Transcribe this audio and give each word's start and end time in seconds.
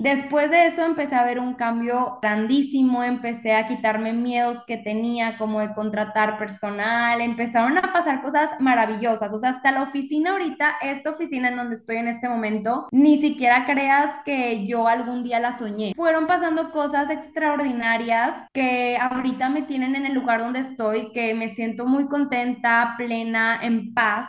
Después 0.00 0.48
de 0.48 0.68
eso 0.68 0.84
empecé 0.84 1.16
a 1.16 1.24
ver 1.24 1.40
un 1.40 1.54
cambio 1.54 2.20
grandísimo, 2.22 3.02
empecé 3.02 3.52
a 3.52 3.66
quitarme 3.66 4.12
miedos 4.12 4.58
que 4.64 4.76
tenía 4.76 5.36
como 5.36 5.58
de 5.58 5.74
contratar 5.74 6.38
personal, 6.38 7.20
empezaron 7.20 7.76
a 7.76 7.92
pasar 7.92 8.22
cosas 8.22 8.48
maravillosas, 8.60 9.32
o 9.32 9.40
sea, 9.40 9.50
hasta 9.50 9.72
la 9.72 9.82
oficina 9.82 10.30
ahorita, 10.30 10.76
esta 10.82 11.10
oficina 11.10 11.48
en 11.48 11.56
donde 11.56 11.74
estoy 11.74 11.96
en 11.96 12.06
este 12.06 12.28
momento, 12.28 12.86
ni 12.92 13.20
siquiera 13.20 13.66
creas 13.66 14.12
que 14.24 14.68
yo 14.68 14.86
algún 14.86 15.24
día 15.24 15.40
la 15.40 15.58
soñé. 15.58 15.94
Fueron 15.96 16.28
pasando 16.28 16.70
cosas 16.70 17.10
extraordinarias 17.10 18.36
que 18.52 18.96
ahorita 19.00 19.48
me 19.48 19.62
tienen 19.62 19.96
en 19.96 20.06
el 20.06 20.14
lugar 20.14 20.38
donde 20.38 20.60
estoy, 20.60 21.10
que 21.10 21.34
me 21.34 21.56
siento 21.56 21.86
muy 21.86 22.06
contenta, 22.06 22.94
plena, 22.96 23.58
en 23.62 23.92
paz. 23.94 24.28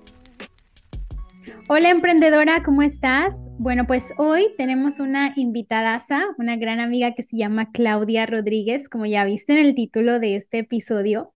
Hola 1.67 1.89
emprendedora, 1.89 2.61
¿cómo 2.63 2.83
estás? 2.83 3.33
Bueno, 3.57 3.87
pues 3.87 4.09
hoy 4.17 4.47
tenemos 4.57 4.99
una 4.99 5.33
invitadaza, 5.35 6.27
una 6.37 6.55
gran 6.55 6.79
amiga 6.79 7.13
que 7.15 7.23
se 7.23 7.37
llama 7.37 7.71
Claudia 7.71 8.25
Rodríguez, 8.25 8.87
como 8.89 9.05
ya 9.05 9.25
viste 9.25 9.53
en 9.53 9.59
el 9.59 9.73
título 9.73 10.19
de 10.19 10.35
este 10.35 10.59
episodio, 10.59 11.33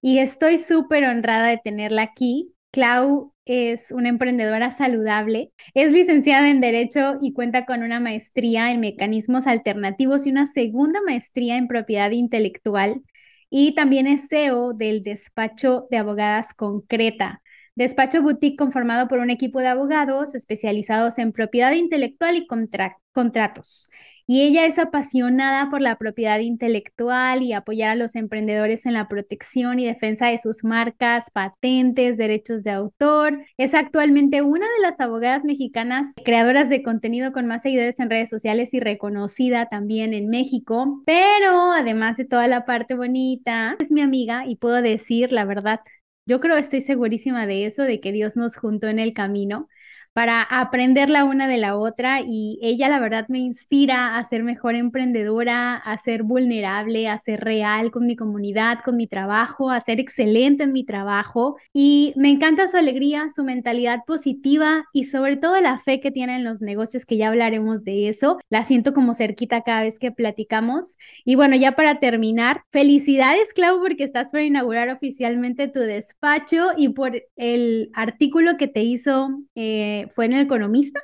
y 0.00 0.18
estoy 0.18 0.58
súper 0.58 1.04
honrada 1.04 1.48
de 1.48 1.60
tenerla 1.62 2.02
aquí. 2.02 2.52
Clau 2.72 3.32
es 3.44 3.92
una 3.92 4.08
emprendedora 4.08 4.70
saludable, 4.72 5.52
es 5.74 5.92
licenciada 5.92 6.50
en 6.50 6.60
Derecho 6.60 7.18
y 7.22 7.32
cuenta 7.32 7.64
con 7.64 7.84
una 7.84 8.00
maestría 8.00 8.72
en 8.72 8.80
mecanismos 8.80 9.46
alternativos 9.46 10.26
y 10.26 10.30
una 10.30 10.46
segunda 10.46 11.00
maestría 11.06 11.56
en 11.56 11.68
propiedad 11.68 12.10
intelectual. 12.10 13.02
Y 13.50 13.76
también 13.76 14.08
es 14.08 14.26
CEO 14.28 14.72
del 14.72 15.04
despacho 15.04 15.86
de 15.90 15.98
abogadas 15.98 16.54
Concreta. 16.54 17.40
Despacho 17.76 18.22
boutique 18.22 18.56
conformado 18.56 19.08
por 19.08 19.18
un 19.18 19.30
equipo 19.30 19.58
de 19.58 19.66
abogados 19.66 20.36
especializados 20.36 21.18
en 21.18 21.32
propiedad 21.32 21.72
intelectual 21.72 22.36
y 22.36 22.46
contratos. 22.46 23.90
Y 24.28 24.42
ella 24.42 24.64
es 24.64 24.78
apasionada 24.78 25.68
por 25.70 25.80
la 25.82 25.96
propiedad 25.96 26.38
intelectual 26.38 27.42
y 27.42 27.52
apoyar 27.52 27.90
a 27.90 27.94
los 27.96 28.14
emprendedores 28.14 28.86
en 28.86 28.94
la 28.94 29.08
protección 29.08 29.80
y 29.80 29.86
defensa 29.86 30.28
de 30.28 30.38
sus 30.38 30.62
marcas, 30.62 31.30
patentes, 31.32 32.16
derechos 32.16 32.62
de 32.62 32.70
autor. 32.70 33.44
Es 33.58 33.74
actualmente 33.74 34.40
una 34.40 34.66
de 34.66 34.82
las 34.82 35.00
abogadas 35.00 35.44
mexicanas 35.44 36.06
creadoras 36.24 36.68
de 36.68 36.82
contenido 36.84 37.32
con 37.32 37.46
más 37.46 37.62
seguidores 37.62 37.98
en 37.98 38.08
redes 38.08 38.30
sociales 38.30 38.72
y 38.72 38.78
reconocida 38.78 39.66
también 39.66 40.14
en 40.14 40.28
México. 40.28 41.02
Pero 41.04 41.72
además 41.72 42.16
de 42.16 42.24
toda 42.24 42.46
la 42.46 42.64
parte 42.64 42.94
bonita, 42.94 43.76
es 43.80 43.90
mi 43.90 44.00
amiga 44.00 44.44
y 44.46 44.56
puedo 44.56 44.80
decir 44.80 45.32
la 45.32 45.44
verdad, 45.44 45.80
yo 46.26 46.40
creo, 46.40 46.56
estoy 46.56 46.80
segurísima 46.80 47.46
de 47.46 47.66
eso, 47.66 47.82
de 47.82 48.00
que 48.00 48.12
Dios 48.12 48.36
nos 48.36 48.56
juntó 48.56 48.88
en 48.88 48.98
el 48.98 49.12
camino 49.14 49.68
para 50.14 50.42
aprender 50.42 51.10
la 51.10 51.24
una 51.24 51.48
de 51.48 51.58
la 51.58 51.76
otra 51.76 52.20
y 52.20 52.58
ella 52.62 52.88
la 52.88 53.00
verdad 53.00 53.26
me 53.28 53.40
inspira 53.40 54.16
a 54.16 54.24
ser 54.24 54.44
mejor 54.44 54.76
emprendedora, 54.76 55.74
a 55.74 55.98
ser 55.98 56.22
vulnerable, 56.22 57.08
a 57.08 57.18
ser 57.18 57.40
real 57.40 57.90
con 57.90 58.06
mi 58.06 58.14
comunidad, 58.14 58.78
con 58.84 58.96
mi 58.96 59.08
trabajo, 59.08 59.70
a 59.70 59.80
ser 59.80 59.98
excelente 59.98 60.62
en 60.62 60.72
mi 60.72 60.84
trabajo 60.84 61.56
y 61.72 62.12
me 62.16 62.30
encanta 62.30 62.68
su 62.68 62.76
alegría, 62.76 63.26
su 63.34 63.42
mentalidad 63.42 64.04
positiva 64.06 64.84
y 64.92 65.04
sobre 65.04 65.36
todo 65.36 65.60
la 65.60 65.80
fe 65.80 66.00
que 66.00 66.12
tiene 66.12 66.36
en 66.36 66.44
los 66.44 66.60
negocios 66.60 67.04
que 67.06 67.16
ya 67.16 67.28
hablaremos 67.28 67.82
de 67.82 68.08
eso. 68.08 68.38
La 68.50 68.62
siento 68.62 68.94
como 68.94 69.14
cerquita 69.14 69.62
cada 69.62 69.82
vez 69.82 69.98
que 69.98 70.12
platicamos 70.12 70.96
y 71.24 71.34
bueno, 71.34 71.56
ya 71.56 71.72
para 71.72 71.98
terminar, 71.98 72.62
felicidades 72.70 73.52
Clau 73.52 73.80
porque 73.80 74.04
estás 74.04 74.28
por 74.30 74.40
inaugurar 74.40 74.90
oficialmente 74.90 75.66
tu 75.66 75.80
despacho 75.80 76.68
y 76.76 76.90
por 76.90 77.20
el 77.34 77.90
artículo 77.94 78.56
que 78.56 78.68
te 78.68 78.82
hizo 78.82 79.28
eh, 79.56 80.03
fue 80.08 80.26
en 80.26 80.34
El 80.34 80.40
Economista, 80.42 81.00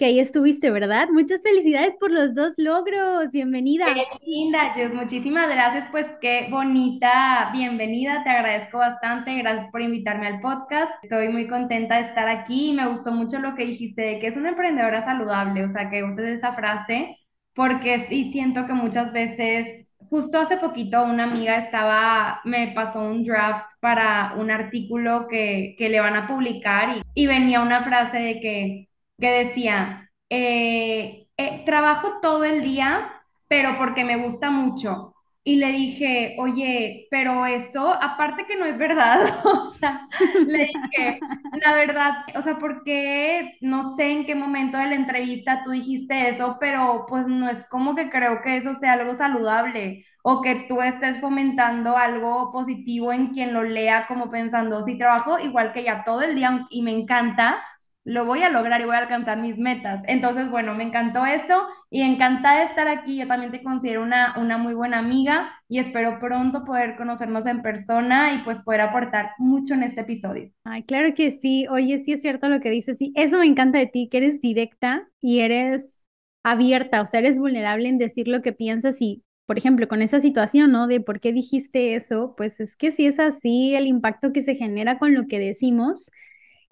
que 0.00 0.06
ahí 0.06 0.18
estuviste, 0.18 0.70
¿verdad? 0.70 1.08
Muchas 1.12 1.42
felicidades 1.42 1.94
por 2.00 2.10
los 2.10 2.34
dos 2.34 2.54
logros. 2.56 3.30
Bienvenida. 3.32 3.84
Qué 3.92 4.04
linda, 4.26 4.72
Jess. 4.72 4.94
Muchísimas 4.94 5.46
gracias. 5.50 5.88
Pues 5.90 6.06
qué 6.22 6.48
bonita 6.50 7.50
bienvenida. 7.52 8.24
Te 8.24 8.30
agradezco 8.30 8.78
bastante. 8.78 9.36
Gracias 9.36 9.70
por 9.70 9.82
invitarme 9.82 10.26
al 10.26 10.40
podcast. 10.40 10.90
Estoy 11.02 11.28
muy 11.28 11.46
contenta 11.48 11.96
de 11.96 12.08
estar 12.08 12.28
aquí 12.28 12.70
y 12.70 12.72
me 12.72 12.88
gustó 12.88 13.12
mucho 13.12 13.40
lo 13.40 13.54
que 13.54 13.66
dijiste 13.66 14.00
de 14.00 14.18
que 14.20 14.28
es 14.28 14.38
una 14.38 14.48
emprendedora 14.48 15.04
saludable. 15.04 15.66
O 15.66 15.68
sea, 15.68 15.90
que 15.90 16.02
uses 16.02 16.38
esa 16.38 16.54
frase 16.54 17.18
porque 17.54 18.06
sí 18.08 18.32
siento 18.32 18.66
que 18.66 18.72
muchas 18.72 19.12
veces 19.12 19.86
justo 20.10 20.38
hace 20.38 20.56
poquito 20.58 21.02
una 21.04 21.24
amiga 21.24 21.56
estaba, 21.56 22.40
me 22.44 22.72
pasó 22.74 23.00
un 23.00 23.24
draft 23.24 23.64
para 23.80 24.34
un 24.36 24.50
artículo 24.50 25.28
que, 25.28 25.76
que 25.78 25.88
le 25.88 26.00
van 26.00 26.16
a 26.16 26.26
publicar 26.28 26.96
y, 26.96 27.02
y, 27.14 27.26
venía 27.26 27.60
una 27.62 27.82
frase 27.82 28.18
de 28.18 28.40
que, 28.40 28.88
que 29.18 29.30
decía, 29.30 30.10
eh, 30.28 31.28
eh, 31.36 31.62
trabajo 31.64 32.18
todo 32.20 32.44
el 32.44 32.62
día, 32.62 33.10
pero 33.48 33.78
porque 33.78 34.04
me 34.04 34.16
gusta 34.16 34.50
mucho. 34.50 35.14
Y 35.42 35.56
le 35.56 35.68
dije, 35.72 36.36
oye, 36.38 37.08
pero 37.10 37.46
eso, 37.46 37.94
aparte 37.94 38.44
que 38.46 38.56
no 38.56 38.66
es 38.66 38.76
verdad, 38.76 39.22
o 39.44 39.70
sea, 39.72 40.06
le 40.44 40.58
dije, 40.66 41.24
la 41.64 41.74
verdad, 41.74 42.12
o 42.36 42.42
sea, 42.42 42.58
porque 42.58 43.56
no 43.62 43.96
sé 43.96 44.10
en 44.12 44.26
qué 44.26 44.34
momento 44.34 44.76
de 44.76 44.86
la 44.88 44.94
entrevista 44.96 45.62
tú 45.64 45.70
dijiste 45.70 46.28
eso, 46.28 46.58
pero 46.60 47.06
pues 47.08 47.26
no 47.26 47.48
es 47.48 47.64
como 47.70 47.94
que 47.94 48.10
creo 48.10 48.42
que 48.42 48.58
eso 48.58 48.74
sea 48.74 48.92
algo 48.94 49.14
saludable 49.14 50.04
o 50.22 50.42
que 50.42 50.66
tú 50.68 50.82
estés 50.82 51.18
fomentando 51.20 51.96
algo 51.96 52.50
positivo 52.52 53.10
en 53.12 53.28
quien 53.28 53.54
lo 53.54 53.62
lea 53.62 54.06
como 54.08 54.30
pensando, 54.30 54.82
si 54.82 54.98
trabajo 54.98 55.38
igual 55.38 55.72
que 55.72 55.84
ya 55.84 56.04
todo 56.04 56.20
el 56.22 56.34
día 56.34 56.66
y 56.70 56.82
me 56.82 56.92
encanta, 56.92 57.62
lo 58.04 58.24
voy 58.26 58.42
a 58.42 58.48
lograr 58.50 58.80
y 58.80 58.84
voy 58.84 58.94
a 58.96 58.98
alcanzar 58.98 59.38
mis 59.38 59.58
metas. 59.58 60.02
Entonces, 60.06 60.50
bueno, 60.50 60.74
me 60.74 60.84
encantó 60.84 61.24
eso 61.26 61.66
y 61.90 62.02
encantada 62.02 62.60
de 62.60 62.66
estar 62.66 62.88
aquí. 62.88 63.16
Yo 63.16 63.26
también 63.26 63.50
te 63.52 63.62
considero 63.62 64.02
una, 64.02 64.34
una 64.38 64.56
muy 64.58 64.74
buena 64.74 64.98
amiga 64.98 65.52
y 65.68 65.78
espero 65.78 66.18
pronto 66.20 66.64
poder 66.64 66.96
conocernos 66.96 67.46
en 67.46 67.62
persona 67.62 68.34
y 68.34 68.44
pues 68.44 68.60
poder 68.60 68.82
aportar 68.82 69.32
mucho 69.38 69.74
en 69.74 69.82
este 69.82 70.02
episodio. 70.02 70.50
Ay, 70.64 70.84
claro 70.84 71.14
que 71.14 71.30
sí. 71.32 71.66
Oye, 71.68 71.98
sí 71.98 72.12
es 72.12 72.22
cierto 72.22 72.48
lo 72.48 72.60
que 72.60 72.70
dices. 72.70 72.96
Sí, 72.96 73.12
eso 73.16 73.38
me 73.38 73.46
encanta 73.46 73.78
de 73.78 73.86
ti, 73.86 74.08
que 74.08 74.18
eres 74.18 74.40
directa 74.40 75.08
y 75.20 75.40
eres 75.40 76.00
abierta, 76.42 77.02
o 77.02 77.06
sea, 77.06 77.20
eres 77.20 77.38
vulnerable 77.38 77.88
en 77.88 77.98
decir 77.98 78.26
lo 78.28 78.40
que 78.40 78.52
piensas 78.52 79.02
y 79.02 79.22
por 79.50 79.58
ejemplo, 79.58 79.88
con 79.88 80.00
esa 80.00 80.20
situación, 80.20 80.70
¿no? 80.70 80.86
De 80.86 81.00
por 81.00 81.18
qué 81.18 81.32
dijiste 81.32 81.96
eso, 81.96 82.34
pues 82.36 82.60
es 82.60 82.76
que 82.76 82.92
si 82.92 83.06
es 83.06 83.18
así, 83.18 83.74
el 83.74 83.88
impacto 83.88 84.32
que 84.32 84.42
se 84.42 84.54
genera 84.54 84.96
con 85.00 85.12
lo 85.12 85.26
que 85.26 85.40
decimos, 85.40 86.12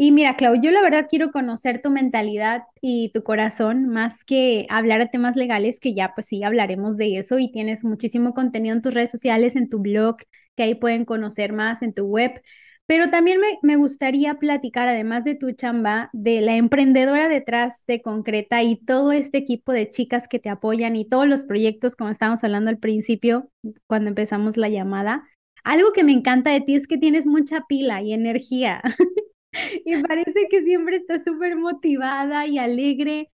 y 0.00 0.12
mira, 0.12 0.36
Clau, 0.36 0.54
yo 0.54 0.70
la 0.70 0.80
verdad 0.80 1.08
quiero 1.10 1.32
conocer 1.32 1.82
tu 1.82 1.90
mentalidad 1.90 2.62
y 2.80 3.10
tu 3.12 3.24
corazón 3.24 3.88
más 3.88 4.24
que 4.24 4.64
hablar 4.70 5.00
de 5.00 5.06
temas 5.08 5.34
legales, 5.34 5.80
que 5.80 5.92
ya 5.92 6.14
pues 6.14 6.28
sí 6.28 6.44
hablaremos 6.44 6.96
de 6.96 7.18
eso 7.18 7.40
y 7.40 7.50
tienes 7.50 7.82
muchísimo 7.84 8.32
contenido 8.32 8.76
en 8.76 8.82
tus 8.82 8.94
redes 8.94 9.10
sociales, 9.10 9.56
en 9.56 9.68
tu 9.68 9.80
blog, 9.80 10.18
que 10.56 10.62
ahí 10.62 10.76
pueden 10.76 11.04
conocer 11.04 11.52
más, 11.52 11.82
en 11.82 11.94
tu 11.94 12.04
web. 12.06 12.40
Pero 12.86 13.10
también 13.10 13.40
me, 13.40 13.58
me 13.62 13.74
gustaría 13.74 14.34
platicar, 14.36 14.86
además 14.88 15.24
de 15.24 15.34
tu 15.34 15.50
chamba, 15.50 16.10
de 16.12 16.42
la 16.42 16.54
emprendedora 16.56 17.28
detrás 17.28 17.82
de 17.88 18.00
Concreta 18.00 18.62
y 18.62 18.76
todo 18.76 19.10
este 19.10 19.38
equipo 19.38 19.72
de 19.72 19.90
chicas 19.90 20.28
que 20.28 20.38
te 20.38 20.48
apoyan 20.48 20.94
y 20.94 21.08
todos 21.08 21.26
los 21.26 21.42
proyectos, 21.42 21.96
como 21.96 22.10
estábamos 22.10 22.44
hablando 22.44 22.70
al 22.70 22.78
principio, 22.78 23.50
cuando 23.88 24.10
empezamos 24.10 24.56
la 24.56 24.68
llamada. 24.68 25.28
Algo 25.64 25.92
que 25.92 26.04
me 26.04 26.12
encanta 26.12 26.52
de 26.52 26.60
ti 26.60 26.76
es 26.76 26.86
que 26.86 26.98
tienes 26.98 27.26
mucha 27.26 27.64
pila 27.68 28.00
y 28.00 28.12
energía. 28.12 28.80
y 29.84 30.02
parece 30.02 30.48
que 30.50 30.62
siempre 30.62 30.96
estás 30.96 31.22
súper 31.24 31.56
motivada 31.56 32.46
y 32.46 32.58
alegre. 32.58 33.30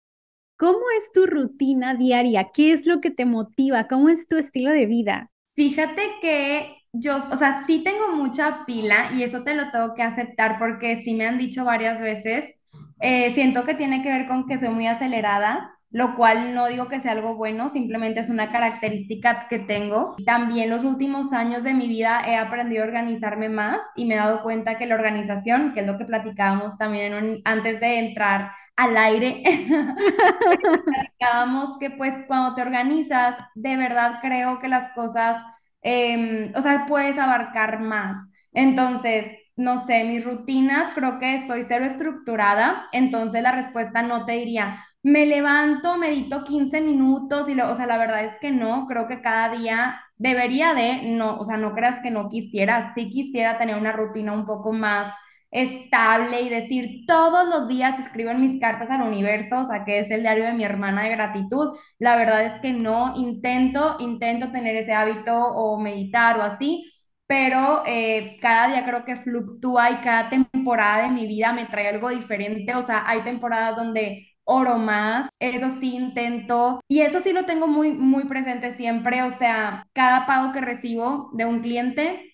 ¿Cómo 0.58 0.80
es 0.98 1.12
tu 1.12 1.26
rutina 1.26 1.94
diaria? 1.94 2.50
¿Qué 2.54 2.72
es 2.72 2.86
lo 2.86 3.00
que 3.00 3.10
te 3.10 3.26
motiva? 3.26 3.88
¿Cómo 3.88 4.08
es 4.10 4.28
tu 4.28 4.36
estilo 4.38 4.70
de 4.72 4.86
vida? 4.86 5.32
Fíjate 5.54 6.02
que 6.20 6.76
yo, 6.92 7.16
o 7.16 7.36
sea, 7.36 7.64
sí 7.66 7.82
tengo 7.84 8.08
mucha 8.12 8.64
pila 8.66 9.12
y 9.14 9.22
eso 9.22 9.42
te 9.44 9.54
lo 9.54 9.70
tengo 9.70 9.94
que 9.94 10.02
aceptar 10.02 10.58
porque 10.58 11.02
sí 11.04 11.14
me 11.14 11.26
han 11.26 11.38
dicho 11.38 11.64
varias 11.64 12.00
veces, 12.00 12.56
eh, 13.00 13.32
siento 13.34 13.64
que 13.64 13.74
tiene 13.74 14.02
que 14.02 14.08
ver 14.10 14.26
con 14.26 14.46
que 14.46 14.58
soy 14.58 14.70
muy 14.70 14.86
acelerada 14.88 15.73
lo 15.94 16.16
cual 16.16 16.56
no 16.56 16.66
digo 16.66 16.88
que 16.88 17.00
sea 17.00 17.12
algo 17.12 17.36
bueno, 17.36 17.68
simplemente 17.68 18.18
es 18.18 18.28
una 18.28 18.50
característica 18.50 19.46
que 19.48 19.60
tengo. 19.60 20.16
También 20.26 20.68
los 20.68 20.82
últimos 20.82 21.32
años 21.32 21.62
de 21.62 21.72
mi 21.72 21.86
vida 21.86 22.20
he 22.26 22.34
aprendido 22.36 22.82
a 22.82 22.88
organizarme 22.88 23.48
más 23.48 23.80
y 23.94 24.04
me 24.04 24.14
he 24.14 24.16
dado 24.16 24.42
cuenta 24.42 24.76
que 24.76 24.86
la 24.86 24.96
organización, 24.96 25.72
que 25.72 25.80
es 25.82 25.86
lo 25.86 25.96
que 25.96 26.04
platicábamos 26.04 26.76
también 26.78 27.40
antes 27.44 27.78
de 27.78 28.00
entrar 28.00 28.50
al 28.74 28.96
aire, 28.96 29.44
platicábamos 30.84 31.78
que 31.78 31.90
pues 31.90 32.12
cuando 32.26 32.56
te 32.56 32.62
organizas, 32.62 33.36
de 33.54 33.76
verdad 33.76 34.18
creo 34.20 34.58
que 34.58 34.66
las 34.66 34.92
cosas, 34.94 35.40
em, 35.82 36.52
o 36.56 36.60
sea, 36.62 36.86
puedes 36.86 37.16
abarcar 37.18 37.80
más. 37.80 38.18
Entonces, 38.52 39.28
no 39.56 39.84
sé, 39.86 40.04
mis 40.04 40.24
rutinas, 40.24 40.88
creo 40.94 41.18
que 41.18 41.46
soy 41.46 41.64
cero 41.68 41.84
estructurada, 41.84 42.88
entonces 42.92 43.42
la 43.42 43.52
respuesta 43.52 44.02
no 44.02 44.24
te 44.26 44.32
diría, 44.32 44.84
me 45.02 45.26
levanto, 45.26 45.96
medito 45.98 46.44
15 46.44 46.80
minutos 46.80 47.48
y 47.48 47.54
lo, 47.54 47.70
o 47.70 47.74
sea, 47.74 47.86
la 47.86 47.98
verdad 47.98 48.24
es 48.24 48.34
que 48.40 48.50
no, 48.50 48.86
creo 48.88 49.06
que 49.06 49.20
cada 49.20 49.50
día 49.54 50.00
debería 50.16 50.74
de, 50.74 51.02
no, 51.12 51.36
o 51.36 51.44
sea, 51.44 51.56
no 51.56 51.74
creas 51.74 52.00
que 52.02 52.10
no 52.10 52.28
quisiera, 52.30 52.92
sí 52.94 53.08
quisiera 53.10 53.58
tener 53.58 53.76
una 53.76 53.92
rutina 53.92 54.32
un 54.32 54.46
poco 54.46 54.72
más 54.72 55.12
estable 55.50 56.42
y 56.42 56.48
decir 56.48 57.04
todos 57.06 57.48
los 57.48 57.68
días 57.68 57.98
escribo 58.00 58.34
mis 58.34 58.60
cartas 58.60 58.90
al 58.90 59.02
universo, 59.02 59.60
o 59.60 59.64
sea, 59.64 59.84
que 59.84 60.00
es 60.00 60.10
el 60.10 60.22
diario 60.22 60.44
de 60.44 60.52
mi 60.52 60.64
hermana 60.64 61.04
de 61.04 61.10
gratitud. 61.10 61.76
La 61.98 62.16
verdad 62.16 62.44
es 62.46 62.60
que 62.60 62.72
no, 62.72 63.14
intento, 63.16 63.96
intento 64.00 64.50
tener 64.50 64.74
ese 64.76 64.92
hábito 64.94 65.32
o 65.36 65.78
meditar 65.78 66.38
o 66.38 66.42
así, 66.42 66.90
pero 67.26 67.82
eh, 67.86 68.38
cada 68.40 68.68
día 68.68 68.84
creo 68.84 69.04
que 69.04 69.16
fluctúa 69.16 69.90
y 69.90 69.96
cada 70.02 70.30
temporada 70.30 71.04
de 71.04 71.10
mi 71.10 71.26
vida 71.26 71.52
me 71.52 71.66
trae 71.66 71.88
algo 71.88 72.10
diferente, 72.10 72.74
o 72.74 72.82
sea, 72.82 73.04
hay 73.06 73.22
temporadas 73.22 73.76
donde 73.76 74.28
oro 74.44 74.76
más, 74.78 75.28
eso 75.38 75.70
sí 75.80 75.94
intento 75.96 76.80
y 76.88 77.00
eso 77.00 77.20
sí 77.20 77.32
lo 77.32 77.46
tengo 77.46 77.66
muy, 77.66 77.92
muy 77.92 78.24
presente 78.24 78.76
siempre, 78.76 79.22
o 79.22 79.30
sea, 79.30 79.86
cada 79.94 80.26
pago 80.26 80.52
que 80.52 80.60
recibo 80.60 81.30
de 81.34 81.46
un 81.46 81.60
cliente 81.62 82.30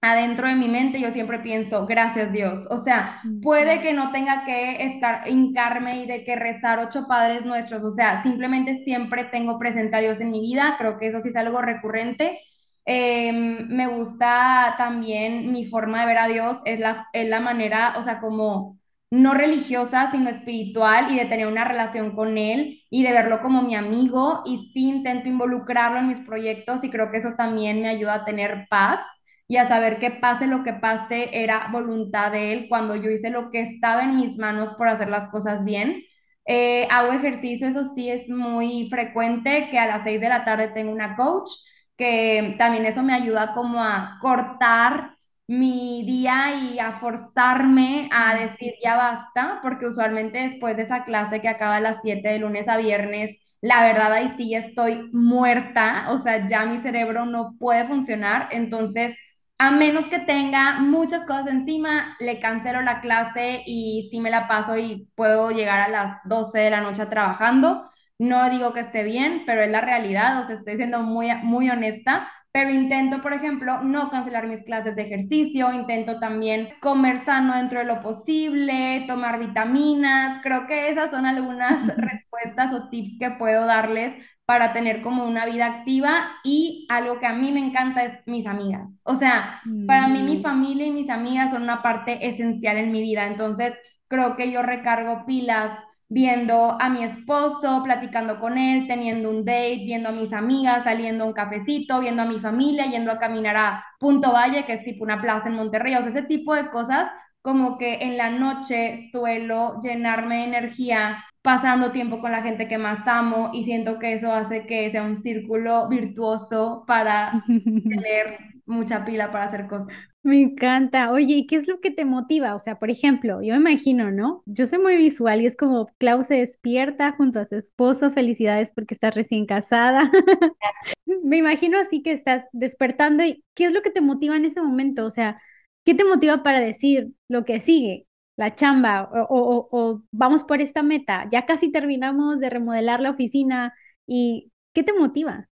adentro 0.00 0.46
de 0.48 0.54
mi 0.54 0.68
mente 0.68 1.00
yo 1.00 1.12
siempre 1.12 1.38
pienso, 1.38 1.86
gracias 1.86 2.30
Dios. 2.32 2.66
O 2.70 2.78
sea, 2.78 3.22
puede 3.40 3.80
que 3.80 3.92
no 3.94 4.12
tenga 4.12 4.44
que 4.44 4.84
estar, 4.86 5.26
hincarme 5.28 6.02
y 6.02 6.06
de 6.06 6.24
que 6.24 6.36
rezar 6.36 6.78
ocho 6.78 7.06
padres 7.08 7.44
nuestros. 7.44 7.82
O 7.82 7.90
sea, 7.90 8.22
simplemente 8.22 8.84
siempre 8.84 9.24
tengo 9.24 9.58
presente 9.58 9.96
a 9.96 10.00
Dios 10.00 10.20
en 10.20 10.30
mi 10.30 10.40
vida. 10.40 10.74
Creo 10.78 10.98
que 10.98 11.08
eso 11.08 11.20
sí 11.22 11.30
es 11.30 11.36
algo 11.36 11.62
recurrente. 11.62 12.38
Em, 12.86 13.66
me 13.68 13.86
gusta 13.88 14.74
también 14.76 15.52
mi 15.52 15.64
forma 15.64 16.00
de 16.00 16.06
ver 16.06 16.18
a 16.18 16.28
Dios, 16.28 16.58
es 16.66 16.78
la, 16.80 17.06
es 17.12 17.28
la 17.28 17.40
manera, 17.40 17.94
o 17.98 18.02
sea, 18.02 18.20
como 18.20 18.78
no 19.10 19.32
religiosa, 19.34 20.10
sino 20.10 20.28
espiritual 20.28 21.10
y 21.12 21.16
de 21.18 21.24
tener 21.26 21.46
una 21.46 21.64
relación 21.64 22.14
con 22.16 22.36
Él 22.36 22.82
y 22.90 23.02
de 23.04 23.12
verlo 23.12 23.40
como 23.42 23.62
mi 23.62 23.74
amigo 23.74 24.42
y 24.44 24.70
sí 24.72 24.88
intento 24.88 25.28
involucrarlo 25.28 25.98
en 26.00 26.08
mis 26.08 26.18
proyectos 26.20 26.82
y 26.84 26.90
creo 26.90 27.10
que 27.10 27.18
eso 27.18 27.34
también 27.36 27.80
me 27.80 27.88
ayuda 27.88 28.14
a 28.14 28.24
tener 28.24 28.66
paz 28.68 29.00
y 29.46 29.56
a 29.58 29.68
saber 29.68 29.98
que 30.00 30.10
pase 30.10 30.46
lo 30.46 30.64
que 30.64 30.72
pase 30.72 31.28
era 31.32 31.68
voluntad 31.70 32.32
de 32.32 32.52
Él 32.52 32.66
cuando 32.68 32.96
yo 32.96 33.10
hice 33.10 33.30
lo 33.30 33.50
que 33.50 33.60
estaba 33.60 34.02
en 34.02 34.16
mis 34.16 34.36
manos 34.38 34.72
por 34.74 34.88
hacer 34.88 35.08
las 35.08 35.28
cosas 35.28 35.64
bien. 35.64 36.02
Eh, 36.46 36.86
hago 36.90 37.12
ejercicio, 37.12 37.68
eso 37.68 37.84
sí 37.94 38.10
es 38.10 38.28
muy 38.28 38.88
frecuente, 38.90 39.68
que 39.70 39.78
a 39.78 39.86
las 39.86 40.04
6 40.04 40.20
de 40.20 40.28
la 40.28 40.44
tarde 40.44 40.68
tengo 40.68 40.92
una 40.92 41.16
coach, 41.16 41.48
que 41.96 42.56
también 42.58 42.86
eso 42.86 43.02
me 43.02 43.14
ayuda 43.14 43.52
como 43.54 43.82
a 43.82 44.18
cortar 44.20 45.16
mi 45.46 46.04
día 46.06 46.54
y 46.72 46.78
a 46.78 46.92
forzarme 47.00 48.08
a 48.12 48.34
decir 48.34 48.72
ya 48.82 48.96
basta, 48.96 49.60
porque 49.62 49.86
usualmente 49.86 50.38
después 50.38 50.76
de 50.76 50.82
esa 50.84 51.04
clase 51.04 51.40
que 51.40 51.48
acaba 51.48 51.76
a 51.76 51.80
las 51.80 51.98
7 52.02 52.28
de 52.30 52.38
lunes 52.38 52.66
a 52.68 52.76
viernes, 52.78 53.36
la 53.60 53.84
verdad 53.84 54.12
ahí 54.12 54.32
sí 54.36 54.54
estoy 54.54 55.10
muerta, 55.12 56.06
o 56.10 56.18
sea, 56.18 56.46
ya 56.46 56.64
mi 56.66 56.80
cerebro 56.80 57.26
no 57.26 57.56
puede 57.58 57.84
funcionar, 57.86 58.48
entonces 58.52 59.16
a 59.58 59.70
menos 59.70 60.06
que 60.06 60.18
tenga 60.20 60.80
muchas 60.80 61.24
cosas 61.26 61.46
encima, 61.48 62.16
le 62.20 62.40
cancelo 62.40 62.82
la 62.82 63.00
clase 63.00 63.62
y 63.66 64.08
sí 64.10 64.20
me 64.20 64.30
la 64.30 64.48
paso 64.48 64.76
y 64.76 65.08
puedo 65.14 65.50
llegar 65.50 65.80
a 65.80 65.88
las 65.88 66.18
12 66.24 66.58
de 66.58 66.70
la 66.70 66.80
noche 66.80 67.06
trabajando. 67.06 67.88
No 68.18 68.48
digo 68.50 68.72
que 68.72 68.80
esté 68.80 69.02
bien, 69.02 69.42
pero 69.46 69.62
es 69.62 69.70
la 69.70 69.80
realidad, 69.80 70.40
o 70.40 70.46
sea, 70.46 70.54
estoy 70.54 70.76
siendo 70.76 71.00
muy, 71.00 71.28
muy 71.42 71.68
honesta, 71.68 72.30
pero 72.52 72.70
intento, 72.70 73.20
por 73.20 73.32
ejemplo, 73.32 73.82
no 73.82 74.10
cancelar 74.10 74.46
mis 74.46 74.62
clases 74.62 74.94
de 74.94 75.02
ejercicio, 75.02 75.72
intento 75.72 76.20
también 76.20 76.68
comer 76.80 77.24
sano 77.24 77.56
dentro 77.56 77.80
de 77.80 77.84
lo 77.84 78.00
posible, 78.00 79.04
tomar 79.08 79.40
vitaminas. 79.40 80.40
Creo 80.40 80.64
que 80.68 80.88
esas 80.88 81.10
son 81.10 81.26
algunas 81.26 81.84
respuestas 81.96 82.72
o 82.72 82.88
tips 82.90 83.18
que 83.18 83.30
puedo 83.32 83.66
darles 83.66 84.14
para 84.44 84.72
tener 84.72 85.02
como 85.02 85.24
una 85.24 85.46
vida 85.46 85.66
activa 85.66 86.30
y 86.44 86.86
algo 86.90 87.18
que 87.18 87.26
a 87.26 87.32
mí 87.32 87.50
me 87.50 87.58
encanta 87.58 88.04
es 88.04 88.12
mis 88.26 88.46
amigas. 88.46 89.00
O 89.02 89.16
sea, 89.16 89.60
para 89.88 90.06
mí 90.06 90.22
mi 90.22 90.36
mm. 90.36 90.42
familia 90.42 90.86
y 90.86 90.92
mis 90.92 91.10
amigas 91.10 91.50
son 91.50 91.62
una 91.62 91.82
parte 91.82 92.24
esencial 92.24 92.76
en 92.76 92.92
mi 92.92 93.02
vida, 93.02 93.26
entonces 93.26 93.74
creo 94.06 94.36
que 94.36 94.52
yo 94.52 94.62
recargo 94.62 95.24
pilas 95.26 95.76
viendo 96.14 96.80
a 96.80 96.88
mi 96.90 97.02
esposo, 97.02 97.82
platicando 97.82 98.38
con 98.38 98.56
él, 98.56 98.86
teniendo 98.86 99.30
un 99.30 99.44
date, 99.44 99.82
viendo 99.84 100.10
a 100.10 100.12
mis 100.12 100.32
amigas, 100.32 100.84
saliendo 100.84 101.24
a 101.24 101.26
un 101.26 101.32
cafecito, 101.32 101.98
viendo 101.98 102.22
a 102.22 102.24
mi 102.24 102.38
familia, 102.38 102.86
yendo 102.86 103.10
a 103.10 103.18
caminar 103.18 103.56
a 103.56 103.84
Punto 103.98 104.30
Valle, 104.30 104.64
que 104.64 104.74
es 104.74 104.84
tipo 104.84 105.02
una 105.02 105.20
plaza 105.20 105.48
en 105.48 105.56
Monterrey, 105.56 105.96
o 105.96 106.00
sea, 106.02 106.10
ese 106.10 106.22
tipo 106.22 106.54
de 106.54 106.70
cosas 106.70 107.10
como 107.42 107.78
que 107.78 107.94
en 107.96 108.16
la 108.16 108.30
noche 108.30 109.08
suelo 109.10 109.80
llenarme 109.82 110.36
de 110.36 110.44
energía 110.44 111.24
pasando 111.42 111.90
tiempo 111.90 112.20
con 112.20 112.30
la 112.30 112.42
gente 112.42 112.68
que 112.68 112.78
más 112.78 113.06
amo 113.08 113.50
y 113.52 113.64
siento 113.64 113.98
que 113.98 114.12
eso 114.12 114.32
hace 114.32 114.66
que 114.66 114.90
sea 114.92 115.02
un 115.02 115.16
círculo 115.16 115.88
virtuoso 115.88 116.84
para 116.86 117.44
tener 117.88 118.38
mucha 118.66 119.04
pila 119.04 119.32
para 119.32 119.46
hacer 119.46 119.66
cosas. 119.66 120.13
Me 120.24 120.40
encanta. 120.40 121.12
Oye, 121.12 121.34
¿y 121.36 121.46
qué 121.46 121.56
es 121.56 121.68
lo 121.68 121.80
que 121.80 121.92
te 121.92 122.06
motiva? 122.06 122.54
O 122.54 122.58
sea, 122.58 122.78
por 122.78 122.90
ejemplo, 122.90 123.42
yo 123.42 123.52
me 123.54 123.72
imagino, 123.72 124.10
¿no? 124.10 124.42
Yo 124.46 124.66
soy 124.66 124.78
muy 124.80 124.96
visual 124.96 125.42
y 125.42 125.46
es 125.46 125.56
como 125.56 125.88
Clau 125.98 126.24
se 126.24 126.36
despierta 126.36 127.12
junto 127.12 127.40
a 127.40 127.46
su 127.46 127.56
esposo, 127.56 128.12
felicidades 128.12 128.72
porque 128.74 128.94
estás 128.94 129.14
recién 129.14 129.46
casada. 129.46 130.10
me 131.24 131.38
imagino 131.38 131.78
así 131.78 132.02
que 132.02 132.12
estás 132.12 132.44
despertando 132.52 133.24
y 133.24 133.44
¿qué 133.54 133.66
es 133.66 133.72
lo 133.72 133.82
que 133.82 133.90
te 133.90 134.00
motiva 134.02 134.36
en 134.36 134.44
ese 134.46 134.62
momento? 134.62 135.06
O 135.06 135.10
sea, 135.12 135.40
¿qué 135.84 135.94
te 135.94 136.04
motiva 136.04 136.42
para 136.42 136.60
decir 136.60 137.12
lo 137.28 137.44
que 137.44 137.60
sigue? 137.60 138.06
La 138.36 138.54
chamba 138.54 139.10
o, 139.30 139.68
o 139.72 140.02
vamos 140.12 140.44
por 140.44 140.60
esta 140.62 140.82
meta, 140.82 141.28
ya 141.30 141.46
casi 141.46 141.72
terminamos 141.72 142.40
de 142.40 142.50
remodelar 142.50 143.00
la 143.00 143.10
oficina 143.10 143.74
y 144.06 144.52
¿qué 144.74 144.82
te 144.84 144.92
motiva? 144.94 145.48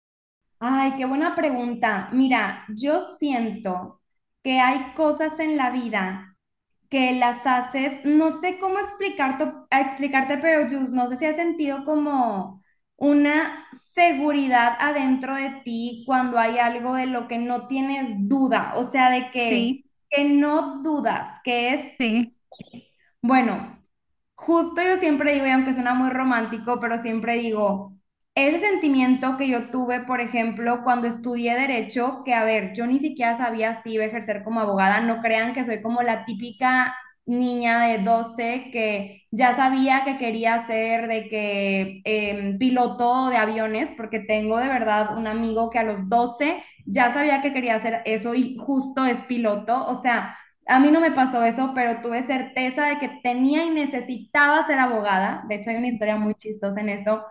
Ay, 0.58 0.94
qué 0.96 1.04
buena 1.06 1.34
pregunta. 1.34 2.10
Mira, 2.12 2.64
yo 2.68 3.00
siento 3.18 3.99
que 4.42 4.60
hay 4.60 4.92
cosas 4.94 5.38
en 5.38 5.56
la 5.56 5.70
vida 5.70 6.36
que 6.90 7.12
las 7.12 7.46
haces, 7.46 8.04
no 8.04 8.40
sé 8.40 8.58
cómo 8.58 8.78
explicarte, 8.80 9.52
explicarte, 9.70 10.38
pero 10.38 10.68
Jus, 10.68 10.90
no 10.92 11.08
sé 11.08 11.18
si 11.18 11.26
has 11.26 11.36
sentido 11.36 11.84
como 11.84 12.62
una 12.96 13.66
seguridad 13.94 14.76
adentro 14.80 15.36
de 15.36 15.62
ti 15.64 16.02
cuando 16.06 16.38
hay 16.38 16.58
algo 16.58 16.94
de 16.94 17.06
lo 17.06 17.28
que 17.28 17.38
no 17.38 17.66
tienes 17.68 18.12
duda, 18.28 18.74
o 18.76 18.84
sea, 18.84 19.10
de 19.10 19.30
que, 19.30 19.82
que 20.10 20.24
no 20.24 20.82
dudas, 20.82 21.28
que 21.44 21.74
es... 21.74 21.96
Sí. 21.98 22.34
Bueno, 23.22 23.78
justo 24.34 24.82
yo 24.82 24.96
siempre 24.98 25.34
digo, 25.34 25.46
y 25.46 25.50
aunque 25.50 25.74
suena 25.74 25.94
muy 25.94 26.10
romántico, 26.10 26.80
pero 26.80 26.98
siempre 26.98 27.36
digo, 27.38 27.99
ese 28.48 28.60
sentimiento 28.60 29.36
que 29.36 29.48
yo 29.48 29.70
tuve, 29.70 30.00
por 30.00 30.20
ejemplo, 30.20 30.82
cuando 30.84 31.06
estudié 31.08 31.54
derecho, 31.56 32.22
que 32.24 32.34
a 32.34 32.44
ver, 32.44 32.72
yo 32.74 32.86
ni 32.86 32.98
siquiera 33.00 33.36
sabía 33.38 33.82
si 33.82 33.92
iba 33.92 34.04
a 34.04 34.06
ejercer 34.06 34.42
como 34.44 34.60
abogada, 34.60 35.00
no 35.00 35.20
crean 35.20 35.52
que 35.54 35.64
soy 35.64 35.82
como 35.82 36.02
la 36.02 36.24
típica 36.24 36.94
niña 37.26 37.86
de 37.86 37.98
12 37.98 38.70
que 38.72 39.22
ya 39.30 39.54
sabía 39.54 40.04
que 40.04 40.18
quería 40.18 40.66
ser 40.66 41.06
de 41.08 41.28
que 41.28 42.00
em, 42.04 42.58
piloto 42.58 43.28
de 43.28 43.36
aviones, 43.36 43.90
porque 43.96 44.20
tengo 44.20 44.58
de 44.58 44.68
verdad 44.68 45.16
un 45.16 45.26
amigo 45.26 45.70
que 45.70 45.78
a 45.78 45.84
los 45.84 46.08
12 46.08 46.62
ya 46.86 47.12
sabía 47.12 47.42
que 47.42 47.52
quería 47.52 47.76
hacer 47.76 48.02
eso 48.04 48.34
y 48.34 48.56
justo 48.56 49.04
es 49.06 49.20
piloto, 49.20 49.86
o 49.86 49.94
sea, 49.94 50.36
a 50.66 50.80
mí 50.80 50.90
no 50.90 51.00
me 51.00 51.10
pasó 51.12 51.42
eso, 51.44 51.72
pero 51.74 52.00
tuve 52.02 52.22
certeza 52.24 52.86
de 52.86 52.98
que 52.98 53.08
tenía 53.22 53.64
y 53.64 53.70
necesitaba 53.70 54.62
ser 54.66 54.78
abogada, 54.78 55.44
de 55.48 55.56
hecho 55.56 55.70
hay 55.70 55.76
una 55.76 55.88
historia 55.88 56.16
muy 56.16 56.34
chistosa 56.34 56.80
en 56.80 56.88
eso, 56.90 57.22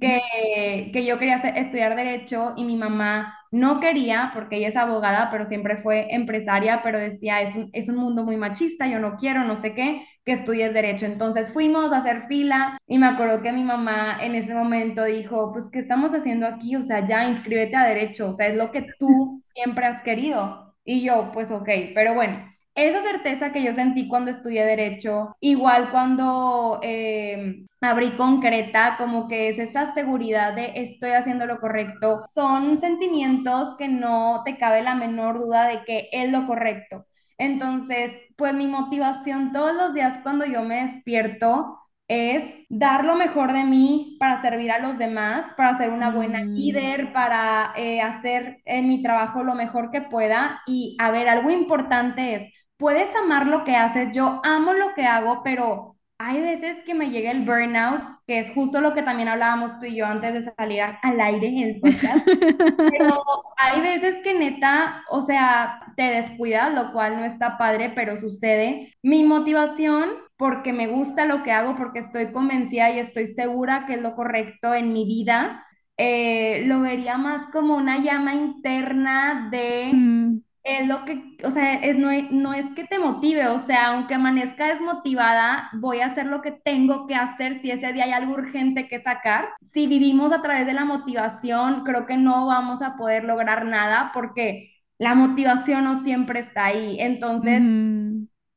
que, 0.00 0.90
que 0.92 1.04
yo 1.06 1.18
quería 1.18 1.36
estudiar 1.36 1.96
derecho 1.96 2.54
y 2.56 2.64
mi 2.64 2.76
mamá 2.76 3.34
no 3.50 3.80
quería, 3.80 4.30
porque 4.34 4.56
ella 4.58 4.68
es 4.68 4.76
abogada, 4.76 5.30
pero 5.30 5.46
siempre 5.46 5.76
fue 5.76 6.08
empresaria, 6.14 6.82
pero 6.82 6.98
decía, 6.98 7.40
es 7.42 7.54
un, 7.54 7.70
es 7.72 7.88
un 7.88 7.96
mundo 7.96 8.24
muy 8.24 8.36
machista, 8.36 8.86
yo 8.88 8.98
no 8.98 9.16
quiero, 9.16 9.44
no 9.44 9.56
sé 9.56 9.74
qué, 9.74 10.04
que 10.24 10.32
estudies 10.32 10.74
derecho. 10.74 11.06
Entonces 11.06 11.52
fuimos 11.52 11.92
a 11.92 11.98
hacer 11.98 12.22
fila 12.28 12.78
y 12.86 12.98
me 12.98 13.06
acuerdo 13.06 13.42
que 13.42 13.52
mi 13.52 13.62
mamá 13.62 14.18
en 14.22 14.34
ese 14.34 14.52
momento 14.54 15.04
dijo, 15.04 15.52
pues, 15.52 15.68
¿qué 15.72 15.78
estamos 15.78 16.12
haciendo 16.12 16.46
aquí? 16.46 16.76
O 16.76 16.82
sea, 16.82 17.04
ya 17.06 17.28
inscríbete 17.28 17.76
a 17.76 17.84
derecho, 17.86 18.30
o 18.30 18.34
sea, 18.34 18.48
es 18.48 18.56
lo 18.56 18.70
que 18.72 18.86
tú 18.98 19.40
siempre 19.54 19.86
has 19.86 20.02
querido. 20.02 20.74
Y 20.84 21.02
yo, 21.04 21.30
pues, 21.32 21.50
ok, 21.50 21.68
pero 21.94 22.14
bueno. 22.14 22.55
Esa 22.76 23.02
certeza 23.02 23.52
que 23.52 23.62
yo 23.64 23.74
sentí 23.74 24.08
cuando 24.08 24.30
estudié 24.30 24.64
derecho, 24.64 25.36
igual 25.40 25.90
cuando 25.90 26.78
eh, 26.82 27.64
abrí 27.80 28.12
concreta, 28.16 28.96
como 28.98 29.28
que 29.28 29.48
es 29.50 29.58
esa 29.58 29.92
seguridad 29.94 30.54
de 30.54 30.72
estoy 30.76 31.10
haciendo 31.12 31.46
lo 31.46 31.58
correcto, 31.60 32.26
son 32.34 32.76
sentimientos 32.78 33.76
que 33.78 33.88
no 33.88 34.42
te 34.44 34.56
cabe 34.58 34.82
la 34.82 34.94
menor 34.94 35.38
duda 35.38 35.68
de 35.68 35.84
que 35.84 36.08
es 36.12 36.30
lo 36.30 36.46
correcto. 36.46 37.06
Entonces, 37.38 38.12
pues 38.36 38.54
mi 38.54 38.66
motivación 38.66 39.52
todos 39.52 39.74
los 39.74 39.94
días 39.94 40.18
cuando 40.22 40.44
yo 40.46 40.62
me 40.62 40.82
despierto 40.86 41.78
es 42.08 42.44
dar 42.68 43.04
lo 43.04 43.16
mejor 43.16 43.52
de 43.52 43.64
mí 43.64 44.16
para 44.20 44.40
servir 44.42 44.70
a 44.70 44.78
los 44.78 44.96
demás, 44.98 45.52
para 45.56 45.76
ser 45.76 45.90
una 45.90 46.10
buena 46.10 46.40
Mm, 46.40 46.54
líder, 46.54 47.12
para 47.12 47.72
eh, 47.76 48.00
hacer 48.00 48.60
en 48.64 48.88
mi 48.88 49.02
trabajo 49.02 49.42
lo 49.42 49.54
mejor 49.54 49.90
que 49.90 50.02
pueda. 50.02 50.62
Y 50.66 50.96
a 51.00 51.10
ver, 51.10 51.28
algo 51.28 51.50
importante 51.50 52.34
es, 52.36 52.52
puedes 52.76 53.14
amar 53.16 53.46
lo 53.46 53.64
que 53.64 53.74
haces, 53.76 54.14
yo 54.14 54.40
amo 54.44 54.72
lo 54.74 54.94
que 54.94 55.04
hago, 55.06 55.42
pero 55.44 55.96
hay 56.18 56.40
veces 56.42 56.78
que 56.84 56.94
me 56.94 57.10
llega 57.10 57.30
el 57.30 57.44
burnout, 57.44 58.02
que 58.26 58.38
es 58.40 58.50
justo 58.52 58.80
lo 58.80 58.94
que 58.94 59.02
también 59.02 59.28
hablábamos 59.28 59.78
tú 59.80 59.86
y 59.86 59.96
yo 59.96 60.06
antes 60.06 60.32
de 60.34 60.52
salir 60.56 60.80
a- 60.82 60.98
al 61.02 61.20
aire 61.20 61.48
en 61.48 61.58
el 61.58 61.80
podcast. 61.80 62.26
Pero 62.88 63.22
hay 63.56 63.80
veces 63.80 64.16
que 64.22 64.34
neta, 64.34 65.02
o 65.10 65.20
sea, 65.22 65.80
te 65.96 66.02
descuidas, 66.04 66.72
lo 66.74 66.92
cual 66.92 67.16
no 67.18 67.24
está 67.24 67.58
padre, 67.58 67.90
pero 67.94 68.16
sucede. 68.16 68.94
Mi 69.02 69.24
motivación, 69.24 70.10
porque 70.36 70.72
me 70.72 70.86
gusta 70.88 71.24
lo 71.26 71.42
que 71.42 71.52
hago, 71.52 71.76
porque 71.76 71.98
estoy 72.00 72.32
convencida 72.32 72.90
y 72.90 72.98
estoy 73.00 73.28
segura 73.34 73.86
que 73.86 73.94
es 73.94 74.02
lo 74.02 74.14
correcto 74.14 74.72
en 74.74 74.92
mi 74.92 75.04
vida, 75.04 75.64
eh, 75.96 76.62
lo 76.66 76.80
vería 76.80 77.18
más 77.18 77.46
como 77.52 77.76
una 77.76 77.98
llama 77.98 78.34
interna 78.34 79.48
de 79.50 79.90
mm, 79.94 80.40
es 80.66 80.86
lo 80.88 81.04
que, 81.04 81.36
o 81.44 81.50
sea, 81.52 81.74
es- 81.76 81.96
no, 81.98 82.10
es, 82.10 82.30
no 82.30 82.52
es 82.54 82.66
que 82.74 82.84
te 82.84 82.98
motive, 82.98 83.46
o 83.48 83.60
sea, 83.66 83.88
aunque 83.88 84.14
amanezca 84.14 84.68
desmotivada, 84.68 85.70
voy 85.74 86.00
a 86.00 86.06
hacer 86.06 86.26
lo 86.26 86.42
que 86.42 86.52
tengo 86.52 87.06
que 87.06 87.14
hacer 87.14 87.60
si 87.62 87.70
ese 87.70 87.92
día 87.92 88.04
hay 88.04 88.12
algo 88.12 88.34
urgente 88.34 88.88
que 88.88 89.00
sacar. 89.00 89.50
Si 89.72 89.86
vivimos 89.86 90.32
a 90.32 90.42
través 90.42 90.66
de 90.66 90.72
la 90.74 90.84
motivación, 90.84 91.84
creo 91.84 92.06
que 92.06 92.16
no 92.16 92.46
vamos 92.46 92.82
a 92.82 92.96
poder 92.96 93.24
lograr 93.24 93.64
nada 93.66 94.10
porque 94.14 94.72
la 94.98 95.14
motivación 95.14 95.84
no 95.84 96.02
siempre 96.04 96.40
está 96.40 96.66
ahí. 96.66 96.98
Entonces, 97.00 97.64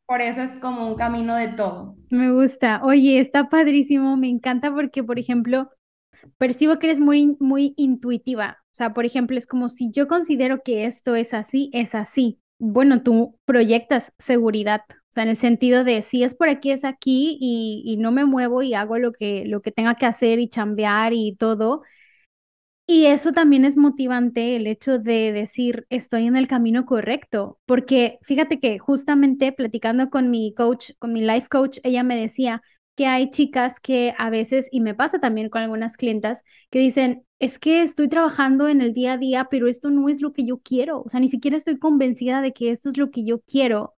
por 0.08 0.22
eso 0.22 0.42
es 0.44 0.58
como 0.60 0.88
un 0.88 0.96
camino 0.96 1.36
de 1.36 1.50
todo. 1.50 1.98
Me 2.10 2.32
gusta. 2.32 2.82
Oye, 2.84 3.20
está 3.20 3.50
padrísimo. 3.50 4.18
Me 4.18 4.30
encanta 4.30 4.72
porque, 4.74 5.04
por 5.04 5.20
ejemplo, 5.20 5.70
percibo 6.38 6.80
que 6.80 6.88
eres 6.88 7.00
muy, 7.00 7.38
muy 7.40 7.74
intuitiva. 7.78 8.58
O 8.66 8.76
sea, 8.76 8.94
por 8.94 9.06
ejemplo, 9.06 9.38
es 9.38 9.48
como 9.48 9.70
si 9.70 9.92
yo 9.92 10.08
considero 10.08 10.62
que 10.64 10.86
esto 10.86 11.16
es 11.16 11.34
así, 11.34 11.70
es 11.74 11.96
así. 11.96 12.40
Bueno, 12.60 13.04
tú 13.04 13.38
proyectas 13.46 14.14
seguridad, 14.20 14.82
o 14.90 14.94
sea, 15.10 15.24
en 15.24 15.30
el 15.30 15.38
sentido 15.38 15.84
de 15.86 16.02
si 16.02 16.24
es 16.24 16.36
por 16.36 16.50
aquí, 16.50 16.72
es 16.72 16.84
aquí 16.84 17.38
y, 17.40 17.84
y 17.86 17.98
no 17.98 18.12
me 18.12 18.26
muevo 18.26 18.62
y 18.62 18.74
hago 18.74 18.98
lo 18.98 19.14
que, 19.14 19.46
lo 19.46 19.62
que 19.62 19.72
tenga 19.72 19.96
que 19.96 20.06
hacer 20.06 20.40
y 20.40 20.50
chambear 20.50 21.14
y 21.14 21.36
todo. 21.38 21.84
Y 22.88 23.06
eso 23.06 23.32
también 23.34 23.66
es 23.66 23.78
motivante, 23.78 24.56
el 24.56 24.66
hecho 24.66 24.98
de 24.98 25.32
decir, 25.32 25.86
estoy 25.90 26.26
en 26.26 26.36
el 26.36 26.48
camino 26.48 26.86
correcto, 26.88 27.60
porque 27.68 28.18
fíjate 28.24 28.60
que 28.60 28.80
justamente 28.80 29.52
platicando 29.52 30.10
con 30.10 30.32
mi 30.32 30.56
coach, 30.56 30.92
con 30.98 31.14
mi 31.14 31.22
life 31.22 31.48
coach, 31.50 31.78
ella 31.84 32.02
me 32.04 32.16
decía 32.20 32.64
que 33.00 33.08
hay 33.08 33.30
chicas 33.30 33.80
que 33.80 34.14
a 34.18 34.30
veces, 34.30 34.68
y 34.74 34.82
me 34.82 34.94
pasa 34.94 35.20
también 35.20 35.48
con 35.50 35.62
algunas 35.62 35.96
clientas, 35.96 36.44
que 36.70 36.80
dicen, 36.80 37.26
es 37.40 37.58
que 37.58 37.82
estoy 37.82 38.10
trabajando 38.10 38.68
en 38.68 38.82
el 38.82 38.92
día 38.92 39.14
a 39.14 39.18
día, 39.18 39.48
pero 39.50 39.70
esto 39.70 39.90
no 39.90 40.10
es 40.10 40.20
lo 40.20 40.34
que 40.34 40.44
yo 40.46 40.60
quiero, 40.60 41.04
o 41.04 41.10
sea, 41.10 41.22
ni 41.22 41.30
siquiera 41.30 41.56
estoy 41.56 41.80
convencida 41.80 42.42
de 42.42 42.52
que 42.52 42.72
esto 42.72 42.90
es 42.90 42.98
lo 42.98 43.10
que 43.10 43.24
yo 43.24 43.40
quiero. 43.40 43.94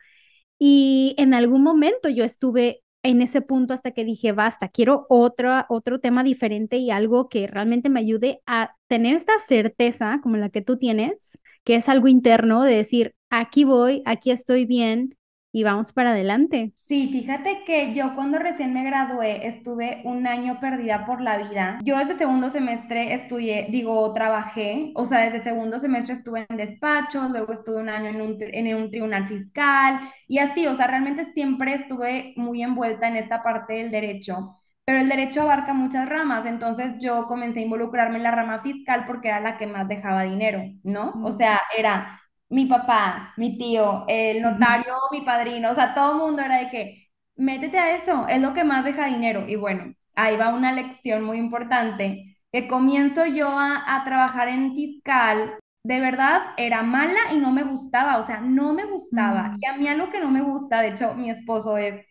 Y 0.58 1.14
en 1.18 1.34
algún 1.34 1.62
momento 1.62 2.10
yo 2.10 2.24
estuve 2.24 2.82
en 3.02 3.22
ese 3.22 3.40
punto 3.40 3.74
hasta 3.74 3.92
que 3.92 4.04
dije, 4.04 4.32
basta, 4.32 4.68
quiero 4.68 5.06
otro, 5.08 5.50
otro 5.70 6.00
tema 6.00 6.22
diferente 6.22 6.76
y 6.76 6.90
algo 6.90 7.30
que 7.30 7.46
realmente 7.46 7.88
me 7.88 8.00
ayude 8.00 8.42
a 8.46 8.76
tener 8.86 9.16
esta 9.16 9.32
certeza 9.46 10.20
como 10.22 10.36
la 10.36 10.50
que 10.50 10.62
tú 10.62 10.76
tienes, 10.78 11.38
que 11.64 11.76
es 11.76 11.88
algo 11.88 12.08
interno 12.08 12.64
de 12.64 12.76
decir, 12.76 13.14
aquí 13.30 13.64
voy, 13.64 14.02
aquí 14.04 14.30
estoy 14.30 14.66
bien 14.66 15.16
y 15.52 15.64
vamos 15.64 15.92
para 15.92 16.10
adelante. 16.10 16.72
Sí, 16.86 17.08
fíjate 17.12 17.62
que 17.64 17.94
yo 17.94 18.16
cuando 18.16 18.40
recién 18.40 18.74
me 18.74 18.82
gradué 18.82 19.46
estuve 19.46 20.02
un 20.04 20.26
año 20.26 20.58
perdida 20.58 21.06
por 21.06 21.20
la 21.20 21.38
vida. 21.38 21.78
Yo 21.84 21.96
desde 21.98 22.16
segundo 22.16 22.50
semestre 22.50 23.14
estudié, 23.14 23.68
digo, 23.70 24.12
trabajé, 24.12 24.90
o 24.96 25.04
sea, 25.04 25.20
desde 25.20 25.40
segundo 25.40 25.78
semestre 25.78 26.14
estuve 26.16 26.46
en 26.48 26.56
despachos, 26.56 27.30
luego 27.30 27.52
estuve 27.52 27.76
un 27.76 27.88
año 27.88 28.10
en 28.10 28.20
un, 28.20 28.36
en 28.40 28.74
un 28.74 28.90
tribunal 28.90 29.28
fiscal 29.28 30.00
y 30.26 30.38
así, 30.38 30.66
o 30.66 30.76
sea, 30.76 30.88
realmente 30.88 31.24
siempre 31.32 31.74
estuve 31.74 32.32
muy 32.36 32.62
envuelta 32.62 33.06
en 33.06 33.16
esta 33.16 33.42
parte 33.42 33.74
del 33.74 33.92
derecho. 33.92 34.56
Pero 34.84 34.98
el 34.98 35.08
derecho 35.08 35.42
abarca 35.42 35.72
muchas 35.72 36.08
ramas, 36.08 36.44
entonces 36.46 36.94
yo 37.00 37.26
comencé 37.26 37.60
a 37.60 37.62
involucrarme 37.62 38.16
en 38.16 38.24
la 38.24 38.32
rama 38.32 38.62
fiscal 38.62 39.04
porque 39.06 39.28
era 39.28 39.38
la 39.38 39.56
que 39.58 39.68
más 39.68 39.86
dejaba 39.86 40.24
dinero, 40.24 40.62
¿no? 40.82 41.12
O 41.24 41.30
sea, 41.30 41.60
era 41.78 42.20
mi 42.50 42.66
papá, 42.66 43.32
mi 43.36 43.56
tío, 43.58 44.04
el 44.08 44.42
notario, 44.42 44.94
mi 45.12 45.22
padrino, 45.22 45.70
o 45.70 45.74
sea, 45.74 45.94
todo 45.94 46.12
el 46.12 46.18
mundo 46.18 46.42
era 46.42 46.58
de 46.58 46.70
que, 46.70 47.08
métete 47.36 47.78
a 47.78 47.96
eso, 47.96 48.26
es 48.28 48.40
lo 48.40 48.52
que 48.54 48.64
más 48.64 48.84
deja 48.84 49.06
dinero. 49.06 49.46
Y 49.48 49.56
bueno, 49.56 49.94
ahí 50.14 50.36
va 50.36 50.54
una 50.54 50.72
lección 50.72 51.24
muy 51.24 51.38
importante, 51.38 52.36
que 52.52 52.68
comienzo 52.68 53.26
yo 53.26 53.48
a, 53.48 53.96
a 53.96 54.04
trabajar 54.04 54.48
en 54.48 54.74
fiscal, 54.74 55.54
de 55.84 56.00
verdad 56.00 56.42
era 56.56 56.82
mala 56.82 57.32
y 57.32 57.38
no 57.38 57.52
me 57.52 57.62
gustaba, 57.64 58.18
o 58.18 58.22
sea, 58.24 58.40
no 58.40 58.72
me 58.74 58.84
gustaba. 58.86 59.56
Y 59.60 59.66
a 59.66 59.76
mí 59.76 59.88
algo 59.88 60.10
que 60.10 60.20
no 60.20 60.30
me 60.30 60.42
gusta, 60.42 60.82
de 60.82 60.88
hecho, 60.90 61.14
mi 61.14 61.30
esposo 61.30 61.76
es 61.76 62.04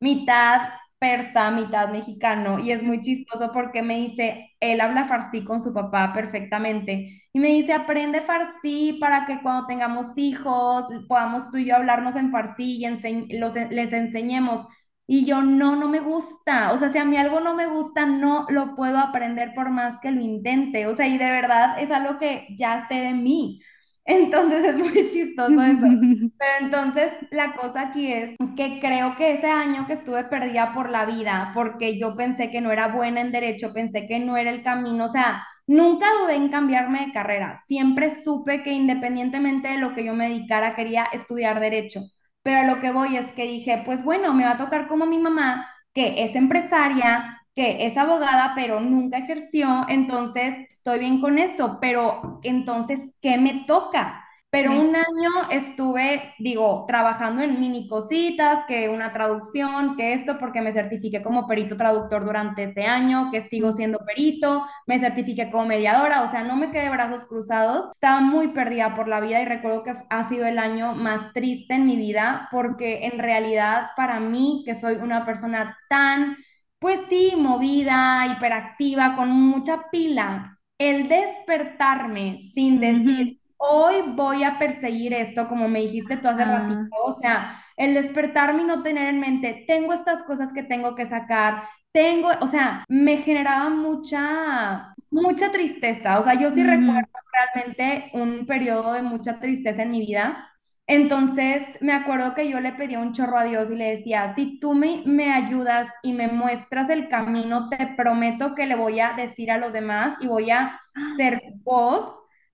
mitad 0.00 0.68
persa, 0.98 1.50
mitad 1.50 1.90
mexicano, 1.90 2.58
y 2.58 2.72
es 2.72 2.82
muy 2.82 3.00
chistoso 3.02 3.52
porque 3.52 3.82
me 3.82 3.96
dice, 3.96 4.50
él 4.60 4.80
habla 4.80 5.06
farsi 5.08 5.44
con 5.44 5.60
su 5.60 5.72
papá 5.74 6.12
perfectamente. 6.14 7.22
Y 7.36 7.38
me 7.38 7.48
dice, 7.48 7.74
aprende 7.74 8.22
farsi 8.22 8.94
para 8.98 9.26
que 9.26 9.42
cuando 9.42 9.66
tengamos 9.66 10.06
hijos 10.16 10.86
podamos 11.06 11.50
tú 11.50 11.58
y 11.58 11.66
yo 11.66 11.76
hablarnos 11.76 12.16
en 12.16 12.30
farsi 12.32 12.78
y 12.78 12.84
ense- 12.86 13.26
los, 13.38 13.54
les 13.54 13.92
enseñemos. 13.92 14.66
Y 15.06 15.26
yo, 15.26 15.42
no, 15.42 15.76
no 15.76 15.86
me 15.88 16.00
gusta. 16.00 16.72
O 16.72 16.78
sea, 16.78 16.88
si 16.90 16.96
a 16.98 17.04
mí 17.04 17.16
algo 17.18 17.40
no 17.40 17.54
me 17.54 17.66
gusta, 17.66 18.06
no 18.06 18.46
lo 18.48 18.74
puedo 18.74 18.96
aprender 18.98 19.52
por 19.54 19.68
más 19.70 20.00
que 20.00 20.12
lo 20.12 20.20
intente. 20.22 20.86
O 20.86 20.94
sea, 20.94 21.08
y 21.08 21.18
de 21.18 21.30
verdad 21.30 21.78
es 21.78 21.90
algo 21.90 22.18
que 22.18 22.46
ya 22.56 22.88
sé 22.88 22.94
de 22.94 23.12
mí. 23.12 23.60
Entonces 24.06 24.64
es 24.64 24.76
muy 24.76 25.08
chistoso 25.10 25.60
eso. 25.62 25.86
Pero 26.38 26.66
entonces 26.66 27.12
la 27.30 27.54
cosa 27.54 27.80
aquí 27.88 28.12
es 28.12 28.34
que 28.56 28.78
creo 28.80 29.16
que 29.16 29.34
ese 29.34 29.46
año 29.50 29.86
que 29.86 29.94
estuve 29.94 30.24
perdida 30.24 30.72
por 30.74 30.90
la 30.90 31.06
vida, 31.06 31.50
porque 31.54 31.98
yo 31.98 32.14
pensé 32.14 32.50
que 32.50 32.60
no 32.60 32.70
era 32.72 32.88
buena 32.88 33.20
en 33.22 33.32
derecho, 33.32 33.72
pensé 33.72 34.06
que 34.06 34.18
no 34.18 34.36
era 34.36 34.50
el 34.50 34.62
camino, 34.62 35.06
o 35.06 35.08
sea, 35.08 35.42
nunca 35.66 36.06
dudé 36.20 36.36
en 36.36 36.48
cambiarme 36.50 37.06
de 37.06 37.12
carrera, 37.12 37.62
siempre 37.66 38.10
supe 38.22 38.62
que 38.62 38.72
independientemente 38.72 39.68
de 39.68 39.78
lo 39.78 39.94
que 39.94 40.04
yo 40.04 40.14
me 40.14 40.28
dedicara, 40.28 40.74
quería 40.74 41.04
estudiar 41.12 41.60
derecho, 41.60 42.00
pero 42.42 42.60
a 42.60 42.64
lo 42.74 42.80
que 42.80 42.92
voy 42.92 43.16
es 43.16 43.30
que 43.32 43.44
dije, 43.46 43.82
pues 43.84 44.04
bueno, 44.04 44.32
me 44.34 44.44
va 44.44 44.52
a 44.52 44.58
tocar 44.58 44.88
como 44.88 45.06
mi 45.06 45.18
mamá, 45.18 45.68
que 45.92 46.24
es 46.24 46.36
empresaria, 46.36 47.42
que 47.54 47.86
es 47.86 47.96
abogada, 47.96 48.52
pero 48.54 48.80
nunca 48.80 49.18
ejerció, 49.18 49.86
entonces 49.88 50.54
estoy 50.68 50.98
bien 51.00 51.20
con 51.20 51.38
eso, 51.38 51.78
pero 51.80 52.40
entonces, 52.42 53.00
¿qué 53.22 53.38
me 53.38 53.64
toca? 53.66 54.25
Pero 54.50 54.70
Sí. 54.70 54.80
un 54.80 54.94
año 54.96 55.50
estuve, 55.50 56.32
digo, 56.38 56.84
trabajando 56.88 57.42
en 57.42 57.60
mini 57.60 57.88
cositas, 57.88 58.64
que 58.66 58.88
una 58.88 59.12
traducción, 59.12 59.96
que 59.96 60.14
esto, 60.14 60.38
porque 60.38 60.62
me 60.62 60.72
certifiqué 60.72 61.20
como 61.22 61.46
perito 61.46 61.76
traductor 61.76 62.24
durante 62.24 62.64
ese 62.64 62.84
año, 62.86 63.30
que 63.30 63.42
sigo 63.42 63.72
siendo 63.72 63.98
perito, 63.98 64.64
me 64.86 64.98
certifiqué 64.98 65.50
como 65.50 65.66
mediadora, 65.66 66.22
o 66.22 66.28
sea, 66.30 66.42
no 66.44 66.56
me 66.56 66.70
quedé 66.70 66.88
brazos 66.88 67.26
cruzados. 67.26 67.86
Estaba 67.92 68.20
muy 68.22 68.48
perdida 68.48 68.94
por 68.94 69.08
la 69.08 69.20
vida 69.20 69.42
y 69.42 69.44
recuerdo 69.44 69.82
que 69.82 69.94
ha 70.08 70.24
sido 70.28 70.46
el 70.46 70.58
año 70.58 70.94
más 70.94 71.32
triste 71.34 71.74
en 71.74 71.84
mi 71.86 71.96
vida, 71.96 72.48
porque 72.50 73.04
en 73.06 73.18
realidad 73.18 73.88
para 73.96 74.20
mí, 74.20 74.62
que 74.64 74.74
soy 74.74 74.94
una 74.96 75.24
persona 75.26 75.76
tan, 75.90 76.36
pues 76.78 77.00
sí, 77.08 77.34
movida, 77.36 78.26
hiperactiva, 78.36 79.16
con 79.16 79.30
mucha 79.30 79.90
pila, 79.90 80.58
el 80.78 81.08
despertarme 81.08 82.50
sin 82.54 82.80
decir 82.80 83.38
hoy 83.58 84.02
voy 84.14 84.44
a 84.44 84.58
perseguir 84.58 85.12
esto, 85.14 85.48
como 85.48 85.68
me 85.68 85.80
dijiste 85.80 86.16
tú 86.18 86.28
hace 86.28 86.44
ratito, 86.44 86.80
Ah, 86.90 86.98
o 87.06 87.18
sea, 87.20 87.62
el 87.76 87.94
despertarme 87.94 88.62
y 88.62 88.66
no 88.66 88.82
tener 88.82 89.08
en 89.08 89.20
mente, 89.20 89.64
tengo 89.66 89.92
estas 89.92 90.22
cosas 90.24 90.52
que 90.52 90.62
tengo 90.62 90.94
que 90.94 91.06
sacar, 91.06 91.62
tengo, 91.92 92.28
o 92.40 92.46
sea, 92.46 92.84
me 92.88 93.18
generaba 93.18 93.68
mucha, 93.70 94.94
mucha 95.10 95.50
tristeza, 95.52 96.18
o 96.18 96.22
sea, 96.22 96.34
yo 96.34 96.50
sí 96.50 96.62
recuerdo 96.62 97.08
realmente 97.32 98.10
un 98.14 98.46
periodo 98.46 98.92
de 98.94 99.02
mucha 99.02 99.38
tristeza 99.40 99.82
en 99.82 99.90
mi 99.92 100.00
vida. 100.00 100.48
Entonces, 100.88 101.64
me 101.80 101.92
acuerdo 101.92 102.34
que 102.34 102.48
yo 102.48 102.60
le 102.60 102.72
pedía 102.72 103.00
un 103.00 103.12
chorro 103.12 103.38
a 103.38 103.44
Dios 103.44 103.68
y 103.70 103.74
le 103.74 103.96
decía, 103.96 104.34
si 104.36 104.60
tú 104.60 104.72
me, 104.74 105.02
me 105.04 105.32
ayudas 105.32 105.88
y 106.02 106.12
me 106.12 106.28
muestras 106.28 106.88
el 106.90 107.08
camino, 107.08 107.68
te 107.68 107.88
prometo 107.96 108.54
que 108.54 108.66
le 108.66 108.76
voy 108.76 109.00
a 109.00 109.14
decir 109.14 109.50
a 109.50 109.58
los 109.58 109.72
demás 109.72 110.14
y 110.20 110.28
voy 110.28 110.50
a 110.50 110.80
ser 111.16 111.40
voz 111.64 112.04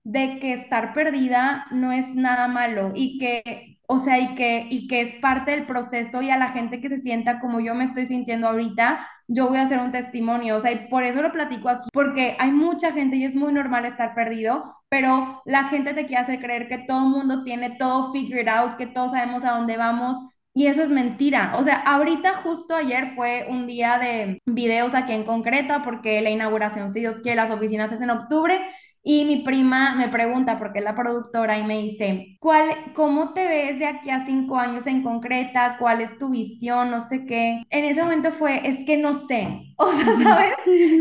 de 0.04 0.40
que 0.40 0.52
estar 0.54 0.94
perdida 0.94 1.66
no 1.70 1.92
es 1.92 2.08
nada 2.14 2.48
malo 2.48 2.92
y 2.94 3.18
que, 3.18 3.78
o 3.86 3.98
sea, 3.98 4.18
y 4.18 4.34
que, 4.34 4.66
y 4.68 4.88
que 4.88 5.00
es 5.00 5.14
parte 5.20 5.52
del 5.52 5.66
proceso 5.66 6.22
y 6.22 6.30
a 6.30 6.36
la 6.36 6.48
gente 6.50 6.80
que 6.80 6.88
se 6.88 7.00
sienta 7.00 7.38
como 7.38 7.60
yo 7.60 7.74
me 7.74 7.84
estoy 7.84 8.06
sintiendo 8.06 8.48
ahorita, 8.48 9.06
yo 9.28 9.48
voy 9.48 9.58
a 9.58 9.62
hacer 9.62 9.78
un 9.78 9.92
testimonio, 9.92 10.56
o 10.56 10.60
sea, 10.60 10.72
y 10.72 10.88
por 10.88 11.04
eso 11.04 11.22
lo 11.22 11.32
platico 11.32 11.68
aquí, 11.68 11.88
porque 11.92 12.36
hay 12.38 12.50
mucha 12.50 12.92
gente 12.92 13.16
y 13.16 13.24
es 13.24 13.34
muy 13.34 13.52
normal 13.52 13.84
estar 13.86 14.14
perdido, 14.14 14.76
pero 14.88 15.40
la 15.44 15.64
gente 15.64 15.94
te 15.94 16.06
quiere 16.06 16.22
hacer 16.22 16.40
creer 16.40 16.68
que 16.68 16.78
todo 16.78 17.00
mundo 17.02 17.44
tiene 17.44 17.70
todo 17.78 18.12
figured 18.12 18.48
out, 18.48 18.76
que 18.76 18.88
todos 18.88 19.12
sabemos 19.12 19.44
a 19.44 19.52
dónde 19.52 19.76
vamos. 19.76 20.18
Y 20.54 20.66
eso 20.66 20.82
es 20.82 20.90
mentira. 20.90 21.54
O 21.56 21.64
sea, 21.64 21.76
ahorita 21.76 22.34
justo 22.42 22.74
ayer 22.74 23.14
fue 23.14 23.46
un 23.48 23.66
día 23.66 23.98
de 23.98 24.38
videos 24.44 24.92
aquí 24.94 25.14
en 25.14 25.24
concreta 25.24 25.82
porque 25.82 26.20
la 26.20 26.28
inauguración, 26.28 26.90
si 26.90 27.00
Dios 27.00 27.20
quiere, 27.20 27.36
las 27.36 27.50
oficinas 27.50 27.90
es 27.90 28.02
en 28.02 28.10
octubre 28.10 28.60
y 29.02 29.24
mi 29.24 29.38
prima 29.42 29.94
me 29.96 30.08
pregunta, 30.08 30.58
porque 30.58 30.78
es 30.80 30.84
la 30.84 30.94
productora, 30.94 31.58
y 31.58 31.64
me 31.64 31.78
dice, 31.78 32.36
¿cuál, 32.40 32.92
cómo 32.94 33.32
te 33.34 33.46
ves 33.48 33.78
de 33.78 33.86
aquí 33.86 34.10
a 34.10 34.24
cinco 34.26 34.56
años 34.58 34.86
en 34.86 35.02
concreta? 35.02 35.76
¿Cuál 35.78 36.00
es 36.02 36.18
tu 36.18 36.30
visión? 36.30 36.90
No 36.90 37.00
sé 37.00 37.26
qué. 37.26 37.62
En 37.70 37.84
ese 37.84 38.02
momento 38.02 38.32
fue, 38.32 38.60
es 38.68 38.84
que 38.86 38.96
no 38.96 39.14
sé. 39.14 39.66
O 39.76 39.90
sea, 39.90 40.06
¿sabes? 40.22 40.54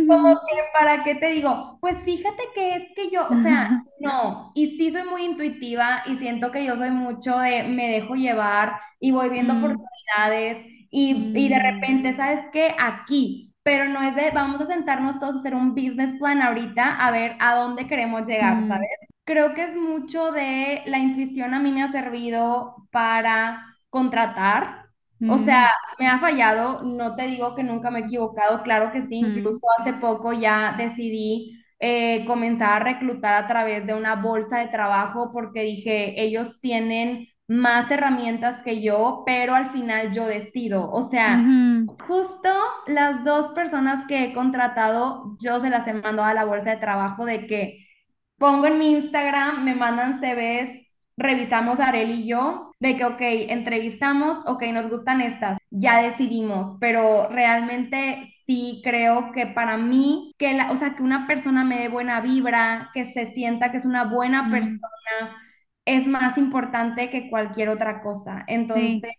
Como 0.07 0.33
que, 0.35 0.57
¿para 0.73 1.03
qué 1.03 1.15
te 1.15 1.27
digo? 1.31 1.77
Pues 1.81 1.97
fíjate 2.03 2.43
que 2.55 2.75
es 2.75 2.83
que 2.95 3.09
yo, 3.11 3.27
o 3.29 3.37
sea, 3.37 3.83
no. 3.99 4.51
Y 4.55 4.77
sí 4.77 4.91
soy 4.91 5.03
muy 5.03 5.23
intuitiva 5.25 6.03
y 6.05 6.17
siento 6.17 6.51
que 6.51 6.65
yo 6.65 6.77
soy 6.77 6.89
mucho 6.91 7.37
de, 7.39 7.63
me 7.63 7.89
dejo 7.91 8.15
llevar 8.15 8.79
y 8.99 9.11
voy 9.11 9.29
viendo 9.29 9.53
Mm, 9.53 9.85
oportunidades 10.17 10.65
y, 10.89 11.31
y 11.35 11.49
de 11.49 11.55
mm, 11.55 11.71
repente, 11.71 12.15
¿sabes 12.15 12.41
qué? 12.51 12.75
Aquí 12.79 13.50
pero 13.63 13.87
no 13.89 14.01
es 14.01 14.15
de 14.15 14.31
vamos 14.31 14.61
a 14.61 14.67
sentarnos 14.67 15.19
todos 15.19 15.35
a 15.35 15.39
hacer 15.39 15.55
un 15.55 15.75
business 15.75 16.13
plan 16.19 16.41
ahorita 16.41 16.97
a 16.97 17.11
ver 17.11 17.35
a 17.39 17.55
dónde 17.55 17.87
queremos 17.87 18.27
llegar, 18.27 18.57
mm, 18.57 18.67
¿sabes? 18.67 18.89
Creo 19.23 19.53
que 19.53 19.63
es 19.65 19.75
mucho 19.75 20.31
de 20.31 20.81
la 20.85 20.97
intuición 20.97 21.53
a 21.53 21.59
mí 21.59 21.71
me 21.71 21.83
ha 21.83 21.89
servido 21.89 22.87
para 22.91 23.65
contratar. 23.89 24.81
O 25.29 25.37
sea, 25.37 25.69
me 25.99 26.07
ha 26.07 26.17
fallado, 26.19 26.81
no 26.81 27.15
te 27.15 27.27
digo 27.27 27.53
que 27.53 27.61
nunca 27.61 27.91
me 27.91 27.99
he 27.99 28.03
equivocado, 28.03 28.63
claro 28.63 28.91
que 28.91 29.03
sí, 29.03 29.21
mm, 29.21 29.37
incluso 29.37 29.59
hace 29.77 29.93
poco 29.93 30.33
ya 30.33 30.73
decidí 30.75 31.61
eh, 31.79 32.25
comenzar 32.25 32.81
a 32.81 32.83
reclutar 32.83 33.35
a 33.35 33.47
través 33.47 33.85
de 33.85 33.93
una 33.93 34.15
bolsa 34.15 34.59
de 34.59 34.67
trabajo 34.69 35.31
porque 35.31 35.61
dije, 35.61 36.19
ellos 36.21 36.59
tienen 36.59 37.27
más 37.51 37.91
herramientas 37.91 38.61
que 38.63 38.81
yo, 38.81 39.23
pero 39.25 39.53
al 39.53 39.71
final 39.71 40.13
yo 40.13 40.25
decido. 40.25 40.89
O 40.89 41.01
sea, 41.01 41.43
Justo 41.99 42.49
las 42.87 43.25
dos 43.25 43.47
personas 43.49 44.05
que 44.07 44.23
he 44.23 44.33
contratado, 44.33 45.35
yo 45.41 45.59
se 45.59 45.69
las 45.69 45.85
he 45.85 45.93
mandado 45.93 46.23
a 46.23 46.33
la 46.33 46.45
bolsa 46.45 46.71
de 46.71 46.77
trabajo 46.77 47.25
de 47.25 47.47
que 47.47 47.85
pongo 48.37 48.67
en 48.67 48.79
mi 48.79 48.93
Instagram, 48.93 49.65
me 49.65 49.75
mandan 49.75 50.21
CVs, 50.21 50.69
revisamos 51.17 51.81
Arel 51.81 52.11
y 52.11 52.25
yo, 52.25 52.71
de 52.79 52.95
que, 52.95 53.03
ok, 53.03 53.19
entrevistamos, 53.19 54.39
ok, 54.45 54.63
nos 54.71 54.89
gustan 54.89 55.19
estas, 55.19 55.57
ya 55.69 56.01
decidimos, 56.01 56.77
pero 56.79 57.27
realmente 57.29 58.33
sí 58.45 58.81
creo 58.81 59.33
que 59.33 59.45
para 59.45 59.75
mí, 59.77 60.33
que 60.37 60.53
la, 60.53 60.71
o 60.71 60.77
sea, 60.77 60.95
que 60.95 61.03
una 61.03 61.27
persona 61.27 61.65
me 61.65 61.79
dé 61.79 61.89
buena 61.89 62.21
vibra, 62.21 62.91
que 62.93 63.05
se 63.07 63.25
sienta 63.33 63.71
que 63.71 63.77
es 63.77 63.85
una 63.85 64.05
buena 64.05 64.49
persona, 64.49 65.35
es 65.85 66.07
más 66.07 66.37
importante 66.37 67.09
que 67.09 67.29
cualquier 67.29 67.69
otra 67.69 68.01
cosa. 68.01 68.43
sí. 68.73 69.01
Entonces, 69.01 69.11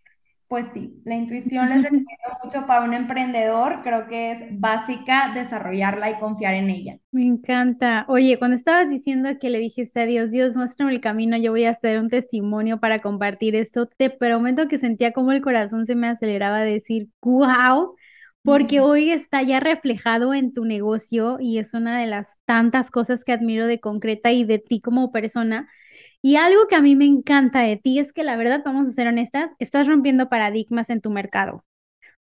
pues 0.49 0.67
sí, 0.75 1.01
la 1.05 1.15
intuición 1.15 1.69
les 1.71 1.83
recomiendo 1.83 2.29
mucho 2.45 2.67
para 2.67 2.85
un 2.85 2.95
emprendedor, 2.95 3.83
creo 3.83 4.07
que 4.07 4.33
es 4.33 4.61
básica 4.61 5.33
desarrollarla 5.35 6.11
y 6.11 6.19
confiar 6.19 6.55
en 6.55 6.71
ella. 6.71 6.99
Me 7.11 7.27
encanta. 7.27 8.07
Oye, 8.09 8.39
cuando 8.39 8.57
estabas 8.57 8.89
diciendo 8.89 9.29
que 9.39 9.51
le 9.51 9.59
dijiste 9.59 10.01
a 10.01 10.07
Dios, 10.07 10.31
Dios, 10.31 10.57
muéstrame 10.57 10.93
el 10.93 11.01
camino, 11.03 11.37
yo 11.37 11.51
voy 11.53 11.65
a 11.65 11.71
hacer 11.71 11.99
un 11.99 12.09
testimonio 12.09 12.81
para 12.81 13.01
compartir 13.03 13.55
esto, 13.55 13.87
te 13.87 14.09
prometo 14.09 14.67
que 14.67 14.79
sentía 14.79 15.13
como 15.13 15.33
el 15.33 15.43
corazón 15.43 15.85
se 15.87 15.95
me 15.95 16.09
aceleraba 16.09 16.59
a 16.59 16.65
decir, 16.65 17.09
wow, 17.21 17.95
porque 18.45 18.81
hoy 18.81 19.11
está 19.11 19.43
ya 19.43 19.61
reflejado 19.61 20.33
en 20.33 20.55
tu 20.55 20.65
negocio 20.65 21.37
y 21.39 21.59
es 21.59 21.75
una 21.75 22.01
de 22.01 22.07
las 22.07 22.37
tantas 22.47 22.91
cosas 22.91 23.25
que 23.25 23.33
admiro 23.33 23.67
de 23.67 23.79
Concreta 23.81 24.33
y 24.33 24.45
de 24.45 24.59
ti 24.59 24.81
como 24.81 25.13
persona. 25.13 25.69
Y 26.23 26.37
algo 26.37 26.69
que 26.69 26.77
a 26.77 26.83
mí 26.83 26.97
me 26.97 27.05
encanta 27.05 27.61
de 27.61 27.77
ti 27.77 27.99
es 27.99 28.13
que 28.13 28.25
la 28.25 28.37
verdad, 28.37 28.63
vamos 28.65 28.89
a 28.89 28.93
ser 28.93 29.09
honestas, 29.09 29.51
estás 29.59 29.89
rompiendo 29.89 30.29
paradigmas 30.29 30.89
en 30.91 31.01
tu 31.01 31.11
mercado. 31.11 31.57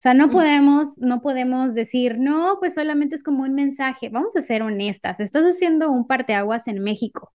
O 0.01 0.03
sea, 0.03 0.15
no 0.15 0.31
podemos, 0.31 0.97
no 0.99 1.21
podemos 1.21 1.75
decir, 1.75 2.17
no, 2.19 2.57
pues 2.59 2.75
solamente 2.75 3.15
es 3.15 3.23
como 3.23 3.43
un 3.43 3.55
mensaje. 3.55 4.09
Vamos 4.09 4.35
a 4.37 4.43
ser 4.43 4.63
honestas, 4.63 5.21
estás 5.21 5.45
haciendo 5.45 5.91
un 5.91 6.07
parteaguas 6.07 6.69
en 6.69 6.83
México, 6.83 7.35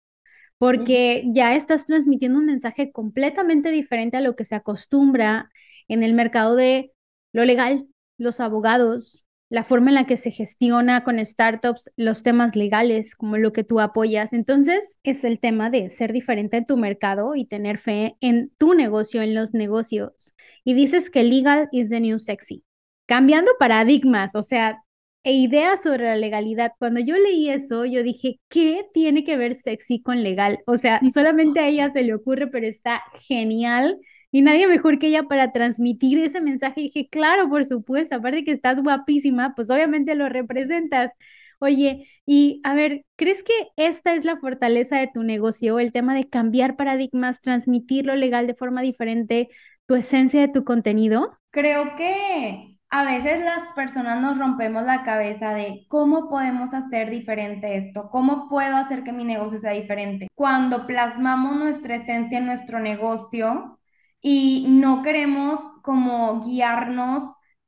porque 0.59 1.23
ya 1.33 1.55
estás 1.55 1.85
transmitiendo 1.85 2.39
un 2.39 2.45
mensaje 2.45 2.91
completamente 2.91 3.71
diferente 3.71 4.17
a 4.17 4.21
lo 4.21 4.35
que 4.35 4.45
se 4.45 4.55
acostumbra 4.55 5.49
en 5.87 6.03
el 6.03 6.13
mercado 6.13 6.55
de 6.55 6.93
lo 7.33 7.45
legal, 7.45 7.87
los 8.17 8.39
abogados, 8.39 9.25
la 9.51 9.65
forma 9.65 9.91
en 9.91 9.95
la 9.95 10.07
que 10.07 10.15
se 10.15 10.31
gestiona 10.31 11.03
con 11.03 11.23
startups 11.23 11.91
los 11.97 12.23
temas 12.23 12.55
legales, 12.55 13.15
como 13.15 13.37
lo 13.37 13.51
que 13.51 13.65
tú 13.65 13.81
apoyas. 13.81 14.31
Entonces, 14.31 14.97
es 15.03 15.25
el 15.25 15.41
tema 15.41 15.69
de 15.69 15.89
ser 15.89 16.13
diferente 16.13 16.55
en 16.55 16.65
tu 16.65 16.77
mercado 16.77 17.35
y 17.35 17.43
tener 17.43 17.77
fe 17.77 18.15
en 18.21 18.53
tu 18.57 18.73
negocio, 18.73 19.21
en 19.21 19.35
los 19.35 19.53
negocios. 19.53 20.33
Y 20.63 20.73
dices 20.73 21.09
que 21.09 21.25
legal 21.25 21.67
is 21.73 21.89
the 21.89 21.99
new 21.99 22.17
sexy. 22.17 22.63
Cambiando 23.05 23.51
paradigmas, 23.59 24.35
o 24.35 24.41
sea, 24.41 24.79
e 25.25 25.33
ideas 25.33 25.83
sobre 25.83 26.05
la 26.05 26.15
legalidad. 26.15 26.71
Cuando 26.79 27.01
yo 27.01 27.17
leí 27.17 27.49
eso, 27.49 27.83
yo 27.83 28.03
dije, 28.03 28.39
¿qué 28.47 28.85
tiene 28.93 29.25
que 29.25 29.35
ver 29.35 29.55
sexy 29.55 30.01
con 30.01 30.23
legal? 30.23 30.59
O 30.65 30.77
sea, 30.77 31.01
solamente 31.13 31.59
a 31.59 31.67
ella 31.67 31.91
se 31.91 32.03
le 32.03 32.13
ocurre, 32.13 32.47
pero 32.47 32.67
está 32.67 33.03
genial. 33.27 33.99
Y 34.31 34.41
nadie 34.41 34.67
mejor 34.67 34.97
que 34.99 35.07
ella 35.07 35.23
para 35.23 35.51
transmitir 35.51 36.19
ese 36.19 36.41
mensaje. 36.41 36.81
Y 36.81 36.83
dije, 36.85 37.09
claro, 37.09 37.49
por 37.49 37.65
supuesto, 37.65 38.15
aparte 38.15 38.43
que 38.43 38.51
estás 38.51 38.81
guapísima, 38.81 39.53
pues 39.55 39.69
obviamente 39.69 40.15
lo 40.15 40.29
representas. 40.29 41.11
Oye, 41.59 42.07
y 42.25 42.59
a 42.63 42.73
ver, 42.73 43.05
¿crees 43.17 43.43
que 43.43 43.53
esta 43.75 44.15
es 44.15 44.25
la 44.25 44.37
fortaleza 44.37 44.97
de 44.97 45.07
tu 45.07 45.21
negocio, 45.21 45.79
el 45.79 45.91
tema 45.91 46.15
de 46.15 46.27
cambiar 46.27 46.75
paradigmas, 46.75 47.41
transmitir 47.41 48.05
lo 48.05 48.15
legal 48.15 48.47
de 48.47 48.55
forma 48.55 48.81
diferente, 48.81 49.49
tu 49.85 49.95
esencia 49.95 50.41
de 50.41 50.47
tu 50.47 50.63
contenido? 50.63 51.37
Creo 51.51 51.95
que 51.95 52.77
a 52.89 53.05
veces 53.05 53.43
las 53.43 53.71
personas 53.73 54.21
nos 54.21 54.37
rompemos 54.37 54.83
la 54.83 55.03
cabeza 55.03 55.53
de 55.53 55.85
cómo 55.87 56.29
podemos 56.29 56.73
hacer 56.73 57.09
diferente 57.09 57.77
esto, 57.77 58.09
cómo 58.09 58.49
puedo 58.49 58.75
hacer 58.75 59.03
que 59.03 59.13
mi 59.13 59.23
negocio 59.23 59.59
sea 59.59 59.71
diferente. 59.71 60.27
Cuando 60.35 60.87
plasmamos 60.87 61.57
nuestra 61.57 61.95
esencia 61.95 62.37
en 62.39 62.47
nuestro 62.47 62.79
negocio 62.79 63.79
y 64.21 64.65
no 64.69 65.01
queremos 65.03 65.59
como 65.81 66.41
guiarnos 66.41 67.23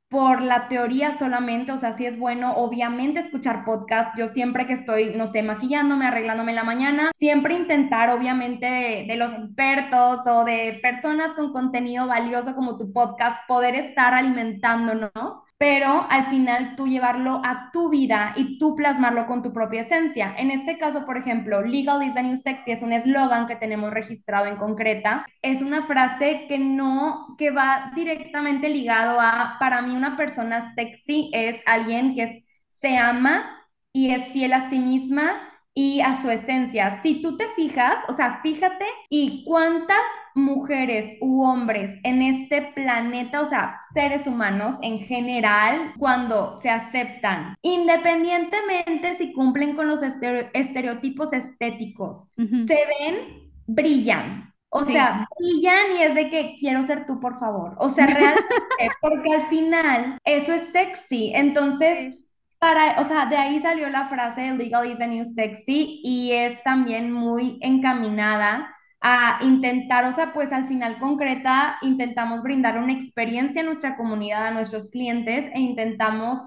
por 0.08 0.42
la 0.42 0.68
teoría 0.68 1.16
solamente, 1.18 1.72
o 1.72 1.78
sea, 1.78 1.96
si 1.96 2.06
es 2.06 2.18
bueno, 2.18 2.52
obviamente 2.54 3.18
escuchar 3.20 3.64
podcast. 3.64 4.16
Yo 4.16 4.28
siempre 4.28 4.66
que 4.66 4.74
estoy, 4.74 5.16
no 5.16 5.26
sé, 5.26 5.42
maquillándome, 5.42 6.06
arreglándome 6.06 6.52
en 6.52 6.56
la 6.56 6.62
mañana, 6.64 7.10
siempre 7.18 7.54
intentar, 7.54 8.10
obviamente, 8.10 8.64
de, 8.66 9.04
de 9.08 9.16
los 9.16 9.32
expertos 9.32 10.20
o 10.26 10.44
de 10.44 10.78
personas 10.82 11.32
con 11.34 11.52
contenido 11.52 12.06
valioso 12.06 12.54
como 12.54 12.78
tu 12.78 12.92
podcast, 12.92 13.38
poder 13.48 13.74
estar 13.74 14.14
alimentándonos 14.14 15.10
pero 15.58 16.06
al 16.10 16.26
final 16.26 16.74
tú 16.76 16.86
llevarlo 16.86 17.40
a 17.44 17.70
tu 17.72 17.88
vida 17.88 18.32
y 18.36 18.58
tú 18.58 18.74
plasmarlo 18.74 19.26
con 19.26 19.42
tu 19.42 19.52
propia 19.52 19.82
esencia. 19.82 20.34
En 20.36 20.50
este 20.50 20.78
caso, 20.78 21.04
por 21.04 21.16
ejemplo, 21.16 21.62
Legal 21.62 22.02
is 22.02 22.14
the 22.14 22.22
New 22.22 22.36
Sexy 22.36 22.72
es 22.72 22.82
un 22.82 22.92
eslogan 22.92 23.46
que 23.46 23.56
tenemos 23.56 23.90
registrado 23.92 24.46
en 24.46 24.56
concreta. 24.56 25.26
Es 25.42 25.62
una 25.62 25.86
frase 25.86 26.46
que 26.48 26.58
no, 26.58 27.36
que 27.38 27.50
va 27.50 27.92
directamente 27.94 28.68
ligado 28.68 29.20
a, 29.20 29.56
para 29.60 29.80
mí 29.82 29.94
una 29.94 30.16
persona 30.16 30.74
sexy 30.74 31.30
es 31.32 31.60
alguien 31.66 32.14
que 32.14 32.24
es, 32.24 32.44
se 32.80 32.96
ama 32.96 33.44
y 33.92 34.10
es 34.10 34.32
fiel 34.32 34.52
a 34.52 34.68
sí 34.68 34.78
misma 34.78 35.53
y 35.76 36.00
a 36.00 36.20
su 36.22 36.30
esencia. 36.30 37.00
Si 37.02 37.20
tú 37.20 37.36
te 37.36 37.48
fijas, 37.56 37.96
o 38.08 38.12
sea, 38.12 38.40
fíjate 38.42 38.84
y 39.10 39.44
cuántas 39.44 40.02
mujeres 40.36 41.16
u 41.20 41.42
hombres 41.42 41.98
en 42.04 42.22
este 42.22 42.62
planeta, 42.74 43.40
o 43.40 43.48
sea, 43.48 43.80
seres 43.92 44.26
humanos 44.26 44.76
en 44.82 45.00
general, 45.00 45.92
cuando 45.98 46.60
se 46.62 46.70
aceptan, 46.70 47.56
independientemente 47.62 49.14
si 49.16 49.32
cumplen 49.32 49.74
con 49.76 49.88
los 49.88 50.02
estere- 50.02 50.50
estereotipos 50.54 51.32
estéticos, 51.32 52.30
se 52.36 52.78
ven, 53.00 53.50
brillan. 53.66 54.52
O 54.70 54.84
Sí. 54.84 54.92
sea, 54.92 55.26
brillan 55.38 55.96
y 55.98 56.02
es 56.02 56.14
de 56.16 56.30
que 56.30 56.56
quiero 56.58 56.82
ser 56.82 57.06
tú, 57.06 57.20
por 57.20 57.38
favor. 57.38 57.74
O 57.78 57.90
sea, 57.90 58.06
realmente, 58.06 58.44
porque 59.00 59.32
al 59.32 59.48
final 59.48 60.18
eso 60.24 60.52
es 60.52 60.62
sexy. 60.72 61.32
Entonces. 61.34 62.16
Para, 62.64 62.98
o 62.98 63.04
sea, 63.04 63.26
de 63.26 63.36
ahí 63.36 63.60
salió 63.60 63.90
la 63.90 64.06
frase 64.06 64.52
Legal 64.52 64.90
is 64.90 64.96
the 64.96 65.06
new 65.06 65.26
sexy 65.26 66.00
y 66.02 66.32
es 66.32 66.62
también 66.62 67.12
muy 67.12 67.58
encaminada 67.60 68.74
a 69.02 69.38
intentar, 69.42 70.06
o 70.06 70.12
sea, 70.12 70.32
pues 70.32 70.50
al 70.50 70.66
final 70.66 70.98
concreta, 70.98 71.76
intentamos 71.82 72.42
brindar 72.42 72.78
una 72.78 72.94
experiencia 72.94 73.60
a 73.60 73.66
nuestra 73.66 73.98
comunidad, 73.98 74.46
a 74.46 74.50
nuestros 74.52 74.88
clientes 74.88 75.44
e 75.52 75.60
intentamos 75.60 76.38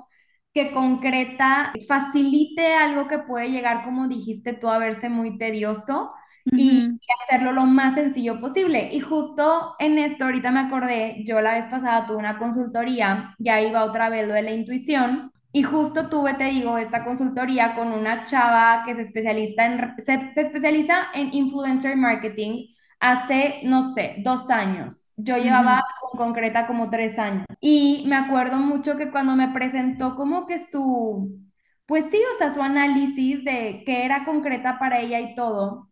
que 0.55 0.71
concreta 0.71 1.71
facilite 1.87 2.73
algo 2.73 3.07
que 3.07 3.19
puede 3.19 3.51
llegar, 3.51 3.83
como 3.83 4.07
dijiste 4.07 4.53
tú, 4.53 4.69
a 4.69 4.79
verse 4.79 5.09
muy 5.09 5.37
tedioso 5.37 6.13
y, 6.45 6.97
hacerlo 7.29 7.51
lo 7.51 7.65
más 7.65 7.93
sencillo 7.93 8.39
posible. 8.39 8.89
Y 8.91 9.01
justo 9.01 9.75
en 9.77 9.99
esto, 9.99 10.23
ahorita 10.23 10.49
me 10.49 10.61
acordé, 10.61 11.23
yo 11.27 11.41
la 11.41 11.59
vez 11.59 11.67
pasada 11.67 12.07
tuve 12.07 12.17
una 12.17 12.39
consultoría, 12.39 13.35
ya 13.37 13.61
iba 13.61 13.83
otra 13.83 14.09
vez 14.09 14.27
lo 14.27 14.33
de 14.33 14.41
la 14.41 14.51
intuición, 14.53 15.31
y 15.51 15.63
justo 15.63 16.09
tuve, 16.09 16.35
te 16.35 16.45
digo, 16.45 16.77
esta 16.77 17.03
consultoría 17.03 17.75
con 17.75 17.91
una 17.91 18.23
chava 18.23 18.83
que 18.85 18.95
se, 18.95 19.01
especializa 19.03 19.65
en, 19.65 19.95
se, 19.99 20.33
se 20.33 20.41
especializa 20.41 21.07
en 21.13 21.33
influencer 21.33 21.95
marketing 21.97 22.67
hace, 22.99 23.61
no 23.63 23.91
sé, 23.93 24.17
dos 24.23 24.49
años. 24.49 25.11
Yo 25.15 25.37
llevaba 25.37 25.83
con 26.01 26.17
concreta 26.17 26.67
como 26.67 26.89
tres 26.89 27.17
años. 27.19 27.45
Y 27.59 28.03
me 28.07 28.15
acuerdo 28.15 28.57
mucho 28.57 28.97
que 28.97 29.11
cuando 29.11 29.35
me 29.35 29.49
presentó 29.49 30.15
como 30.15 30.45
que 30.47 30.59
su, 30.59 31.39
pues 31.85 32.05
sí, 32.11 32.19
o 32.35 32.37
sea, 32.37 32.51
su 32.51 32.61
análisis 32.61 33.43
de 33.43 33.83
qué 33.85 34.05
era 34.05 34.25
concreta 34.25 34.77
para 34.79 34.99
ella 35.01 35.19
y 35.19 35.35
todo, 35.35 35.89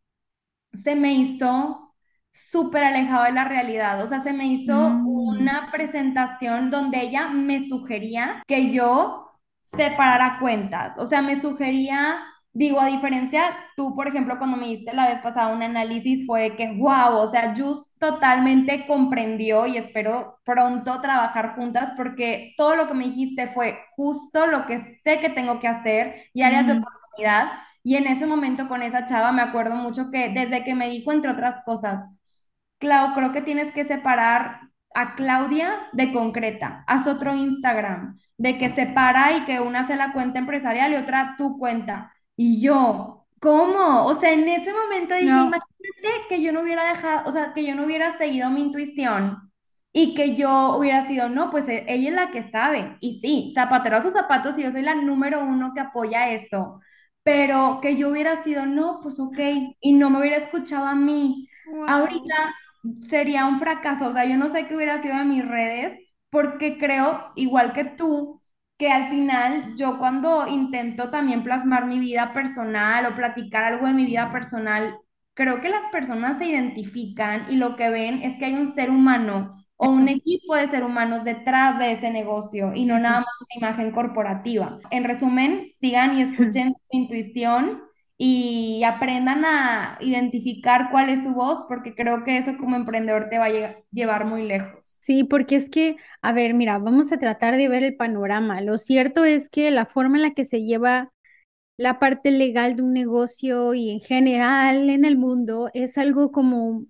se 0.83 0.95
me 0.95 1.13
hizo 1.13 1.93
súper 2.31 2.83
alejado 2.83 3.23
de 3.25 3.31
la 3.31 3.45
realidad. 3.45 4.03
O 4.03 4.07
sea, 4.07 4.21
se 4.21 4.33
me 4.33 4.47
hizo 4.47 5.05
Mm. 5.05 5.07
una 5.39 5.69
presentación 5.71 6.69
donde 6.71 7.01
ella 7.01 7.27
me 7.29 7.61
sugería 7.67 8.43
que 8.47 8.71
yo 8.71 9.24
separara 9.75 10.37
cuentas. 10.39 10.97
O 10.97 11.05
sea, 11.05 11.21
me 11.21 11.39
sugería, 11.39 12.17
digo, 12.53 12.79
a 12.79 12.87
diferencia, 12.87 13.55
tú, 13.75 13.95
por 13.95 14.07
ejemplo, 14.07 14.37
cuando 14.37 14.57
me 14.57 14.67
diste 14.67 14.93
la 14.93 15.09
vez 15.09 15.21
pasada 15.21 15.53
un 15.53 15.63
análisis, 15.63 16.25
fue 16.25 16.55
que, 16.55 16.73
wow, 16.77 17.15
o 17.17 17.31
sea, 17.31 17.53
Jus 17.55 17.91
totalmente 17.99 18.85
comprendió 18.87 19.65
y 19.67 19.77
espero 19.77 20.39
pronto 20.43 21.01
trabajar 21.01 21.55
juntas 21.55 21.91
porque 21.97 22.53
todo 22.57 22.75
lo 22.75 22.87
que 22.87 22.93
me 22.93 23.05
dijiste 23.05 23.49
fue 23.53 23.77
justo 23.95 24.47
lo 24.47 24.65
que 24.65 24.81
sé 25.03 25.19
que 25.19 25.29
tengo 25.29 25.59
que 25.59 25.67
hacer 25.67 26.25
y 26.33 26.43
áreas 26.43 26.67
de 26.67 26.73
oportunidad. 26.73 27.51
Y 27.83 27.95
en 27.97 28.07
ese 28.07 28.25
momento 28.25 28.67
con 28.67 28.81
esa 28.81 29.05
chava 29.05 29.31
me 29.31 29.41
acuerdo 29.43 29.75
mucho 29.75 30.09
que 30.11 30.29
desde 30.29 30.63
que 30.63 30.73
me 30.75 30.89
dijo, 30.89 31.11
entre 31.11 31.31
otras 31.31 31.63
cosas, 31.65 32.05
Clau, 32.79 33.13
creo 33.15 33.31
que 33.31 33.41
tienes 33.41 33.71
que 33.73 33.85
separar 33.85 34.61
a 34.95 35.15
Claudia 35.15 35.87
de 35.93 36.11
concreta. 36.13 36.83
Haz 36.87 37.07
otro 37.07 37.35
Instagram, 37.35 38.17
de 38.37 38.57
que 38.57 38.69
separa 38.69 39.37
y 39.37 39.45
que 39.45 39.59
una 39.59 39.85
sea 39.87 39.95
la 39.97 40.13
cuenta 40.13 40.39
empresarial 40.39 40.93
y 40.93 40.95
otra 40.97 41.35
tu 41.37 41.57
cuenta. 41.59 42.13
Y 42.37 42.61
yo, 42.61 43.27
¿cómo? 43.41 44.05
O 44.07 44.15
sea, 44.15 44.31
en 44.33 44.47
ese 44.49 44.73
momento 44.73 45.15
dije, 45.15 45.31
No, 45.31 45.41
imagínate 45.41 46.27
que 46.29 46.41
yo 46.41 46.51
no 46.53 46.61
hubiera 46.61 46.89
dejado, 46.89 47.29
o 47.29 47.31
sea, 47.31 47.53
que 47.53 47.65
yo 47.65 47.75
no 47.75 47.85
hubiera 47.85 48.17
seguido 48.17 48.49
mi 48.49 48.61
intuición 48.61 49.51
y 49.93 50.13
que 50.15 50.35
yo 50.35 50.75
hubiera 50.77 51.07
sido, 51.07 51.29
no, 51.29 51.51
pues 51.51 51.67
e- 51.69 51.85
ella 51.87 52.09
es 52.09 52.15
la 52.15 52.31
que 52.31 52.43
sabe. 52.49 52.97
Y 53.01 53.19
sí, 53.21 53.51
zapatero 53.55 53.97
a 53.97 54.01
sus 54.01 54.13
zapatos 54.13 54.57
y 54.57 54.63
yo 54.63 54.71
soy 54.71 54.81
la 54.81 54.95
número 54.95 55.41
uno 55.43 55.73
que 55.73 55.79
apoya 55.81 56.31
eso. 56.31 56.81
Pero 57.23 57.79
que 57.81 57.95
yo 57.97 58.09
hubiera 58.09 58.43
sido, 58.43 58.65
no, 58.65 58.99
pues 59.01 59.19
ok, 59.19 59.39
y 59.79 59.93
no 59.93 60.09
me 60.09 60.19
hubiera 60.19 60.37
escuchado 60.37 60.85
a 60.85 60.95
mí. 60.95 61.49
wow. 61.65 61.85
Ahorita 61.85 62.53
sería 63.01 63.45
un 63.45 63.59
fracaso. 63.59 64.07
O 64.09 64.13
sea, 64.13 64.25
yo 64.25 64.37
no 64.37 64.49
sé 64.49 64.67
qué 64.67 64.75
hubiera 64.75 65.01
sido 65.01 65.17
de 65.17 65.25
mis 65.25 65.45
redes, 65.45 65.93
porque 66.29 66.77
creo, 66.77 67.31
igual 67.35 67.73
que 67.73 67.85
tú, 67.85 68.41
que 68.77 68.91
al 68.91 69.07
final 69.09 69.73
yo 69.77 69.97
cuando 69.97 70.47
intento 70.47 71.09
también 71.09 71.43
plasmar 71.43 71.85
mi 71.85 71.99
vida 71.99 72.33
personal 72.33 73.05
o 73.05 73.15
platicar 73.15 73.63
algo 73.63 73.87
de 73.87 73.93
mi 73.93 74.05
vida 74.05 74.31
personal, 74.31 74.97
creo 75.33 75.61
que 75.61 75.69
las 75.69 75.85
personas 75.91 76.37
se 76.37 76.45
identifican 76.45 77.47
y 77.49 77.55
lo 77.55 77.75
que 77.75 77.89
ven 77.89 78.21
es 78.23 78.37
que 78.37 78.45
hay 78.45 78.53
un 78.55 78.71
ser 78.73 78.89
humano 78.89 79.55
o 79.77 79.89
un 79.89 80.07
equipo 80.07 80.55
de 80.55 80.67
seres 80.67 80.85
humanos 80.85 81.23
detrás 81.25 81.77
de 81.79 81.93
ese 81.93 82.09
negocio 82.09 82.73
y 82.73 82.85
no 82.85 82.97
nada 82.97 83.19
más 83.19 83.27
una 83.41 83.67
imagen 83.69 83.91
corporativa. 83.91 84.79
En 84.89 85.03
resumen, 85.03 85.67
sigan 85.67 86.17
y 86.17 86.21
escuchen 86.21 86.73
su 86.73 86.97
intuición 86.97 87.81
y 88.17 88.83
aprendan 88.85 89.43
a 89.45 89.97
identificar 90.01 90.89
cuál 90.91 91.09
es 91.09 91.23
su 91.23 91.31
voz, 91.33 91.63
porque 91.67 91.95
creo 91.95 92.23
que 92.23 92.37
eso 92.37 92.57
como 92.57 92.75
emprendedor 92.75 93.29
te 93.29 93.37
va 93.39 93.45
a 93.45 93.49
lle- 93.49 93.83
llevar 93.91 94.25
muy 94.25 94.43
lejos. 94.47 94.99
Sí, 94.99 95.23
porque 95.23 95.55
es 95.55 95.69
que, 95.69 95.97
a 96.21 96.33
ver, 96.33 96.53
mira, 96.55 96.79
vamos 96.79 97.11
a 97.11 97.17
tratar 97.19 97.55
de 97.57 97.67
ver 97.69 97.83
el 97.83 97.95
panorama. 97.95 98.61
Lo 98.61 98.77
cierto 98.79 99.23
es 99.23 99.49
que 99.49 99.69
la 99.69 99.85
forma 99.85 100.17
en 100.17 100.23
la 100.23 100.33
que 100.33 100.45
se 100.45 100.63
lleva 100.63 101.11
la 101.77 101.99
parte 101.99 102.31
legal 102.31 102.75
de 102.77 102.83
un 102.83 102.93
negocio 102.93 103.73
y 103.75 103.91
en 103.91 103.99
general 104.01 104.89
en 104.89 105.05
el 105.05 105.17
mundo 105.17 105.69
es 105.73 105.97
algo 105.97 106.31
como 106.31 106.85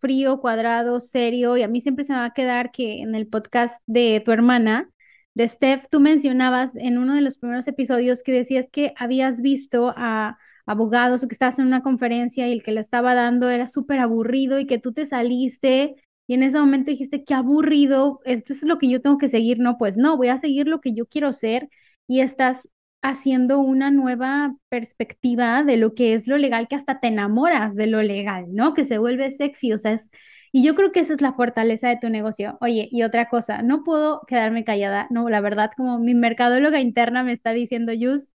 frío, 0.00 0.40
cuadrado, 0.40 1.00
serio, 1.00 1.56
y 1.56 1.62
a 1.62 1.68
mí 1.68 1.80
siempre 1.80 2.04
se 2.04 2.12
me 2.12 2.20
va 2.20 2.26
a 2.26 2.34
quedar 2.34 2.72
que 2.72 3.02
en 3.02 3.14
el 3.14 3.26
podcast 3.28 3.82
de 3.86 4.22
tu 4.24 4.32
hermana, 4.32 4.90
de 5.34 5.48
Steph, 5.48 5.86
tú 5.90 6.00
mencionabas 6.00 6.76
en 6.76 6.98
uno 6.98 7.14
de 7.14 7.20
los 7.22 7.38
primeros 7.38 7.66
episodios 7.68 8.22
que 8.22 8.32
decías 8.32 8.66
que 8.72 8.94
habías 8.98 9.40
visto 9.42 9.94
a 9.96 10.38
abogados 10.66 11.22
o 11.22 11.28
que 11.28 11.34
estabas 11.34 11.58
en 11.58 11.66
una 11.66 11.82
conferencia 11.82 12.48
y 12.48 12.52
el 12.52 12.62
que 12.62 12.72
la 12.72 12.80
estaba 12.80 13.14
dando 13.14 13.50
era 13.50 13.66
súper 13.66 14.00
aburrido 14.00 14.58
y 14.58 14.66
que 14.66 14.78
tú 14.78 14.92
te 14.92 15.06
saliste 15.06 15.96
y 16.26 16.34
en 16.34 16.42
ese 16.42 16.58
momento 16.58 16.90
dijiste, 16.90 17.24
qué 17.24 17.34
aburrido, 17.34 18.20
esto 18.24 18.52
es 18.52 18.62
lo 18.62 18.78
que 18.78 18.88
yo 18.88 19.00
tengo 19.00 19.18
que 19.18 19.28
seguir, 19.28 19.58
no, 19.58 19.76
pues 19.78 19.96
no, 19.96 20.16
voy 20.16 20.28
a 20.28 20.38
seguir 20.38 20.66
lo 20.66 20.80
que 20.80 20.94
yo 20.94 21.06
quiero 21.06 21.32
ser 21.32 21.68
y 22.06 22.20
estás 22.20 22.70
haciendo 23.02 23.58
una 23.58 23.90
nueva 23.90 24.56
perspectiva 24.70 25.62
de 25.64 25.76
lo 25.76 25.94
que 25.94 26.14
es 26.14 26.26
lo 26.26 26.38
legal, 26.38 26.68
que 26.68 26.76
hasta 26.76 27.00
te 27.00 27.08
enamoras 27.08 27.74
de 27.76 27.86
lo 27.86 28.02
legal, 28.02 28.46
¿no? 28.54 28.72
Que 28.72 28.84
se 28.84 28.96
vuelve 28.98 29.30
sexy, 29.30 29.72
o 29.74 29.78
sea, 29.78 29.92
es, 29.92 30.08
y 30.52 30.62
yo 30.64 30.74
creo 30.74 30.92
que 30.92 31.00
esa 31.00 31.12
es 31.12 31.20
la 31.20 31.34
fortaleza 31.34 31.88
de 31.88 31.98
tu 32.00 32.08
negocio. 32.08 32.56
Oye, 32.60 32.88
y 32.90 33.02
otra 33.02 33.28
cosa, 33.28 33.60
no 33.62 33.84
puedo 33.84 34.22
quedarme 34.26 34.64
callada, 34.64 35.06
no, 35.10 35.28
la 35.28 35.40
verdad, 35.42 35.70
como 35.76 35.98
mi 35.98 36.14
mercadóloga 36.14 36.80
interna 36.80 37.22
me 37.24 37.32
está 37.32 37.52
diciendo, 37.52 37.92
Yus, 37.92 38.30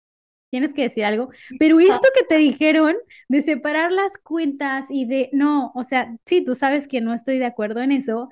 tienes 0.50 0.72
que 0.72 0.82
decir 0.82 1.04
algo, 1.04 1.30
pero 1.58 1.80
esto 1.80 2.08
que 2.14 2.24
te 2.24 2.37
dijeron 2.37 2.96
de 3.28 3.42
separar 3.42 3.92
las 3.92 4.16
cuentas 4.18 4.87
y 4.90 5.04
de, 5.06 5.30
no, 5.32 5.72
o 5.74 5.82
sea, 5.84 6.16
sí, 6.26 6.44
tú 6.44 6.54
sabes 6.54 6.88
que 6.88 7.00
no 7.00 7.14
estoy 7.14 7.38
de 7.38 7.46
acuerdo 7.46 7.80
en 7.82 7.92
eso, 7.92 8.28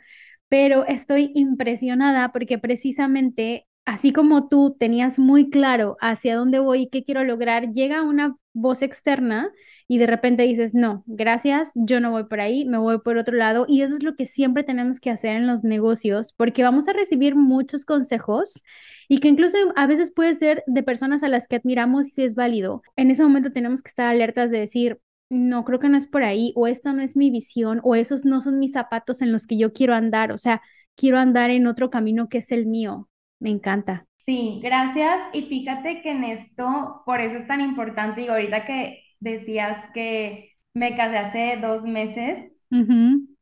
pero 0.48 0.86
estoy 0.86 1.32
impresionada 1.34 2.32
porque 2.32 2.58
precisamente, 2.58 3.66
así 3.86 4.12
como 4.12 4.48
tú 4.48 4.76
tenías 4.78 5.18
muy 5.18 5.48
claro 5.48 5.96
hacia 6.00 6.36
dónde 6.36 6.58
voy 6.58 6.82
y 6.82 6.88
qué 6.88 7.04
quiero 7.04 7.24
lograr, 7.24 7.72
llega 7.72 8.02
una 8.02 8.36
voz 8.52 8.82
externa 8.82 9.50
y 9.88 9.98
de 9.98 10.06
repente 10.06 10.42
dices, 10.42 10.74
no, 10.74 11.04
gracias, 11.06 11.70
yo 11.74 12.00
no 12.00 12.10
voy 12.10 12.24
por 12.24 12.40
ahí, 12.40 12.64
me 12.64 12.78
voy 12.78 12.98
por 13.00 13.16
otro 13.18 13.36
lado. 13.36 13.64
Y 13.68 13.82
eso 13.82 13.94
es 13.94 14.02
lo 14.02 14.16
que 14.16 14.26
siempre 14.26 14.64
tenemos 14.64 14.98
que 15.00 15.10
hacer 15.10 15.36
en 15.36 15.46
los 15.46 15.62
negocios 15.62 16.32
porque 16.32 16.62
vamos 16.62 16.88
a 16.88 16.92
recibir 16.92 17.36
muchos 17.36 17.84
consejos 17.84 18.62
y 19.08 19.20
que 19.20 19.28
incluso 19.28 19.56
a 19.76 19.86
veces 19.86 20.12
puede 20.12 20.34
ser 20.34 20.64
de 20.66 20.82
personas 20.82 21.22
a 21.22 21.28
las 21.28 21.48
que 21.48 21.56
admiramos 21.56 22.08
y 22.08 22.10
si 22.10 22.24
es 22.24 22.34
válido. 22.34 22.82
En 22.96 23.10
ese 23.10 23.22
momento 23.22 23.52
tenemos 23.52 23.82
que 23.82 23.88
estar 23.88 24.06
alertas 24.08 24.50
de 24.50 24.58
decir, 24.60 25.00
no, 25.28 25.64
creo 25.64 25.78
que 25.80 25.88
no 25.88 25.96
es 25.96 26.06
por 26.06 26.22
ahí, 26.24 26.52
o 26.56 26.66
esta 26.66 26.92
no 26.92 27.02
es 27.02 27.16
mi 27.16 27.30
visión, 27.30 27.80
o 27.84 27.94
esos 27.96 28.24
no 28.24 28.40
son 28.40 28.58
mis 28.60 28.72
zapatos 28.72 29.22
en 29.22 29.32
los 29.32 29.46
que 29.46 29.56
yo 29.58 29.72
quiero 29.72 29.94
andar, 29.94 30.30
o 30.32 30.38
sea, 30.38 30.62
quiero 30.94 31.18
andar 31.18 31.50
en 31.50 31.66
otro 31.66 31.90
camino 31.90 32.28
que 32.28 32.38
es 32.38 32.52
el 32.52 32.66
mío. 32.66 33.08
Me 33.40 33.50
encanta. 33.50 34.06
Sí, 34.26 34.60
gracias. 34.62 35.20
Y 35.32 35.42
fíjate 35.42 36.02
que 36.02 36.10
en 36.10 36.24
esto, 36.24 37.02
por 37.06 37.20
eso 37.20 37.38
es 37.38 37.46
tan 37.46 37.60
importante, 37.60 38.22
y 38.22 38.28
ahorita 38.28 38.66
que 38.66 39.02
decías 39.20 39.84
que 39.94 40.52
me 40.74 40.96
casé 40.96 41.18
hace 41.18 41.56
dos 41.60 41.82
meses, 41.84 42.52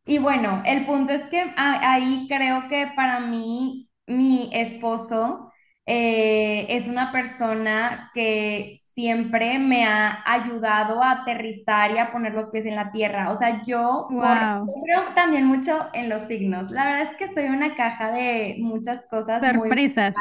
y 0.06 0.18
bueno, 0.18 0.62
el 0.66 0.86
punto 0.86 1.12
es 1.12 1.22
que 1.30 1.52
ahí 1.56 2.26
creo 2.28 2.68
que 2.68 2.88
para 2.94 3.20
mí, 3.20 3.88
mi 4.06 4.50
esposo 4.52 5.50
eh, 5.86 6.66
es 6.68 6.86
una 6.88 7.10
persona 7.12 8.10
que 8.14 8.80
siempre 8.94 9.58
me 9.58 9.84
ha 9.84 10.22
ayudado 10.24 11.02
a 11.02 11.12
aterrizar 11.12 11.90
y 11.92 11.98
a 11.98 12.12
poner 12.12 12.34
los 12.34 12.48
pies 12.50 12.66
en 12.66 12.76
la 12.76 12.92
tierra. 12.92 13.30
O 13.30 13.36
sea, 13.36 13.62
yo 13.64 14.14
por, 14.18 14.26
Wow, 14.26 14.66
yo 14.66 14.74
creo 14.84 15.14
también 15.14 15.46
mucho 15.46 15.88
en 15.92 16.08
los 16.08 16.26
signos. 16.28 16.70
La 16.70 16.84
verdad 16.84 17.12
es 17.12 17.16
que 17.16 17.34
soy 17.34 17.46
una 17.46 17.74
caja 17.74 18.12
de 18.12 18.56
muchas 18.60 19.04
cosas 19.10 19.44
muy 19.48 19.74
sorpresas. 19.74 20.14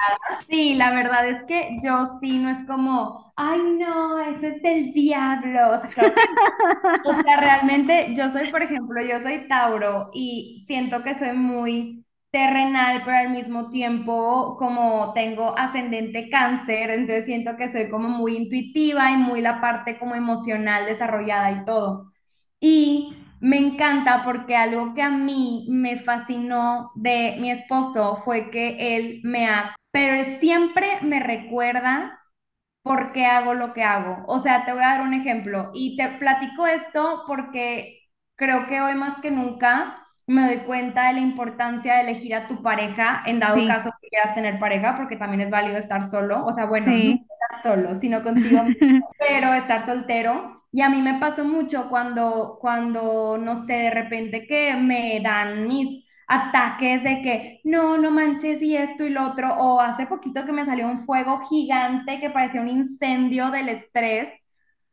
Sí, 0.50 0.74
la 0.76 0.92
verdad 0.92 1.28
es 1.28 1.44
que 1.46 1.78
yo 1.84 2.20
sí, 2.20 2.40
no 2.40 2.50
es 2.50 2.66
como, 2.68 3.34
ay, 3.36 3.60
no, 3.78 4.20
ese 4.20 4.50
es 4.50 4.62
del 4.62 4.94
diablo. 4.94 5.72
O 5.72 5.82
sea, 5.82 5.90
claro. 5.90 6.14
O 7.04 7.14
sea, 7.22 7.38
realmente 7.38 8.14
yo 8.16 8.30
soy, 8.30 8.48
por 8.48 8.64
ejemplo, 8.64 9.02
yo 9.02 9.22
soy 9.22 9.48
Tauro 9.48 10.10
y 10.14 10.64
siento 10.68 11.04
que 11.04 11.16
soy 11.16 11.34
muy 11.34 12.03
terrenal, 12.34 13.04
pero 13.06 13.18
al 13.20 13.32
mismo 13.32 13.70
tiempo 13.72 14.58
como 14.60 15.14
tengo 15.16 15.58
ascendente 15.58 16.30
cáncer, 16.30 16.92
entonces 16.92 17.26
siento 17.28 17.58
que 17.58 17.72
soy 17.72 17.90
como 17.90 18.10
muy 18.10 18.38
intuitiva 18.38 19.12
y 19.14 19.18
muy 19.18 19.42
la 19.42 19.62
parte 19.62 20.00
como 20.00 20.16
emocional 20.16 20.88
desarrollada 20.88 21.52
y 21.54 21.66
todo. 21.66 22.12
Y 22.62 23.16
me 23.42 23.58
encanta 23.60 24.24
porque 24.26 24.56
algo 24.56 24.94
que 24.96 25.02
a 25.04 25.10
mí 25.12 25.68
me 25.70 26.00
fascinó 26.00 26.92
de 26.96 27.38
mi 27.40 27.52
esposo 27.52 28.18
fue 28.26 28.52
que 28.52 28.98
él 28.98 29.22
me 29.24 29.48
ha, 29.48 29.76
pero 29.92 30.40
siempre 30.40 31.02
me 31.04 31.20
recuerda 31.22 32.20
por 32.84 33.14
qué 33.14 33.26
hago 33.26 33.54
lo 33.54 33.74
que 33.74 33.84
hago. 33.84 34.24
O 34.28 34.40
sea, 34.40 34.66
te 34.66 34.74
voy 34.74 34.82
a 34.84 34.88
dar 34.90 35.02
un 35.02 35.14
ejemplo 35.14 35.72
y 35.74 35.96
te 35.98 36.08
platico 36.20 36.68
esto 36.68 37.24
porque 37.28 38.00
creo 38.36 38.68
que 38.68 38.82
hoy 38.82 38.96
más 38.96 39.20
que 39.22 39.32
nunca 39.32 40.03
me 40.28 40.46
doy 40.48 40.66
cuenta 40.66 41.08
de 41.08 41.14
la 41.14 41.20
importancia 41.20 41.96
de 41.96 42.02
elegir 42.02 42.36
a 42.36 42.48
tu 42.48 42.62
pareja 42.64 43.24
en 43.26 43.40
dado 43.40 43.58
Sí, 43.58 43.66
caso 43.66 43.92
que 44.02 44.10
quieras 44.10 44.36
tener 44.36 44.60
pareja, 44.60 44.96
porque 44.96 45.18
también 45.18 45.42
es 45.42 45.52
válido 45.52 45.78
estar 45.78 46.10
solo. 46.10 46.46
O 46.46 46.54
sea, 46.54 46.66
bueno, 46.66 46.96
no 46.98 47.12
estar 47.12 47.62
solo, 47.64 47.96
sino 47.96 48.24
contigo 48.24 48.64
mismo, 48.64 49.08
pero 49.18 49.54
estar 49.54 49.86
soltero. 49.86 50.64
Y 50.72 50.82
a 50.82 50.90
mí 50.90 51.02
me 51.02 51.20
pasó 51.20 51.46
mucho 51.46 51.90
cuando, 51.90 52.58
cuando, 52.60 53.38
no 53.38 53.56
sé, 53.66 53.74
de 53.74 53.90
repente 53.92 54.48
que 54.48 54.76
me 54.76 55.22
dan 55.22 55.68
mis 55.68 56.06
ataques 56.28 57.04
de 57.04 57.22
que 57.22 57.62
no, 57.64 57.98
no 57.98 58.10
manches 58.12 58.62
y 58.62 58.76
esto 58.76 59.04
y 59.06 59.10
lo 59.10 59.24
otro, 59.30 59.54
o 59.56 59.80
hace 59.80 60.08
poquito 60.08 60.46
que 60.46 60.52
me 60.54 60.66
salió 60.66 60.88
un 60.88 60.98
fuego 61.06 61.40
gigante 61.50 62.20
que 62.20 62.30
parecía 62.32 62.62
un 62.62 62.70
incendio 62.70 63.52
del 63.52 63.70
estrés. 63.70 64.30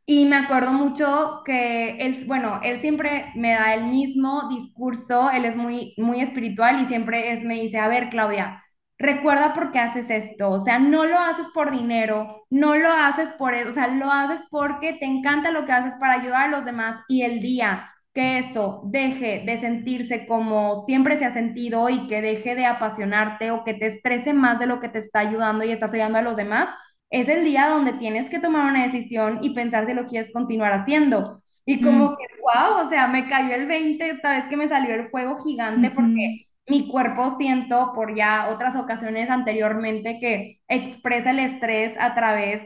Y 0.05 0.25
me 0.25 0.35
acuerdo 0.35 0.73
mucho 0.73 1.41
que 1.45 1.91
él, 1.97 2.25
bueno, 2.27 2.59
él 2.63 2.81
siempre 2.81 3.31
me 3.35 3.53
da 3.53 3.73
el 3.75 3.85
mismo 3.85 4.49
discurso, 4.49 5.29
él 5.31 5.45
es 5.45 5.55
muy, 5.55 5.93
muy 5.97 6.21
espiritual 6.21 6.81
y 6.81 6.85
siempre 6.87 7.31
es, 7.33 7.43
me 7.43 7.55
dice, 7.61 7.77
a 7.77 7.87
ver, 7.87 8.09
Claudia, 8.09 8.63
recuerda 8.97 9.53
por 9.53 9.71
qué 9.71 9.79
haces 9.79 10.09
esto, 10.09 10.49
o 10.49 10.59
sea, 10.59 10.79
no 10.79 11.05
lo 11.05 11.17
haces 11.17 11.47
por 11.53 11.71
dinero, 11.71 12.45
no 12.49 12.75
lo 12.75 12.91
haces 12.91 13.31
por 13.37 13.53
o 13.55 13.73
sea, 13.73 13.87
lo 13.87 14.11
haces 14.11 14.41
porque 14.49 14.93
te 14.93 15.05
encanta 15.05 15.51
lo 15.51 15.65
que 15.65 15.71
haces 15.71 15.93
para 15.99 16.15
ayudar 16.15 16.43
a 16.43 16.51
los 16.51 16.65
demás 16.65 16.99
y 17.07 17.21
el 17.23 17.39
día 17.39 17.87
que 18.13 18.39
eso 18.39 18.81
deje 18.85 19.43
de 19.45 19.59
sentirse 19.61 20.27
como 20.27 20.75
siempre 20.85 21.17
se 21.17 21.25
ha 21.25 21.31
sentido 21.31 21.87
y 21.89 22.07
que 22.07 22.21
deje 22.21 22.55
de 22.55 22.65
apasionarte 22.65 23.51
o 23.51 23.63
que 23.63 23.73
te 23.73 23.87
estrese 23.87 24.33
más 24.33 24.59
de 24.59 24.65
lo 24.67 24.79
que 24.81 24.89
te 24.89 24.99
está 24.99 25.19
ayudando 25.19 25.63
y 25.63 25.71
estás 25.71 25.93
ayudando 25.93 26.17
a 26.19 26.21
los 26.21 26.35
demás, 26.35 26.67
es 27.11 27.29
el 27.29 27.43
día 27.45 27.67
donde 27.69 27.93
tienes 27.93 28.29
que 28.29 28.39
tomar 28.39 28.67
una 28.71 28.85
decisión 28.87 29.39
y 29.43 29.53
pensar 29.53 29.87
si 29.87 29.93
lo 29.93 30.07
quieres 30.07 30.31
continuar 30.33 30.73
haciendo. 30.73 31.37
Y 31.65 31.81
como 31.81 32.09
Mm, 32.09 32.17
que, 32.17 32.25
wow, 32.41 32.85
o 32.85 32.89
sea, 32.89 33.07
me 33.07 33.29
cayó 33.29 33.55
el 33.55 33.67
20 33.67 34.09
esta 34.09 34.33
vez 34.33 34.47
que 34.47 34.57
me 34.57 34.69
salió 34.69 34.95
el 34.95 35.09
fuego 35.11 35.39
gigante 35.43 35.91
porque 35.91 36.47
mi 36.67 36.87
cuerpo 36.89 37.37
siento 37.37 37.93
por 37.95 38.15
ya 38.15 38.49
otras 38.49 38.75
ocasiones 38.75 39.29
anteriormente 39.29 40.19
que 40.19 40.61
expresa 40.69 41.31
el 41.31 41.39
estrés 41.39 41.95
a 41.99 42.15
través, 42.15 42.63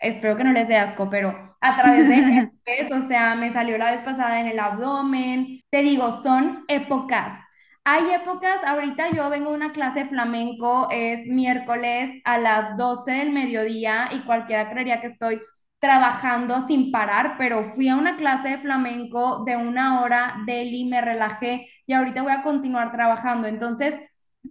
espero 0.00 0.36
que 0.36 0.44
no 0.44 0.52
les 0.52 0.68
dé 0.68 0.76
asco, 0.76 1.08
pero 1.10 1.56
a 1.60 1.76
través 1.76 2.08
de 2.08 2.16
herpes, 2.66 2.92
o 2.92 3.08
sea, 3.08 3.34
me 3.34 3.52
salió 3.52 3.78
la 3.78 3.92
vez 3.92 4.02
pasada 4.02 4.40
en 4.40 4.48
el 4.48 4.58
abdomen. 4.58 5.60
Te 5.70 5.82
digo, 5.82 6.12
son 6.12 6.64
épocas. 6.68 7.40
Hay 7.88 8.10
épocas, 8.12 8.64
ahorita 8.64 9.10
yo 9.12 9.30
vengo 9.30 9.50
de 9.50 9.56
una 9.56 9.72
clase 9.72 10.00
de 10.00 10.08
flamenco, 10.08 10.88
es 10.90 11.24
miércoles 11.26 12.20
a 12.24 12.36
las 12.36 12.76
12 12.76 13.12
del 13.12 13.30
mediodía 13.30 14.08
y 14.12 14.22
cualquiera 14.24 14.68
creería 14.68 15.00
que 15.00 15.06
estoy 15.06 15.40
trabajando 15.78 16.66
sin 16.66 16.90
parar, 16.90 17.36
pero 17.38 17.70
fui 17.70 17.88
a 17.88 17.94
una 17.96 18.16
clase 18.16 18.48
de 18.48 18.58
flamenco 18.58 19.44
de 19.44 19.56
una 19.56 20.00
hora, 20.02 20.34
Delhi, 20.46 20.86
me 20.86 21.00
relajé 21.00 21.68
y 21.86 21.92
ahorita 21.92 22.22
voy 22.22 22.32
a 22.32 22.42
continuar 22.42 22.90
trabajando. 22.90 23.46
Entonces, 23.46 23.94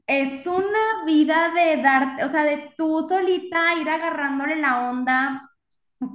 es 0.07 0.47
una 0.47 1.03
vida 1.05 1.49
de 1.53 1.81
dar, 1.81 2.23
o 2.23 2.29
sea, 2.29 2.43
de 2.43 2.71
tú 2.77 3.05
solita 3.07 3.75
ir 3.75 3.89
agarrándole 3.89 4.55
la 4.55 4.89
onda, 4.89 5.51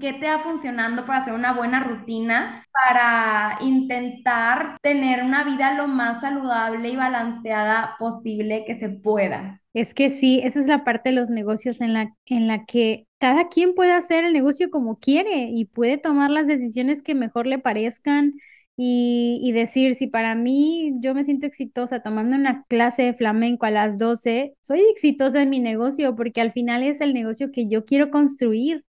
qué 0.00 0.12
te 0.14 0.28
va 0.28 0.40
funcionando 0.40 1.06
para 1.06 1.20
hacer 1.20 1.34
una 1.34 1.52
buena 1.52 1.82
rutina, 1.82 2.64
para 2.72 3.58
intentar 3.62 4.78
tener 4.82 5.22
una 5.24 5.44
vida 5.44 5.74
lo 5.74 5.86
más 5.88 6.20
saludable 6.20 6.88
y 6.90 6.96
balanceada 6.96 7.96
posible 7.98 8.64
que 8.66 8.76
se 8.76 8.88
pueda. 8.88 9.60
Es 9.72 9.94
que 9.94 10.10
sí, 10.10 10.40
esa 10.42 10.60
es 10.60 10.66
la 10.66 10.84
parte 10.84 11.10
de 11.10 11.14
los 11.16 11.30
negocios 11.30 11.80
en 11.80 11.92
la, 11.94 12.12
en 12.26 12.48
la 12.48 12.64
que 12.66 13.06
cada 13.18 13.48
quien 13.48 13.74
puede 13.74 13.92
hacer 13.92 14.24
el 14.24 14.32
negocio 14.32 14.68
como 14.70 14.98
quiere 14.98 15.50
y 15.52 15.66
puede 15.66 15.96
tomar 15.98 16.30
las 16.30 16.48
decisiones 16.48 17.02
que 17.02 17.14
mejor 17.14 17.46
le 17.46 17.58
parezcan 17.60 18.34
y, 18.76 19.38
y 19.42 19.52
decir, 19.52 19.94
si 19.94 20.06
para 20.08 20.34
mí 20.34 20.92
yo 21.00 21.14
me 21.14 21.22
siento 21.22 21.46
exitosa 21.46 22.02
tomando 22.02 22.34
una 22.36 22.64
clase 22.64 23.02
de 23.02 23.14
flamenco 23.14 23.66
a 23.66 23.70
las 23.70 23.98
12 23.98 24.54
soy 24.60 24.80
exitosa 24.90 25.42
en 25.42 25.50
mi 25.50 25.60
negocio 25.60 26.16
porque 26.16 26.40
al 26.40 26.52
final 26.52 26.82
es 26.82 27.00
el 27.00 27.12
negocio 27.14 27.52
que 27.52 27.68
yo 27.68 27.84
quiero 27.84 28.10
construir. 28.10 28.84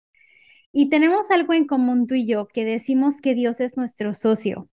Y 0.72 0.90
tenemos 0.90 1.32
algo 1.32 1.54
en 1.54 1.66
común 1.68 2.08
tú 2.08 2.16
y 2.16 2.26
yo, 2.26 2.48
que 2.48 2.66
decimos 2.66 3.22
que 3.22 3.36
Dios 3.36 3.60
es 3.60 3.78
nuestro 3.78 4.14
socio. 4.14 4.70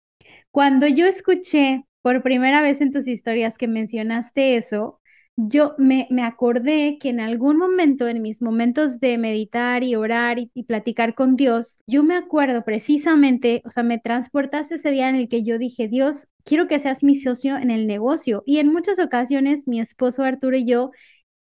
Cuando 0.52 0.88
yo 0.88 1.08
escuché 1.08 1.86
por 2.02 2.24
primera 2.24 2.62
vez 2.62 2.82
en 2.82 2.92
tus 2.92 3.08
historias 3.08 3.58
que 3.58 3.68
mencionaste 3.68 4.58
eso, 4.58 5.00
yo 5.36 5.74
me, 5.80 6.08
me 6.12 6.24
acordé 6.24 6.98
que 7.02 7.10
en 7.10 7.20
algún 7.20 7.58
momento, 7.58 8.08
en 8.08 8.22
mis 8.22 8.42
momentos 8.42 9.00
de 9.00 9.18
meditar 9.18 9.84
y 9.84 9.96
orar 9.96 10.38
y, 10.40 10.52
y 10.54 10.64
platicar 10.64 11.16
con 11.16 11.36
Dios, 11.36 11.80
yo 11.88 12.04
me 12.04 12.16
acuerdo 12.16 12.64
precisamente, 12.64 13.64
o 13.66 13.72
sea, 13.72 13.82
me 13.84 13.98
transportaste 13.98 14.76
ese 14.76 14.92
día 14.92 15.10
en 15.10 15.16
el 15.16 15.30
que 15.30 15.44
yo 15.44 15.58
dije, 15.58 15.88
Dios, 15.88 16.28
quiero 16.46 16.68
que 16.68 16.80
seas 16.80 17.04
mi 17.04 17.16
socio 17.16 17.58
en 17.58 17.72
el 17.72 17.88
negocio. 17.88 18.44
Y 18.46 18.60
en 18.60 18.72
muchas 18.72 19.00
ocasiones 19.00 19.68
mi 19.68 19.80
esposo 19.80 20.24
Arturo 20.24 20.56
y 20.58 20.66
yo 20.66 20.92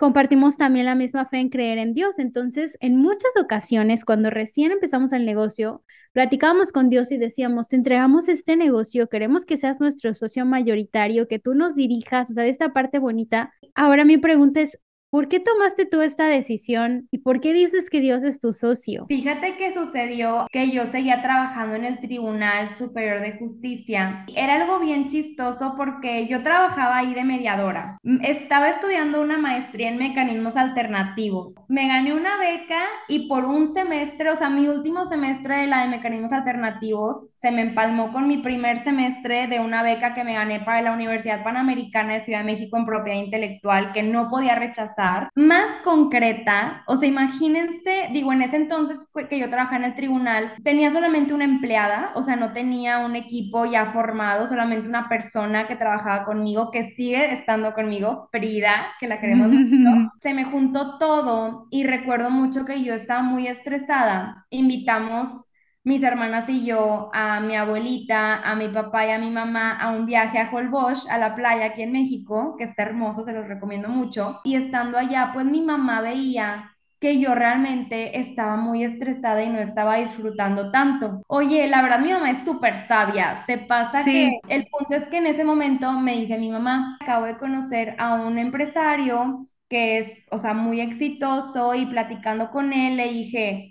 compartimos 0.01 0.57
también 0.57 0.87
la 0.87 0.95
misma 0.95 1.27
fe 1.27 1.37
en 1.37 1.49
creer 1.49 1.77
en 1.77 1.93
Dios. 1.93 2.17
Entonces, 2.17 2.75
en 2.79 2.95
muchas 2.95 3.37
ocasiones, 3.39 4.03
cuando 4.03 4.31
recién 4.31 4.71
empezamos 4.71 5.13
el 5.13 5.27
negocio, 5.27 5.83
platicábamos 6.11 6.71
con 6.71 6.89
Dios 6.89 7.11
y 7.11 7.19
decíamos, 7.19 7.67
te 7.67 7.75
entregamos 7.75 8.27
este 8.27 8.55
negocio, 8.55 9.09
queremos 9.09 9.45
que 9.45 9.57
seas 9.57 9.79
nuestro 9.79 10.15
socio 10.15 10.43
mayoritario, 10.43 11.27
que 11.27 11.37
tú 11.37 11.53
nos 11.53 11.75
dirijas, 11.75 12.31
o 12.31 12.33
sea, 12.33 12.43
de 12.43 12.49
esta 12.49 12.73
parte 12.73 12.97
bonita. 12.97 13.53
Ahora 13.75 14.03
mi 14.03 14.17
pregunta 14.17 14.61
es, 14.61 14.79
¿por 15.11 15.27
qué 15.27 15.41
tomaste 15.41 15.85
tú 15.85 16.01
esta 16.01 16.25
decisión 16.25 17.07
y 17.11 17.19
por 17.19 17.41
qué 17.41 17.53
dices 17.53 17.89
que 17.89 17.99
Dios 17.99 18.23
es 18.23 18.39
tu 18.39 18.53
socio? 18.53 19.05
Fíjate 19.09 19.57
que 19.57 19.73
sucedió 19.73 20.47
que 20.49 20.71
yo 20.71 20.87
seguía 20.87 21.21
trabajando 21.21 21.75
en 21.75 21.83
el 21.83 21.99
Tribunal 21.99 22.69
Superior 22.77 23.19
de 23.19 23.33
Justicia. 23.33 24.25
Era 24.35 24.55
algo 24.55 24.79
bien 24.79 25.07
chistoso 25.07 25.73
porque 25.75 26.27
yo 26.27 26.41
trabajaba 26.43 26.97
ahí 26.97 27.13
de 27.13 27.25
mediadora. 27.25 27.97
Estaba 28.23 28.69
estudiando 28.69 29.21
una 29.21 29.37
maestría 29.37 29.89
en 29.89 29.97
mecanismos 29.97 30.55
alternativos. 30.55 31.55
Me 31.67 31.87
gané 31.87 32.13
una 32.13 32.37
beca 32.37 32.81
y 33.09 33.27
por 33.27 33.43
un 33.45 33.73
semestre, 33.73 34.31
o 34.31 34.37
sea, 34.37 34.49
mi 34.49 34.67
último 34.67 35.07
semestre 35.07 35.57
de 35.57 35.67
la 35.67 35.81
de 35.81 35.89
mecanismos 35.89 36.31
alternativos, 36.31 37.30
se 37.41 37.51
me 37.51 37.61
empalmó 37.61 38.11
con 38.11 38.27
mi 38.27 38.37
primer 38.37 38.77
semestre 38.79 39.47
de 39.47 39.59
una 39.59 39.81
beca 39.81 40.13
que 40.13 40.23
me 40.23 40.35
gané 40.35 40.59
para 40.59 40.81
la 40.81 40.93
Universidad 40.93 41.43
Panamericana 41.43 42.13
de 42.13 42.21
Ciudad 42.21 42.39
de 42.39 42.45
México 42.45 42.77
en 42.77 42.85
propiedad 42.85 43.17
intelectual 43.19 43.93
que 43.93 44.03
no 44.03 44.27
podía 44.29 44.55
rechazar. 44.55 45.29
Más 45.35 45.69
concreta, 45.83 46.83
o 46.85 46.97
sea, 46.97 47.07
imagínense, 47.07 48.09
digo, 48.13 48.31
en 48.31 48.43
ese 48.43 48.57
entonces 48.57 48.99
que 49.27 49.39
yo 49.39 49.49
trabajaba 49.49 49.77
en 49.77 49.91
el 49.91 49.95
tribunal, 49.95 50.53
tenía 50.63 50.91
solamente 50.91 51.33
una 51.33 51.45
empleada, 51.45 52.11
o 52.15 52.21
sea, 52.21 52.35
no 52.35 52.53
tenía 52.53 52.99
un 52.99 53.15
equipo 53.15 53.65
ya 53.65 53.87
formado, 53.87 54.47
solamente 54.47 54.87
una 54.87 55.09
persona 55.09 55.67
que 55.67 55.75
trabajaba 55.75 56.25
conmigo, 56.25 56.69
que 56.71 56.91
sigue 56.91 57.33
estando 57.33 57.73
conmigo, 57.73 58.29
Frida, 58.31 58.93
que 58.99 59.07
la 59.07 59.19
queremos 59.19 59.47
mucho. 59.51 60.11
Se 60.19 60.33
me 60.33 60.45
juntó 60.45 60.99
todo 60.99 61.67
y 61.71 61.85
recuerdo 61.85 62.29
mucho 62.29 62.65
que 62.65 62.83
yo 62.83 62.93
estaba 62.93 63.23
muy 63.23 63.47
estresada. 63.47 64.45
Invitamos 64.51 65.45
mis 65.83 66.03
hermanas 66.03 66.47
y 66.49 66.65
yo, 66.65 67.09
a 67.13 67.39
mi 67.39 67.55
abuelita, 67.55 68.41
a 68.41 68.55
mi 68.55 68.67
papá 68.69 69.05
y 69.07 69.11
a 69.11 69.19
mi 69.19 69.29
mamá 69.31 69.77
a 69.79 69.91
un 69.91 70.05
viaje 70.05 70.39
a 70.39 70.49
Holbox, 70.51 71.07
a 71.09 71.17
la 71.17 71.35
playa 71.35 71.65
aquí 71.67 71.81
en 71.81 71.91
México, 71.91 72.55
que 72.57 72.65
está 72.65 72.83
hermoso, 72.83 73.23
se 73.23 73.33
los 73.33 73.47
recomiendo 73.47 73.89
mucho. 73.89 74.39
Y 74.43 74.55
estando 74.55 74.97
allá, 74.97 75.31
pues 75.33 75.45
mi 75.45 75.61
mamá 75.61 76.01
veía 76.01 76.71
que 76.99 77.19
yo 77.19 77.33
realmente 77.33 78.19
estaba 78.19 78.57
muy 78.57 78.83
estresada 78.83 79.41
y 79.43 79.49
no 79.49 79.57
estaba 79.59 79.95
disfrutando 79.97 80.71
tanto. 80.71 81.21
Oye, 81.27 81.67
la 81.67 81.81
verdad 81.81 81.99
mi 81.99 82.11
mamá 82.11 82.29
es 82.31 82.45
súper 82.45 82.87
sabia. 82.87 83.43
Se 83.47 83.57
pasa 83.57 84.09
que 84.11 84.27
Sí. 84.27 84.39
el 84.47 84.67
punto 84.67 84.95
es 84.95 85.09
que 85.09 85.17
en 85.17 85.25
ese 85.27 85.43
momento 85.43 85.91
me 85.93 86.15
dice 86.17 86.37
mi 86.37 86.49
mamá, 86.49 86.97
acabo 87.01 87.25
de 87.25 87.37
conocer 87.37 87.95
a 87.97 88.15
un 88.15 88.37
empresario 88.37 89.45
que 89.67 89.99
es, 89.99 90.25
o 90.31 90.37
sea, 90.37 90.53
muy 90.53 90.81
exitoso 90.81 91.73
y 91.73 91.85
platicando 91.87 92.51
con 92.51 92.73
él 92.73 92.97
le 92.97 93.07
dije, 93.11 93.70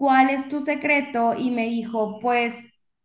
¿cuál 0.00 0.30
es 0.30 0.48
tu 0.48 0.62
secreto? 0.62 1.34
Y 1.36 1.50
me 1.50 1.66
dijo, 1.66 2.20
pues 2.20 2.54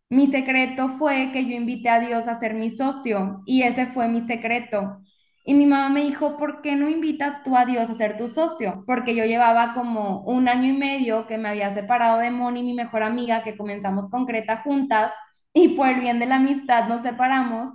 mi 0.09 0.27
secreto 0.31 0.89
fue 0.97 1.31
que 1.33 1.45
yo 1.45 1.51
invité 1.57 1.89
a 1.89 1.99
Dios 1.99 2.25
a 2.27 2.39
ser 2.39 2.53
mi 2.53 2.71
socio 2.71 3.41
y 3.45 3.63
ese 3.63 3.87
fue 3.87 4.07
mi 4.07 4.21
secreto. 4.21 4.99
Y 5.43 5.55
mi 5.55 5.65
mamá 5.65 5.89
me 5.89 6.03
dijo, 6.05 6.37
¿por 6.37 6.61
qué 6.61 6.77
no 6.77 6.89
invitas 6.89 7.43
tú 7.43 7.57
a 7.57 7.65
Dios 7.65 7.89
a 7.89 7.95
ser 7.95 8.15
tu 8.17 8.29
socio? 8.29 8.85
Porque 8.87 9.13
yo 9.13 9.25
llevaba 9.25 9.73
como 9.73 10.21
un 10.21 10.47
año 10.47 10.69
y 10.73 10.77
medio 10.77 11.27
que 11.27 11.37
me 11.37 11.49
había 11.49 11.73
separado 11.73 12.19
de 12.19 12.31
Moni, 12.31 12.63
mi 12.63 12.73
mejor 12.73 13.03
amiga, 13.03 13.43
que 13.43 13.57
comenzamos 13.57 14.09
concreta 14.09 14.61
juntas 14.63 15.11
y 15.53 15.69
por 15.75 15.89
el 15.89 15.99
bien 15.99 16.19
de 16.19 16.27
la 16.27 16.37
amistad 16.37 16.87
nos 16.87 17.01
separamos. 17.01 17.73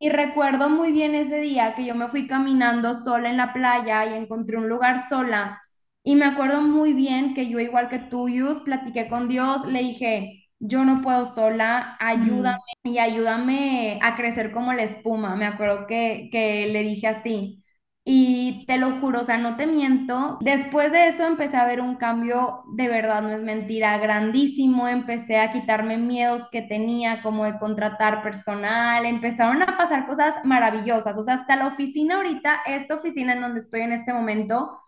Y 0.00 0.10
recuerdo 0.10 0.68
muy 0.70 0.92
bien 0.92 1.14
ese 1.14 1.38
día 1.40 1.74
que 1.76 1.84
yo 1.86 1.94
me 1.94 2.08
fui 2.08 2.26
caminando 2.26 2.94
sola 2.94 3.30
en 3.30 3.36
la 3.36 3.52
playa 3.52 4.06
y 4.06 4.14
encontré 4.14 4.56
un 4.56 4.68
lugar 4.68 5.08
sola. 5.08 5.60
Y 6.08 6.16
me 6.16 6.24
acuerdo 6.24 6.62
muy 6.62 6.94
bien 6.94 7.34
que 7.34 7.48
yo, 7.50 7.60
igual 7.60 7.88
que 7.90 7.98
tú, 7.98 8.28
Yus, 8.30 8.60
platiqué 8.60 9.08
con 9.08 9.28
Dios, 9.28 9.66
le 9.66 9.80
dije, 9.80 10.48
yo 10.58 10.82
no 10.84 11.02
puedo 11.02 11.26
sola, 11.34 11.96
ayúdame 12.00 12.56
Mm. 12.56 12.78
y 12.84 12.98
ayúdame 12.98 13.98
a 14.02 14.16
crecer 14.16 14.50
como 14.52 14.72
la 14.72 14.84
espuma. 14.84 15.36
Me 15.36 15.44
acuerdo 15.44 15.86
que, 15.86 16.30
que 16.32 16.66
le 16.68 16.82
dije 16.82 17.08
así. 17.08 17.62
Y 18.04 18.64
te 18.66 18.78
lo 18.78 18.98
juro, 19.00 19.20
o 19.20 19.24
sea, 19.26 19.36
no 19.36 19.56
te 19.56 19.66
miento. 19.66 20.38
Después 20.40 20.90
de 20.92 21.08
eso 21.08 21.26
empecé 21.26 21.58
a 21.58 21.66
ver 21.66 21.82
un 21.82 21.96
cambio, 21.96 22.62
de 22.74 22.88
verdad, 22.88 23.20
no 23.22 23.28
es 23.30 23.42
mentira, 23.42 23.98
grandísimo. 23.98 24.88
Empecé 24.88 25.36
a 25.38 25.50
quitarme 25.52 25.98
miedos 25.98 26.48
que 26.50 26.62
tenía, 26.62 27.20
como 27.22 27.44
de 27.44 27.58
contratar 27.58 28.22
personal. 28.22 29.04
Empezaron 29.04 29.62
a 29.62 29.76
pasar 29.76 30.06
cosas 30.06 30.34
maravillosas. 30.44 31.18
O 31.18 31.22
sea, 31.24 31.34
hasta 31.34 31.56
la 31.56 31.66
oficina 31.68 32.16
ahorita, 32.16 32.62
esta 32.66 32.94
oficina 32.94 33.34
en 33.34 33.42
donde 33.42 33.60
estoy 33.60 33.82
en 33.82 33.92
este 33.92 34.12
momento, 34.14 34.80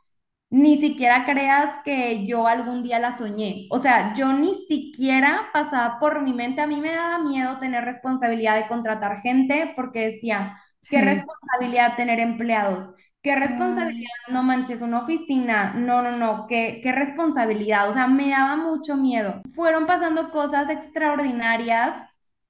ni 0.50 0.80
siquiera 0.80 1.24
creas 1.24 1.70
que 1.84 2.26
yo 2.26 2.46
algún 2.48 2.82
día 2.82 2.98
la 2.98 3.12
soñé. 3.16 3.66
O 3.70 3.78
sea, 3.78 4.12
yo 4.14 4.32
ni 4.32 4.54
siquiera 4.66 5.48
pasaba 5.52 5.98
por 6.00 6.22
mi 6.22 6.32
mente, 6.32 6.60
a 6.60 6.66
mí 6.66 6.80
me 6.80 6.92
daba 6.92 7.18
miedo 7.20 7.58
tener 7.58 7.84
responsabilidad 7.84 8.56
de 8.56 8.66
contratar 8.68 9.20
gente 9.20 9.72
porque 9.76 10.08
decía, 10.12 10.58
qué 10.88 11.00
Sí. 11.00 11.00
responsabilidad 11.00 11.96
tener 11.96 12.18
empleados, 12.20 12.90
qué 13.22 13.36
responsabilidad, 13.36 14.10
no 14.28 14.42
manches, 14.42 14.82
una 14.82 15.00
oficina, 15.02 15.72
no, 15.74 16.02
no, 16.02 16.16
no, 16.16 16.46
qué, 16.48 16.80
qué 16.82 16.92
responsabilidad. 16.92 17.88
O 17.90 17.92
sea, 17.92 18.06
me 18.08 18.30
daba 18.30 18.56
mucho 18.56 18.96
miedo. 18.96 19.42
Fueron 19.54 19.86
pasando 19.86 20.30
cosas 20.30 20.68
extraordinarias 20.70 21.94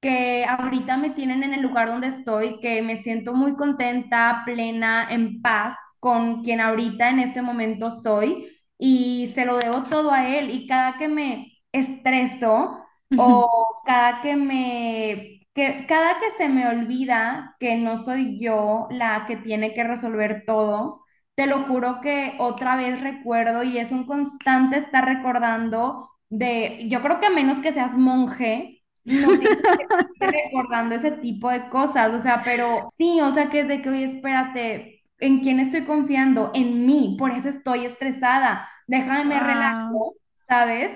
que 0.01 0.45
ahorita 0.47 0.97
me 0.97 1.11
tienen 1.11 1.43
en 1.43 1.53
el 1.55 1.61
lugar 1.63 1.89
donde 1.89 2.07
estoy, 2.09 2.59
que 2.61 2.81
me 2.83 3.03
siento 3.03 3.35
muy 3.35 3.55
contenta, 3.57 4.43
plena, 4.47 5.07
en 5.11 5.43
paz 5.43 5.75
con 6.01 6.43
quien 6.43 6.61
ahorita 6.61 7.11
en 7.11 7.21
este 7.21 7.43
momento 7.43 7.91
soy 7.91 8.49
y 8.79 9.31
se 9.35 9.45
lo 9.45 9.59
debo 9.59 9.85
todo 9.85 10.11
a 10.13 10.29
él. 10.29 10.51
Y 10.51 10.67
cada 10.67 10.99
que 10.99 11.09
me 11.09 11.53
estreso 11.73 12.79
o 13.17 13.83
cada 13.85 14.21
que 14.23 14.37
me 14.37 15.37
que 15.55 15.85
cada 15.89 16.19
que 16.21 16.31
se 16.39 16.49
me 16.49 16.67
olvida 16.69 17.57
que 17.59 17.77
no 17.77 17.99
soy 17.99 18.39
yo 18.41 18.87
la 18.91 19.27
que 19.27 19.37
tiene 19.37 19.75
que 19.75 19.85
resolver 19.85 20.45
todo, 20.47 21.05
te 21.35 21.47
lo 21.47 21.65
juro 21.65 22.01
que 22.01 22.35
otra 22.39 22.77
vez 22.77 23.01
recuerdo 23.01 23.63
y 23.63 23.79
es 23.79 23.91
un 23.93 24.07
constante 24.07 24.79
estar 24.79 25.05
recordando 25.07 26.09
de, 26.29 26.87
yo 26.89 27.03
creo 27.03 27.21
que 27.21 27.27
a 27.27 27.31
menos 27.31 27.59
que 27.61 27.73
seas 27.73 27.97
monje, 27.97 28.83
no 29.05 29.39
tienes 29.39 29.59
recordando 30.21 30.95
ese 30.97 31.13
tipo 31.13 31.51
de 31.51 31.69
cosas, 31.69 32.13
o 32.13 32.19
sea, 32.19 32.43
pero 32.45 32.89
sí, 32.99 33.21
o 33.21 33.33
sea, 33.33 33.51
que 33.51 33.61
es 33.61 33.69
de 33.69 33.83
que, 33.83 33.89
oye, 33.91 34.05
espérate, 34.05 35.00
¿en 35.21 35.41
quién 35.41 35.61
estoy 35.61 35.85
confiando? 35.85 36.51
En 36.55 36.87
mí, 36.87 37.17
por 37.19 37.31
eso 37.33 37.49
estoy 37.49 37.87
estresada, 37.87 38.69
déjame 38.87 39.25
me 39.25 39.41
Wow. 39.41 39.41
relajo, 39.41 40.15
¿sabes? 40.49 40.91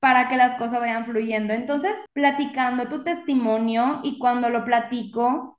Para 0.00 0.28
que 0.28 0.36
las 0.36 0.54
cosas 0.58 0.80
vayan 0.80 1.06
fluyendo. 1.06 1.52
Entonces, 1.54 1.92
platicando 2.12 2.88
tu 2.88 3.04
testimonio 3.04 4.00
y 4.04 4.18
cuando 4.18 4.50
lo 4.50 4.64
platico, 4.64 5.58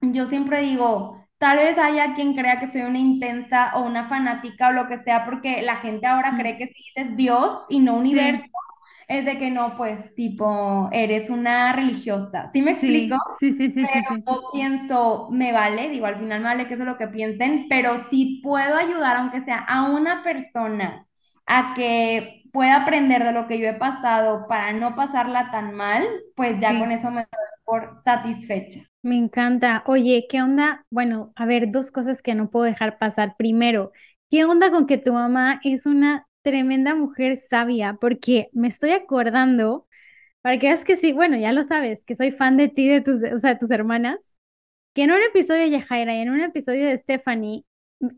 yo 0.00 0.26
siempre 0.26 0.62
digo, 0.62 1.26
tal 1.38 1.58
vez 1.58 1.78
haya 1.78 2.14
quien 2.14 2.34
crea 2.34 2.60
que 2.60 2.70
soy 2.70 2.82
una 2.82 2.98
intensa 2.98 3.72
o 3.76 3.82
una 3.84 4.08
fanática 4.08 4.68
o 4.68 4.72
lo 4.72 4.86
que 4.88 4.98
sea, 4.98 5.24
porque 5.24 5.62
la 5.62 5.76
gente 5.76 6.06
ahora 6.06 6.36
cree 6.38 6.58
que 6.58 6.68
si 6.68 6.74
dices 6.94 7.16
Dios 7.16 7.64
y 7.68 7.80
no 7.80 7.96
universo, 7.96 8.42
Sí, 8.42 8.52
es 9.08 9.24
de 9.24 9.38
que 9.38 9.50
no, 9.50 9.76
pues 9.76 10.14
tipo, 10.14 10.88
eres 10.92 11.30
una 11.30 11.72
religiosa. 11.74 12.50
¿Sí 12.52 12.62
me 12.62 12.72
explico? 12.72 13.16
sí, 13.18 13.24
sí, 13.30 13.52
sí, 13.52 13.70
sí, 13.70 13.86
sí, 13.86 14.02
sí. 14.04 14.24
Yo 14.26 14.50
pienso, 14.52 15.28
me 15.30 15.52
vale, 15.52 15.88
digo, 15.90 16.06
al 16.06 16.18
final 16.18 16.40
me 16.40 16.44
vale 16.48 16.68
que 16.68 16.74
eso 16.74 16.82
es 16.84 16.88
lo 16.88 16.98
que 16.98 17.08
piensen, 17.08 17.66
pero 17.68 18.08
si 18.10 18.40
puedo 18.42 18.76
ayudar, 18.76 19.16
aunque 19.16 19.42
sea 19.42 19.58
a 19.58 19.90
una 19.90 20.22
persona, 20.22 21.06
a 21.46 21.74
que 21.74 22.44
pueda 22.52 22.76
aprender 22.82 23.24
de 23.24 23.32
lo 23.32 23.48
que 23.48 23.58
yo 23.58 23.68
he 23.68 23.74
pasado 23.74 24.46
para 24.48 24.72
no 24.74 24.96
pasarla 24.96 25.50
tan 25.50 25.74
mal, 25.74 26.06
pues 26.36 26.60
ya 26.60 26.78
con 26.78 26.92
eso 26.92 27.10
me 27.10 27.22
doy 27.22 27.28
por 27.64 28.02
satisfecha. 28.04 28.80
Me 29.02 29.16
encanta. 29.16 29.84
Oye, 29.86 30.26
¿qué 30.28 30.42
onda? 30.42 30.86
Bueno, 30.90 31.32
a 31.36 31.46
ver, 31.46 31.70
dos 31.72 31.90
cosas 31.92 32.22
que 32.22 32.34
no 32.36 32.50
puedo 32.50 32.64
dejar 32.66 32.98
pasar. 32.98 33.36
Primero, 33.38 33.92
¿qué 34.30 34.44
onda 34.44 34.70
con 34.70 34.86
que 34.86 34.98
tu 34.98 35.12
mamá 35.14 35.60
es 35.64 35.86
una 35.86 36.27
tremenda 36.48 36.94
mujer 36.94 37.36
sabia? 37.36 37.98
Porque 38.00 38.48
me 38.52 38.68
estoy 38.68 38.90
acordando, 38.92 39.86
para 40.42 40.58
que 40.58 40.68
veas 40.68 40.84
que 40.84 40.96
sí, 40.96 41.12
bueno, 41.12 41.36
ya 41.38 41.52
lo 41.52 41.64
sabes, 41.64 42.04
que 42.04 42.16
soy 42.16 42.32
fan 42.32 42.56
de 42.56 42.68
ti, 42.68 42.88
de 42.88 43.00
tus, 43.02 43.22
o 43.22 43.38
sea, 43.40 43.54
de 43.54 43.60
tus 43.60 43.70
hermanas, 43.70 44.36
que 44.94 45.04
en 45.04 45.12
un 45.12 45.22
episodio 45.22 45.62
de 45.62 45.70
Yajaira 45.70 46.16
y 46.16 46.20
en 46.20 46.30
un 46.30 46.40
episodio 46.40 46.86
de 46.86 46.98
Stephanie, 46.98 47.64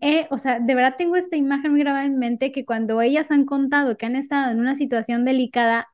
eh, 0.01 0.29
o 0.31 0.39
sea, 0.39 0.61
de 0.61 0.75
verdad 0.75 0.97
tengo 0.99 1.17
esta 1.17 1.37
imagen 1.37 1.73
muy 1.73 1.81
grabada 1.81 2.05
en 2.05 2.19
mente 2.19 2.53
que 2.53 2.65
cuando 2.67 3.01
ellas 3.03 3.31
han 3.31 3.45
contado 3.47 3.97
que 3.97 4.07
han 4.07 4.17
estado 4.17 4.53
en 4.53 4.61
una 4.61 4.75
situación 4.75 5.25
delicada, 5.25 5.89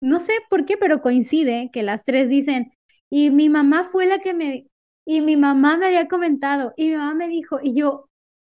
no 0.00 0.20
sé 0.20 0.32
por 0.50 0.64
qué, 0.64 0.76
pero 0.76 1.02
coincide 1.02 1.70
que 1.72 1.82
las 1.82 2.04
tres 2.04 2.28
dicen, 2.28 2.72
y 3.10 3.30
mi 3.30 3.48
mamá 3.48 3.84
fue 3.84 4.06
la 4.06 4.18
que 4.20 4.34
me, 4.34 4.68
y 5.04 5.20
mi 5.22 5.36
mamá 5.36 5.76
me 5.78 5.86
había 5.86 6.08
comentado, 6.08 6.72
y 6.76 6.88
mi 6.88 6.96
mamá 6.96 7.14
me 7.14 7.28
dijo, 7.28 7.58
y 7.62 7.74
yo, 7.74 8.07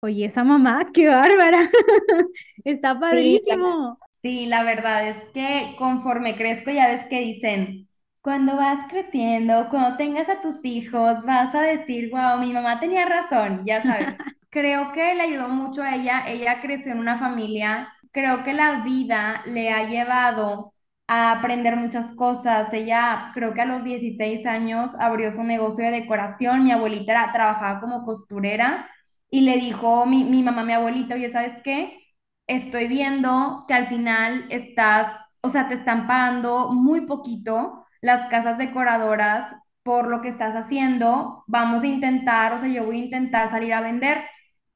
oye, 0.06 0.26
esa 0.26 0.44
mamá, 0.44 0.86
qué 0.92 1.08
bárbara, 1.08 1.70
está 2.64 2.98
padrísimo. 2.98 3.98
Sí, 4.22 4.46
la 4.46 4.64
verdad 4.64 5.08
es 5.08 5.16
que 5.32 5.74
conforme 5.78 6.36
crezco 6.36 6.70
ya 6.70 6.88
ves 6.88 7.06
que 7.08 7.20
dicen, 7.20 7.88
cuando 8.20 8.56
vas 8.56 8.88
creciendo, 8.90 9.68
cuando 9.70 9.96
tengas 9.96 10.28
a 10.28 10.40
tus 10.40 10.56
hijos, 10.64 11.24
vas 11.24 11.54
a 11.54 11.62
decir, 11.62 12.10
wow, 12.10 12.38
mi 12.40 12.52
mamá 12.52 12.80
tenía 12.80 13.06
razón, 13.06 13.62
ya 13.64 13.86
sabes. 13.86 14.10
Creo 14.50 14.92
que 14.92 15.14
le 15.14 15.22
ayudó 15.22 15.48
mucho 15.48 15.82
a 15.82 15.94
ella, 15.94 16.24
ella 16.26 16.60
creció 16.60 16.92
en 16.92 16.98
una 16.98 17.18
familia, 17.18 17.92
creo 18.10 18.42
que 18.42 18.54
la 18.54 18.82
vida 18.84 19.42
le 19.46 19.70
ha 19.70 19.88
llevado 19.88 20.72
a 21.06 21.32
aprender 21.32 21.76
muchas 21.76 22.10
cosas. 22.12 22.72
Ella, 22.72 23.30
creo 23.34 23.54
que 23.54 23.60
a 23.62 23.66
los 23.66 23.84
16 23.84 24.46
años 24.46 24.92
abrió 24.98 25.30
su 25.32 25.42
negocio 25.44 25.84
de 25.84 25.90
decoración, 25.92 26.64
mi 26.64 26.72
abuelita 26.72 27.30
trabajaba 27.32 27.80
como 27.80 28.04
costurera 28.04 28.88
y 29.30 29.40
le 29.42 29.56
dijo 29.56 30.06
mi, 30.06 30.24
mi 30.24 30.42
mamá, 30.42 30.64
mi 30.64 30.72
abuelita, 30.72 31.14
oye, 31.14 31.30
¿sabes 31.32 31.54
qué? 31.64 31.98
estoy 32.46 32.86
viendo 32.88 33.64
que 33.68 33.74
al 33.74 33.88
final 33.88 34.46
estás, 34.50 35.08
o 35.42 35.48
sea, 35.48 35.68
te 35.68 35.74
están 35.74 36.06
pagando 36.06 36.72
muy 36.72 37.02
poquito 37.06 37.84
las 38.00 38.28
casas 38.30 38.58
decoradoras 38.58 39.52
por 39.82 40.06
lo 40.08 40.20
que 40.22 40.28
estás 40.28 40.54
haciendo. 40.54 41.44
Vamos 41.48 41.82
a 41.82 41.86
intentar, 41.88 42.52
o 42.52 42.58
sea, 42.58 42.68
yo 42.68 42.84
voy 42.84 43.00
a 43.00 43.04
intentar 43.04 43.48
salir 43.50 43.72
a 43.74 43.80
vender. 43.80 44.22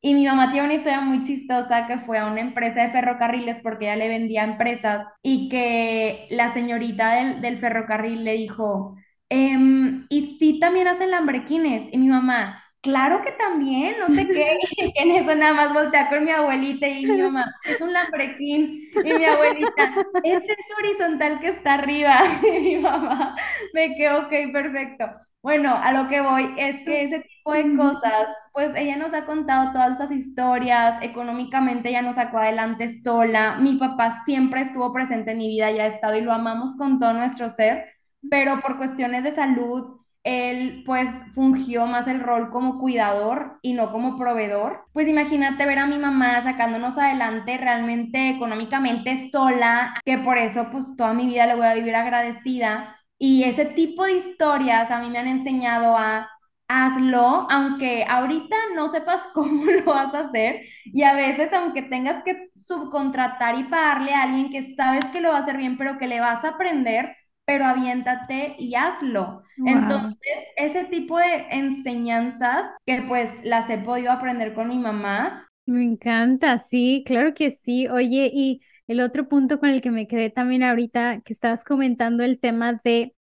Y 0.03 0.15
mi 0.15 0.25
mamá 0.27 0.51
tiene 0.51 0.67
una 0.67 0.75
historia 0.77 1.01
muy 1.03 1.23
chistosa 1.23 1.87
que 1.87 1.99
fue 1.99 2.19
a 2.19 2.27
una 2.27 2.41
empresa 2.41 2.83
de 2.83 2.91
ferrocarriles 2.91 3.59
porque 3.63 3.85
ella 3.87 3.97
le 3.97 4.09
vendía 4.09 4.45
empresas 4.45 5.07
y 5.23 5.49
que 5.51 6.27
la 6.31 6.55
señorita 6.55 7.13
del, 7.17 7.41
del 7.43 7.59
ferrocarril 7.59 8.25
le 8.25 8.33
dijo, 8.35 8.97
"Em, 9.29 10.07
¿y 10.09 10.39
si 10.39 10.59
también 10.59 10.89
hacen 10.89 11.11
lambrequines? 11.11 11.89
Y 11.93 11.99
mi 11.99 12.09
mamá, 12.09 12.63
claro 12.81 13.23
que 13.23 13.33
también, 13.33 13.99
no 13.99 14.09
sé 14.11 14.31
qué. 14.33 14.59
En 14.97 15.11
eso 15.11 15.35
nada 15.35 15.55
más 15.55 15.73
voltea 15.75 16.09
con 16.09 16.25
mi 16.25 16.31
abuelita 16.31 16.87
y 16.89 17.07
mi 17.07 17.17
mamá, 17.19 17.55
es 17.65 17.81
un 17.81 17.93
lambrequín. 17.93 18.89
Y 19.03 19.15
mi 19.15 19.25
abuelita, 19.25 19.95
este 20.23 20.53
es 20.53 20.59
horizontal 20.79 21.41
que 21.41 21.49
está 21.49 21.75
arriba. 21.75 22.21
Y 22.43 22.61
mi 22.61 22.77
mamá, 22.79 23.35
me 23.73 23.95
quedó, 23.97 24.21
ok, 24.23 24.53
perfecto. 24.53 25.07
Bueno, 25.43 25.75
a 25.75 25.93
lo 25.93 26.09
que 26.09 26.21
voy 26.21 26.53
es 26.59 26.77
que 26.85 27.05
ese 27.05 27.21
tipo 27.21 27.53
de 27.55 27.75
cosas, 27.75 28.29
pues 28.53 28.71
ella 28.77 28.97
nos 28.97 29.15
ha 29.15 29.25
contado 29.25 29.73
todas 29.73 29.93
esas 29.97 30.11
historias, 30.11 31.03
económicamente 31.03 31.89
ella 31.89 32.03
nos 32.03 32.17
sacó 32.17 32.39
adelante 32.39 32.93
sola, 33.03 33.57
mi 33.57 33.77
papá 33.77 34.23
siempre 34.27 34.61
estuvo 34.63 34.93
presente 34.93 35.31
en 35.31 35.39
mi 35.39 35.49
vida, 35.49 35.71
ya 35.71 35.85
ha 35.85 35.87
estado 35.87 36.17
y 36.17 36.21
lo 36.21 36.33
amamos 36.33 36.75
con 36.77 37.01
todo 37.01 37.15
nuestro 37.15 37.49
ser, 37.49 37.87
pero 38.29 38.61
por 38.61 38.77
cuestiones 38.77 39.25
de 39.25 39.35
salud 39.35 40.00
él 40.23 40.83
pues 40.87 41.09
fungió 41.35 41.87
más 41.87 42.07
el 42.07 42.21
rol 42.21 42.51
como 42.51 42.79
cuidador 42.79 43.59
y 43.63 43.73
no 43.73 43.91
como 43.91 44.17
proveedor. 44.19 44.85
Pues 44.93 45.09
imagínate 45.09 45.67
ver 45.67 45.79
a 45.79 45.87
mi 45.87 45.99
mamá 45.99 46.43
sacándonos 46.43 46.99
adelante 46.99 47.57
realmente 47.57 48.31
económicamente 48.31 49.31
sola, 49.31 49.95
que 50.05 50.19
por 50.19 50.39
eso 50.39 50.69
pues 50.71 50.95
toda 50.97 51.15
mi 51.15 51.27
vida 51.27 51.47
le 51.47 51.57
voy 51.57 51.67
a 51.67 51.75
vivir 51.75 51.95
agradecida. 51.97 52.97
Y 53.19 53.45
ese 53.45 53.65
tipo 53.67 54.05
de 54.05 54.15
historias 54.15 54.91
a 54.91 55.01
mí 55.01 55.11
me 55.11 55.19
han 55.19 55.29
enseñado 55.29 55.97
a 55.97 56.29
hazlo, 56.69 57.47
aunque 57.51 58.05
ahorita 58.09 58.57
no 58.75 58.89
sepas 58.89 59.21
cómo 59.35 59.65
lo 59.67 59.85
vas 59.85 60.15
a 60.15 60.21
hacer 60.21 60.61
y 60.85 61.03
a 61.03 61.15
veces 61.15 61.53
aunque 61.53 61.83
tengas 61.83 62.23
que 62.25 62.49
subcontratar 62.55 63.59
y 63.59 63.65
pagarle 63.65 64.15
a 64.15 64.23
alguien 64.23 64.51
que 64.51 64.75
sabes 64.77 65.05
que 65.07 65.21
lo 65.21 65.31
va 65.31 65.39
a 65.39 65.41
hacer 65.41 65.57
bien, 65.57 65.77
pero 65.77 65.99
que 65.99 66.07
le 66.07 66.21
vas 66.21 66.45
a 66.45 66.51
aprender, 66.51 67.17
pero 67.51 67.65
aviéntate 67.65 68.55
y 68.61 68.77
hazlo. 68.77 69.43
Entonces, 69.57 70.39
ese 70.57 70.85
tipo 70.85 71.19
de 71.19 71.49
enseñanzas 71.51 72.71
que 72.87 73.03
pues 73.09 73.33
las 73.43 73.69
he 73.69 73.79
podido 73.79 74.13
aprender 74.13 74.55
con 74.55 74.69
mi 74.69 74.79
mamá. 74.79 75.49
me 75.67 75.83
encanta, 75.83 76.61
sí, 76.61 77.03
claro 77.05 77.35
que 77.35 77.51
sí. 77.51 77.89
Oye, 77.89 78.31
y 78.33 78.61
el 78.87 79.01
otro 79.01 79.29
punto 79.29 79.59
con 79.59 79.69
el 79.69 79.81
que 79.81 79.91
me 79.91 80.07
quedé 80.07 80.31
también 80.31 80.63
ahorita, 80.63 81.23
que 81.25 81.33
estabas 81.33 81.65
comentando 81.65 82.23
el 82.23 82.39
tema 82.39 82.81
de 82.85 83.17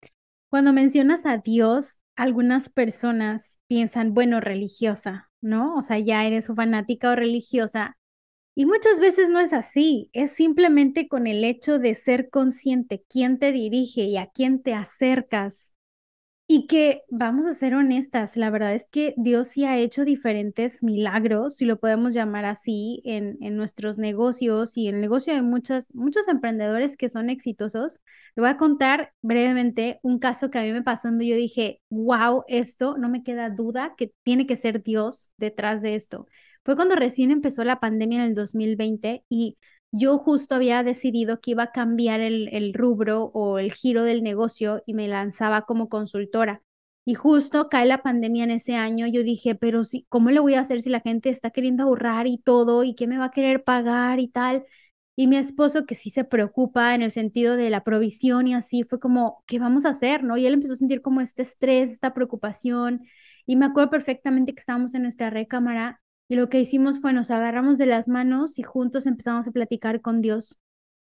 Cuando 0.50 0.74
mencionas 0.74 1.28
a 1.28 1.38
Dios, 1.38 2.00
algunas 2.16 2.70
personas 2.70 3.60
piensan, 3.68 4.16
bueno, 4.16 4.42
religiosa, 4.42 5.30
¿no? 5.40 5.76
O 5.76 5.84
sea, 5.84 6.00
ya 6.00 6.26
eres 6.26 6.48
fanática 6.56 7.12
o 7.12 7.16
religiosa. 7.16 7.96
Y 8.56 8.66
muchas 8.66 9.00
veces 9.00 9.30
no 9.30 9.40
es 9.40 9.54
así, 9.54 10.10
es 10.14 10.32
simplemente 10.32 11.08
con 11.10 11.28
el 11.28 11.44
hecho 11.44 11.78
de 11.78 11.94
ser 11.94 12.30
consciente 12.30 13.04
quién 13.10 13.38
te 13.38 13.52
dirige 13.52 14.04
y 14.04 14.18
a 14.18 14.28
quién 14.28 14.64
te 14.64 14.74
acercas 14.74 15.75
Y 16.48 16.68
que, 16.68 17.02
vamos 17.10 17.48
a 17.48 17.54
ser 17.56 17.74
honestas, 17.74 18.38
la 18.38 18.52
verdad 18.52 18.76
es 18.76 18.88
que 18.88 19.16
Dios 19.18 19.48
sí 19.48 19.66
ha 19.66 19.80
hecho 19.80 20.06
diferentes 20.06 20.84
milagros, 20.84 21.56
si 21.56 21.66
lo 21.66 21.80
podemos 21.80 22.14
llamar 22.14 22.46
así, 22.46 23.02
en, 23.04 23.38
en 23.42 23.58
nuestros 23.58 23.98
negocios 23.98 24.78
y 24.78 24.88
en 24.88 24.96
el 24.96 25.02
negocio 25.02 25.34
de 25.34 25.42
muchos, 25.42 25.92
muchos 25.96 26.28
emprendedores 26.28 26.98
que 26.98 27.10
son 27.10 27.32
exitosos. 27.32 28.00
Le 28.36 28.42
voy 28.42 28.50
a 28.52 28.58
contar 28.58 29.12
brevemente 29.24 30.00
un 30.04 30.20
caso 30.20 30.52
que 30.52 30.60
a 30.60 30.64
mí 30.64 30.72
me 30.72 30.84
pasó 30.84 31.08
donde 31.08 31.26
yo 31.26 31.36
dije, 31.36 31.82
wow, 31.90 32.44
esto 32.48 32.96
no 32.96 33.10
me 33.10 33.24
queda 33.24 33.50
duda 33.50 33.96
que 33.98 34.14
tiene 34.22 34.46
que 34.46 34.56
ser 34.56 34.84
Dios 34.84 35.32
detrás 35.38 35.82
de 35.82 35.96
esto. 35.96 36.28
Fue 36.64 36.76
cuando 36.76 36.96
recién 36.96 37.32
empezó 37.32 37.64
la 37.64 37.80
pandemia 37.80 38.20
en 38.20 38.30
el 38.30 38.36
2020 38.36 39.24
y 39.30 39.58
yo 39.98 40.18
justo 40.20 40.56
había 40.56 40.84
decidido 40.84 41.40
que 41.40 41.52
iba 41.52 41.64
a 41.64 41.72
cambiar 41.72 42.20
el, 42.20 42.74
rubro 42.74 43.32
o 43.34 43.60
el 43.60 43.72
giro 43.72 44.04
del 44.04 44.24
negocio 44.24 44.84
y 44.86 44.94
me 44.94 45.08
lanzaba 45.08 45.62
como 45.64 45.88
consultora. 45.90 46.62
Y 47.06 47.14
justo 47.14 47.70
cae 47.70 47.86
la 47.86 48.02
pandemia 48.04 48.44
en 48.44 48.52
ese 48.52 48.76
año, 48.76 49.08
yo 49.08 49.24
dije, 49.24 49.56
pero 49.56 49.84
sí, 49.86 50.06
¿cómo 50.10 50.32
le 50.32 50.40
voy 50.40 50.56
a 50.56 50.62
hacer 50.62 50.82
si 50.82 50.90
la 50.90 51.02
gente 51.02 51.30
está 51.30 51.52
queriendo 51.52 51.84
ahorrar 51.84 52.28
y 52.28 52.40
todo 52.40 52.84
y 52.84 52.96
qué 52.96 53.08
me 53.08 53.18
va 53.18 53.26
a 53.26 53.32
querer 53.32 53.64
pagar 53.64 54.20
y 54.20 54.28
tal? 54.28 54.66
Y 55.16 55.28
mi 55.28 55.38
esposo, 55.38 55.86
que 55.86 55.96
sí 55.96 56.10
se 56.10 56.26
preocupa 56.26 56.94
en 56.94 57.02
el 57.02 57.12
sentido 57.12 57.56
de 57.56 57.70
la 57.70 57.84
provisión 57.84 58.48
y 58.48 58.56
así, 58.56 58.84
fue 58.84 59.00
como, 59.00 59.44
¿qué 59.48 59.60
vamos 59.60 59.86
a 59.86 59.90
hacer? 59.90 60.24
¿No? 60.24 60.36
Y 60.38 60.46
él 60.46 60.56
empezó 60.56 60.74
a 60.74 60.78
sentir 60.78 61.02
como 61.02 61.22
este 61.22 61.44
estrés, 61.44 61.92
esta 61.92 62.14
preocupación. 62.14 63.06
Y 63.46 63.56
me 63.56 63.66
acuerdo 63.66 63.92
perfectamente 63.92 64.54
que 64.54 64.60
estábamos 64.60 64.94
en 64.96 65.04
nuestra 65.04 65.30
recámara 65.30 66.02
y 66.28 66.36
lo 66.36 66.50
que 66.50 66.60
hicimos 66.60 67.00
fue 67.00 67.14
nos 67.14 67.32
agarramos 67.32 67.78
de 67.78 67.86
las 67.86 68.08
manos 68.08 68.60
y 68.60 68.64
juntos 68.64 69.06
empezamos 69.06 69.48
a 69.48 69.52
platicar 69.52 70.02
con 70.02 70.22
Dios. 70.22 70.60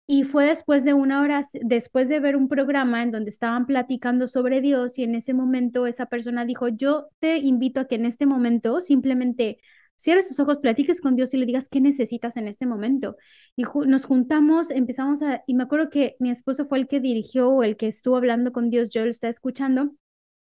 Y 0.08 0.22
fue 0.24 0.46
después 0.46 0.84
de 0.84 0.94
una 0.94 1.20
hora, 1.20 1.42
después 1.62 2.08
de 2.08 2.20
ver 2.20 2.36
un 2.36 2.48
programa 2.48 3.02
en 3.02 3.10
donde 3.10 3.30
estaban 3.30 3.66
platicando 3.66 4.28
sobre 4.28 4.60
Dios 4.60 4.98
y 4.98 5.02
en 5.02 5.16
ese 5.16 5.34
momento 5.34 5.86
esa 5.86 6.06
persona 6.06 6.44
dijo, 6.44 6.68
yo 6.68 7.08
te 7.18 7.38
invito 7.38 7.80
a 7.80 7.86
que 7.86 7.96
en 7.96 8.06
este 8.06 8.24
momento 8.26 8.80
simplemente 8.80 9.58
cierres 9.96 10.28
tus 10.28 10.38
ojos, 10.40 10.58
platiques 10.60 11.00
con 11.00 11.16
Dios 11.16 11.34
y 11.34 11.38
le 11.38 11.46
digas 11.46 11.68
qué 11.68 11.80
necesitas 11.80 12.36
en 12.36 12.46
este 12.46 12.66
momento. 12.66 13.16
Y 13.56 13.64
nos 13.86 14.04
juntamos, 14.04 14.70
empezamos 14.70 15.22
a, 15.22 15.42
y 15.46 15.54
me 15.54 15.64
acuerdo 15.64 15.90
que 15.90 16.16
mi 16.20 16.30
esposo 16.30 16.66
fue 16.66 16.78
el 16.78 16.88
que 16.88 17.00
dirigió 17.00 17.50
o 17.50 17.62
el 17.64 17.76
que 17.76 17.88
estuvo 17.88 18.16
hablando 18.16 18.52
con 18.52 18.68
Dios, 18.68 18.90
yo 18.90 19.04
lo 19.04 19.10
estaba 19.10 19.30
escuchando. 19.30 19.92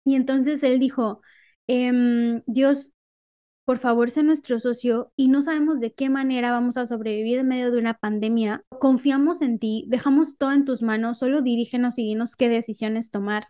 Y 0.06 0.16
entonces 0.16 0.64
él 0.64 0.80
dijo, 0.80 1.22
em, 1.68 2.42
Dios, 2.48 2.94
por 3.72 3.80
favor, 3.80 4.12
sé 4.12 4.22
nuestro 4.22 4.60
socio 4.60 5.14
y 5.16 5.30
no 5.30 5.42
sabemos 5.42 5.80
de 5.80 5.94
qué 5.94 6.10
manera 6.10 6.52
vamos 6.52 6.76
a 6.76 6.86
sobrevivir 6.86 7.40
en 7.40 7.48
medio 7.48 7.72
de 7.72 7.78
una 7.78 7.94
pandemia. 7.94 8.66
Confiamos 8.82 9.42
en 9.42 9.60
ti, 9.60 9.86
dejamos 9.88 10.38
todo 10.38 10.52
en 10.52 10.66
tus 10.66 10.82
manos, 10.82 11.20
solo 11.20 11.42
dirígenos 11.42 11.98
y 11.98 12.02
dinos 12.04 12.36
qué 12.36 12.50
decisiones 12.50 13.12
tomar. 13.12 13.48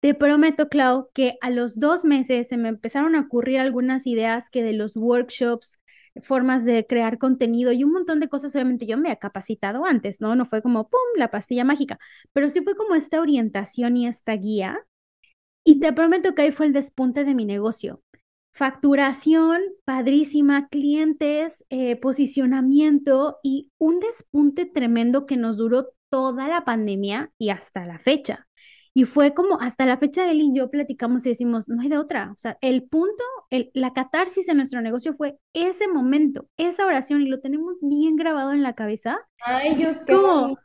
Te 0.00 0.12
prometo, 0.12 0.68
Clau, 0.68 1.08
que 1.14 1.38
a 1.40 1.48
los 1.48 1.80
dos 1.80 2.04
meses 2.04 2.48
se 2.48 2.58
me 2.58 2.68
empezaron 2.68 3.14
a 3.14 3.20
ocurrir 3.20 3.58
algunas 3.58 4.06
ideas 4.06 4.50
que 4.50 4.62
de 4.62 4.74
los 4.74 4.98
workshops, 4.98 5.80
formas 6.22 6.66
de 6.66 6.86
crear 6.86 7.16
contenido 7.16 7.72
y 7.72 7.84
un 7.84 7.92
montón 7.92 8.20
de 8.20 8.28
cosas, 8.28 8.54
obviamente 8.54 8.84
yo 8.84 8.98
me 8.98 9.10
he 9.10 9.18
capacitado 9.18 9.86
antes, 9.86 10.20
¿no? 10.20 10.34
No 10.34 10.44
fue 10.44 10.60
como, 10.60 10.90
¡pum!, 10.90 11.00
la 11.16 11.30
pastilla 11.30 11.64
mágica, 11.64 11.98
pero 12.34 12.50
sí 12.50 12.60
fue 12.60 12.76
como 12.76 12.94
esta 12.94 13.18
orientación 13.18 13.96
y 13.96 14.08
esta 14.08 14.34
guía. 14.34 14.78
Y 15.64 15.80
te 15.80 15.90
prometo 15.94 16.34
que 16.34 16.42
ahí 16.42 16.52
fue 16.52 16.66
el 16.66 16.74
despunte 16.74 17.24
de 17.24 17.34
mi 17.34 17.46
negocio. 17.46 18.02
Facturación, 18.58 19.60
padrísima, 19.84 20.66
clientes, 20.66 21.64
eh, 21.70 21.94
posicionamiento 21.94 23.38
y 23.40 23.70
un 23.78 24.00
despunte 24.00 24.66
tremendo 24.66 25.26
que 25.26 25.36
nos 25.36 25.56
duró 25.56 25.90
toda 26.10 26.48
la 26.48 26.64
pandemia 26.64 27.30
y 27.38 27.50
hasta 27.50 27.86
la 27.86 28.00
fecha. 28.00 28.48
Y 28.94 29.04
fue 29.04 29.32
como 29.32 29.60
hasta 29.60 29.86
la 29.86 29.96
fecha 29.96 30.28
él 30.28 30.40
y 30.40 30.52
yo 30.52 30.72
platicamos 30.72 31.24
y 31.24 31.28
decimos, 31.28 31.68
no 31.68 31.80
hay 31.80 31.88
de 31.88 31.98
otra. 31.98 32.32
O 32.32 32.36
sea, 32.36 32.58
el 32.60 32.82
punto, 32.82 33.22
el, 33.50 33.70
la 33.74 33.92
catarsis 33.92 34.48
en 34.48 34.56
nuestro 34.56 34.80
negocio 34.80 35.14
fue 35.14 35.38
ese 35.52 35.86
momento, 35.86 36.48
esa 36.56 36.84
oración 36.84 37.22
y 37.22 37.28
lo 37.28 37.38
tenemos 37.38 37.78
bien 37.80 38.16
grabado 38.16 38.50
en 38.50 38.64
la 38.64 38.72
cabeza. 38.72 39.20
Ay, 39.38 39.76
Dios, 39.76 39.98
qué 40.04 40.14
como, 40.14 40.58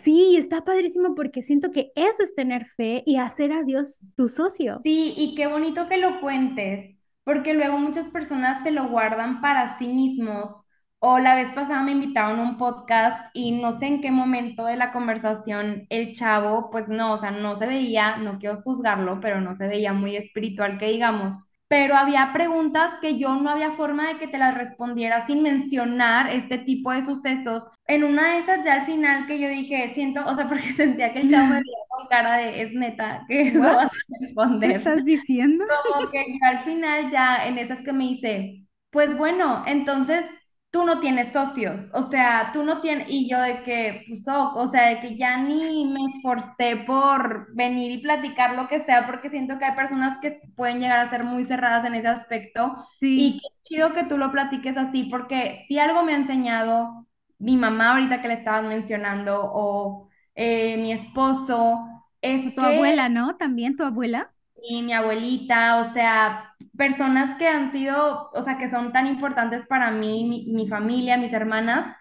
Sí, 0.00 0.36
está 0.36 0.62
padrísimo 0.62 1.16
porque 1.16 1.42
siento 1.42 1.72
que 1.72 1.90
eso 1.96 2.22
es 2.22 2.36
tener 2.36 2.66
fe 2.66 3.02
y 3.04 3.16
hacer 3.16 3.50
a 3.50 3.64
Dios 3.64 3.98
tu 4.14 4.28
socio. 4.28 4.78
Sí, 4.84 5.12
y 5.16 5.34
qué 5.34 5.48
bonito 5.48 5.88
que 5.88 5.96
lo 5.96 6.20
cuentes 6.20 7.01
porque 7.24 7.54
luego 7.54 7.78
muchas 7.78 8.08
personas 8.10 8.62
se 8.62 8.70
lo 8.70 8.88
guardan 8.88 9.40
para 9.40 9.78
sí 9.78 9.88
mismos. 9.88 10.62
O 11.00 11.18
la 11.18 11.34
vez 11.34 11.50
pasada 11.52 11.82
me 11.82 11.92
invitaron 11.92 12.38
a 12.38 12.42
un 12.42 12.58
podcast 12.58 13.18
y 13.34 13.52
no 13.52 13.72
sé 13.72 13.86
en 13.86 14.00
qué 14.00 14.10
momento 14.12 14.64
de 14.66 14.76
la 14.76 14.92
conversación 14.92 15.86
el 15.90 16.12
chavo, 16.14 16.70
pues 16.70 16.88
no, 16.88 17.14
o 17.14 17.18
sea, 17.18 17.30
no 17.32 17.56
se 17.56 17.66
veía, 17.66 18.16
no 18.18 18.38
quiero 18.38 18.62
juzgarlo, 18.62 19.20
pero 19.20 19.40
no 19.40 19.54
se 19.56 19.66
veía 19.66 19.92
muy 19.92 20.16
espiritual 20.16 20.78
que 20.78 20.86
digamos. 20.86 21.34
Pero 21.72 21.96
había 21.96 22.34
preguntas 22.34 22.92
que 23.00 23.18
yo 23.18 23.34
no 23.36 23.48
había 23.48 23.72
forma 23.72 24.08
de 24.08 24.18
que 24.18 24.28
te 24.28 24.36
las 24.36 24.54
respondiera 24.54 25.26
sin 25.26 25.42
mencionar 25.42 26.30
este 26.30 26.58
tipo 26.58 26.92
de 26.92 27.00
sucesos. 27.00 27.66
En 27.86 28.04
una 28.04 28.34
de 28.34 28.40
esas 28.40 28.62
ya 28.62 28.74
al 28.74 28.82
final 28.82 29.26
que 29.26 29.38
yo 29.38 29.48
dije, 29.48 29.90
siento, 29.94 30.22
o 30.22 30.34
sea, 30.34 30.46
porque 30.48 30.70
sentía 30.74 31.14
que 31.14 31.20
el 31.20 31.30
chavo 31.30 31.46
me 31.46 31.54
veía 31.54 31.76
con 31.88 32.08
cara 32.08 32.36
de, 32.36 32.60
es 32.60 32.74
neta, 32.74 33.24
que 33.26 33.40
eso 33.40 33.60
vas 33.60 33.90
a 33.90 34.18
responder. 34.20 34.70
¿Qué 34.70 34.76
estás 34.76 35.02
diciendo? 35.06 35.64
Como 35.90 36.10
que 36.10 36.26
yo 36.28 36.46
al 36.46 36.62
final 36.64 37.10
ya 37.10 37.46
en 37.46 37.56
esas 37.56 37.80
que 37.80 37.94
me 37.94 38.04
dice, 38.04 38.66
pues 38.90 39.16
bueno, 39.16 39.64
entonces 39.66 40.26
tú 40.72 40.84
no 40.84 41.00
tienes 41.00 41.32
socios, 41.32 41.90
o 41.94 42.02
sea, 42.02 42.50
tú 42.54 42.64
no 42.64 42.80
tienes, 42.80 43.08
y 43.10 43.28
yo 43.30 43.40
de 43.40 43.62
que, 43.62 44.04
pues, 44.08 44.26
o 44.28 44.66
sea, 44.68 44.88
de 44.88 45.00
que 45.00 45.16
ya 45.18 45.38
ni 45.38 45.84
me 45.86 46.00
esforcé 46.16 46.78
por 46.86 47.54
venir 47.54 47.92
y 47.92 47.98
platicar 48.02 48.54
lo 48.56 48.68
que 48.68 48.82
sea, 48.84 49.06
porque 49.06 49.30
siento 49.30 49.58
que 49.58 49.66
hay 49.66 49.76
personas 49.76 50.18
que 50.20 50.34
pueden 50.56 50.80
llegar 50.80 51.06
a 51.06 51.10
ser 51.10 51.24
muy 51.24 51.44
cerradas 51.44 51.84
en 51.86 51.94
ese 51.94 52.08
aspecto, 52.08 52.76
y 53.14 53.38
qué 53.40 53.48
chido 53.62 53.94
que 53.94 54.04
tú 54.04 54.18
lo 54.18 54.32
platiques 54.32 54.76
así, 54.78 55.04
porque 55.04 55.64
si 55.68 55.78
algo 55.78 56.04
me 56.04 56.14
ha 56.14 56.16
enseñado 56.16 57.06
mi 57.38 57.56
mamá 57.56 57.92
ahorita 57.92 58.22
que 58.22 58.28
le 58.28 58.34
estaban 58.34 58.68
mencionando, 58.68 59.40
o 59.44 60.08
eh, 60.34 60.78
mi 60.78 60.92
esposo, 60.92 61.80
es 62.22 62.54
tu 62.54 62.62
abuela, 62.62 63.08
¿no? 63.10 63.36
También 63.36 63.76
tu 63.76 63.84
abuela. 63.84 64.31
Y 64.64 64.82
mi 64.82 64.92
abuelita, 64.92 65.78
o 65.78 65.92
sea, 65.92 66.54
personas 66.76 67.36
que 67.38 67.48
han 67.48 67.72
sido, 67.72 68.30
o 68.32 68.42
sea, 68.42 68.58
que 68.58 68.68
son 68.68 68.92
tan 68.92 69.06
importantes 69.06 69.66
para 69.66 69.90
mí, 69.90 70.46
mi, 70.52 70.68
familia, 70.68 71.16
mis 71.16 71.32
hermanas, 71.32 71.96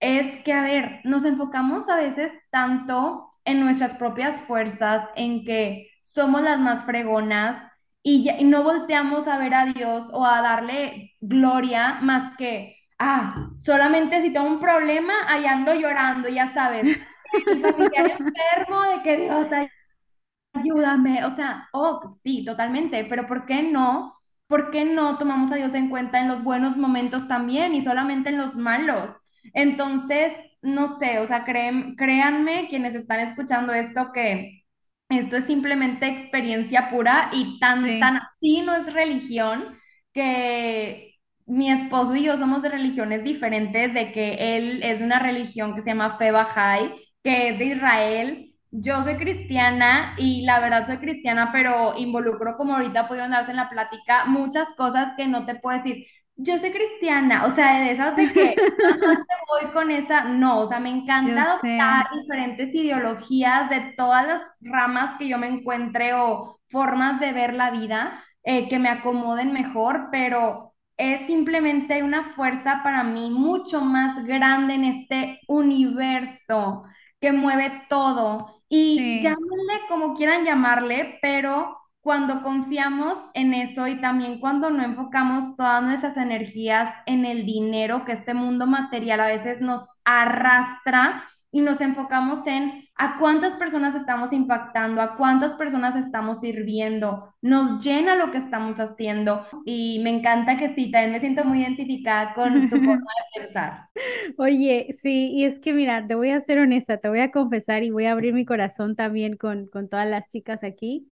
es 0.00 0.42
que, 0.44 0.52
a 0.52 0.62
ver, 0.62 1.00
nos 1.04 1.24
enfocamos 1.24 1.88
a 1.88 1.96
veces 1.96 2.32
tanto 2.50 3.32
en 3.44 3.60
nuestras 3.60 3.94
propias 3.94 4.40
fuerzas, 4.42 5.08
en 5.16 5.44
que 5.44 5.88
somos 6.02 6.42
las 6.42 6.58
más 6.58 6.84
fregonas 6.84 7.62
y, 8.02 8.28
y 8.30 8.44
no 8.44 8.62
volteamos 8.62 9.26
a 9.28 9.38
ver 9.38 9.54
a 9.54 9.66
Dios 9.66 10.08
o 10.12 10.24
a 10.24 10.40
darle 10.42 11.12
gloria 11.20 11.98
más 12.02 12.36
que, 12.36 12.76
ah, 12.98 13.50
solamente 13.58 14.22
si 14.22 14.32
tengo 14.32 14.46
un 14.48 14.60
problema, 14.60 15.14
ahí 15.28 15.46
ando 15.46 15.74
llorando, 15.74 16.28
ya 16.28 16.52
sabes, 16.54 16.84
mi 17.54 17.60
familiar 17.60 18.10
enfermo, 18.18 18.82
de 18.82 19.02
que 19.02 19.16
Dios 19.18 19.46
ayúdame, 20.58 21.24
o 21.24 21.34
sea, 21.34 21.68
oh, 21.72 22.14
sí, 22.22 22.44
totalmente, 22.44 23.04
pero 23.04 23.26
¿por 23.26 23.46
qué 23.46 23.62
no? 23.62 24.14
¿Por 24.46 24.70
qué 24.70 24.84
no 24.84 25.18
tomamos 25.18 25.50
a 25.52 25.56
Dios 25.56 25.74
en 25.74 25.88
cuenta 25.90 26.20
en 26.20 26.28
los 26.28 26.42
buenos 26.44 26.76
momentos 26.76 27.26
también 27.28 27.74
y 27.74 27.82
solamente 27.82 28.30
en 28.30 28.38
los 28.38 28.54
malos? 28.54 29.10
Entonces, 29.54 30.32
no 30.62 30.88
sé, 30.98 31.18
o 31.20 31.26
sea, 31.26 31.44
créanme 31.44 32.68
quienes 32.68 32.94
están 32.94 33.20
escuchando 33.20 33.72
esto 33.72 34.12
que 34.12 34.62
esto 35.08 35.36
es 35.36 35.46
simplemente 35.46 36.06
experiencia 36.06 36.88
pura 36.90 37.30
y 37.32 37.58
tan, 37.60 38.00
tan 38.00 38.16
así 38.16 38.62
no 38.62 38.74
es 38.74 38.92
religión 38.92 39.78
que 40.12 41.14
mi 41.46 41.70
esposo 41.70 42.16
y 42.16 42.24
yo 42.24 42.36
somos 42.38 42.62
de 42.62 42.70
religiones 42.70 43.22
diferentes, 43.22 43.94
de 43.94 44.12
que 44.12 44.56
él 44.56 44.82
es 44.82 44.98
de 44.98 45.04
una 45.04 45.20
religión 45.20 45.74
que 45.74 45.82
se 45.82 45.90
llama 45.90 46.18
Fe 46.18 46.32
Bahá'í, 46.32 46.92
que 47.22 47.50
es 47.50 47.58
de 47.58 47.64
Israel, 47.66 48.55
yo 48.70 49.02
soy 49.02 49.16
cristiana 49.16 50.14
y 50.18 50.42
la 50.42 50.60
verdad 50.60 50.86
soy 50.86 50.98
cristiana, 50.98 51.50
pero 51.52 51.96
involucro, 51.96 52.56
como 52.56 52.74
ahorita 52.74 53.08
pudieron 53.08 53.30
darse 53.30 53.50
en 53.52 53.56
la 53.56 53.70
plática, 53.70 54.24
muchas 54.26 54.68
cosas 54.76 55.14
que 55.16 55.26
no 55.26 55.46
te 55.46 55.54
puedo 55.56 55.78
decir. 55.78 56.06
Yo 56.38 56.58
soy 56.58 56.70
cristiana, 56.70 57.46
o 57.46 57.54
sea, 57.54 57.80
de 57.80 57.92
esas 57.92 58.14
de 58.14 58.30
que 58.32 58.54
voy 59.48 59.70
con 59.72 59.90
esa, 59.90 60.24
no, 60.24 60.60
o 60.60 60.68
sea, 60.68 60.80
me 60.80 60.90
encanta 60.90 61.42
adoptar 61.42 62.06
diferentes 62.14 62.74
ideologías 62.74 63.70
de 63.70 63.94
todas 63.96 64.26
las 64.26 64.42
ramas 64.60 65.16
que 65.18 65.28
yo 65.28 65.38
me 65.38 65.46
encuentre 65.46 66.12
o 66.12 66.60
formas 66.68 67.20
de 67.20 67.32
ver 67.32 67.54
la 67.54 67.70
vida 67.70 68.22
eh, 68.42 68.68
que 68.68 68.78
me 68.78 68.90
acomoden 68.90 69.52
mejor, 69.52 70.08
pero 70.12 70.74
es 70.96 71.26
simplemente 71.26 72.02
una 72.02 72.22
fuerza 72.34 72.80
para 72.82 73.02
mí 73.02 73.30
mucho 73.30 73.80
más 73.82 74.24
grande 74.24 74.74
en 74.74 74.84
este 74.84 75.40
universo 75.48 76.84
que 77.20 77.32
mueve 77.32 77.84
todo 77.88 78.55
y 78.68 79.20
llámenle 79.22 79.80
como 79.88 80.14
quieran 80.14 80.44
llamarle, 80.44 81.18
pero 81.22 81.76
cuando 82.00 82.42
confiamos 82.42 83.18
en 83.34 83.52
eso 83.52 83.88
y 83.88 84.00
también 84.00 84.38
cuando 84.38 84.70
no 84.70 84.84
enfocamos 84.84 85.56
todas 85.56 85.82
nuestras 85.82 86.16
energías 86.16 86.94
en 87.06 87.24
el 87.24 87.44
dinero, 87.44 88.04
que 88.04 88.12
este 88.12 88.32
mundo 88.34 88.66
material 88.66 89.20
a 89.20 89.26
veces 89.26 89.60
nos 89.60 89.82
arrastra 90.04 91.24
y 91.56 91.62
nos 91.62 91.80
enfocamos 91.80 92.46
en 92.46 92.84
a 92.96 93.16
cuántas 93.18 93.56
personas 93.56 93.94
estamos 93.94 94.30
impactando, 94.30 95.00
a 95.00 95.16
cuántas 95.16 95.54
personas 95.54 95.96
estamos 95.96 96.40
sirviendo, 96.40 97.34
nos 97.40 97.82
llena 97.82 98.14
lo 98.14 98.30
que 98.30 98.36
estamos 98.36 98.78
haciendo 98.78 99.42
y 99.64 99.98
me 100.00 100.10
encanta 100.10 100.58
que 100.58 100.74
sí, 100.74 100.90
también 100.90 101.12
me 101.12 101.20
siento 101.20 101.46
muy 101.46 101.62
identificada 101.62 102.34
con 102.34 102.68
tu 102.68 102.76
forma 102.76 103.06
de 103.34 103.40
pensar. 103.40 103.88
Oye, 104.36 104.94
sí, 104.98 105.32
y 105.32 105.44
es 105.44 105.58
que 105.58 105.72
mira, 105.72 106.06
te 106.06 106.14
voy 106.14 106.28
a 106.28 106.42
ser 106.42 106.58
honesta, 106.58 106.98
te 106.98 107.08
voy 107.08 107.20
a 107.20 107.30
confesar 107.30 107.82
y 107.84 107.90
voy 107.90 108.04
a 108.04 108.12
abrir 108.12 108.34
mi 108.34 108.44
corazón 108.44 108.94
también 108.94 109.38
con, 109.38 109.66
con 109.68 109.88
todas 109.88 110.06
las 110.06 110.28
chicas 110.28 110.62
aquí, 110.62 111.08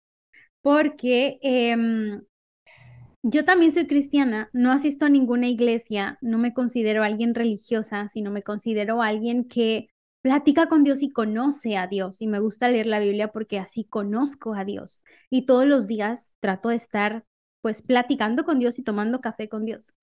porque 0.63 1.39
em, 1.43 2.23
yo 3.23 3.45
también 3.45 3.73
soy 3.73 3.87
cristiana, 3.87 4.49
no 4.55 4.73
asisto 4.73 5.05
a 5.05 5.11
ninguna 5.11 5.49
iglesia, 5.49 6.17
no 6.23 6.39
me 6.39 6.55
considero 6.55 7.03
alguien 7.03 7.35
religiosa, 7.35 8.09
sino 8.09 8.31
me 8.31 8.43
considero 8.43 9.03
alguien 9.03 9.47
que 9.47 9.91
platica 10.23 10.69
con 10.69 10.85
Dios 10.85 11.03
y 11.03 11.11
conoce 11.11 11.77
a 11.77 11.87
Dios. 11.87 12.21
Y 12.21 12.27
me 12.27 12.41
gusta 12.41 12.69
leer 12.69 12.87
la 12.87 13.01
Biblia 13.01 13.29
porque 13.33 13.59
así 13.59 13.85
conozco 13.85 14.55
a 14.55 14.65
Dios. 14.65 15.03
Y 15.31 15.47
todos 15.47 15.67
los 15.67 15.87
días 15.87 16.35
trato 16.41 16.69
de 16.71 16.77
estar 16.77 17.25
pues 17.61 17.83
platicando 17.83 18.45
con 18.45 18.59
Dios 18.59 18.79
y 18.79 18.83
tomando 18.83 19.21
café 19.21 19.49
con 19.49 19.65
Dios. 19.65 19.95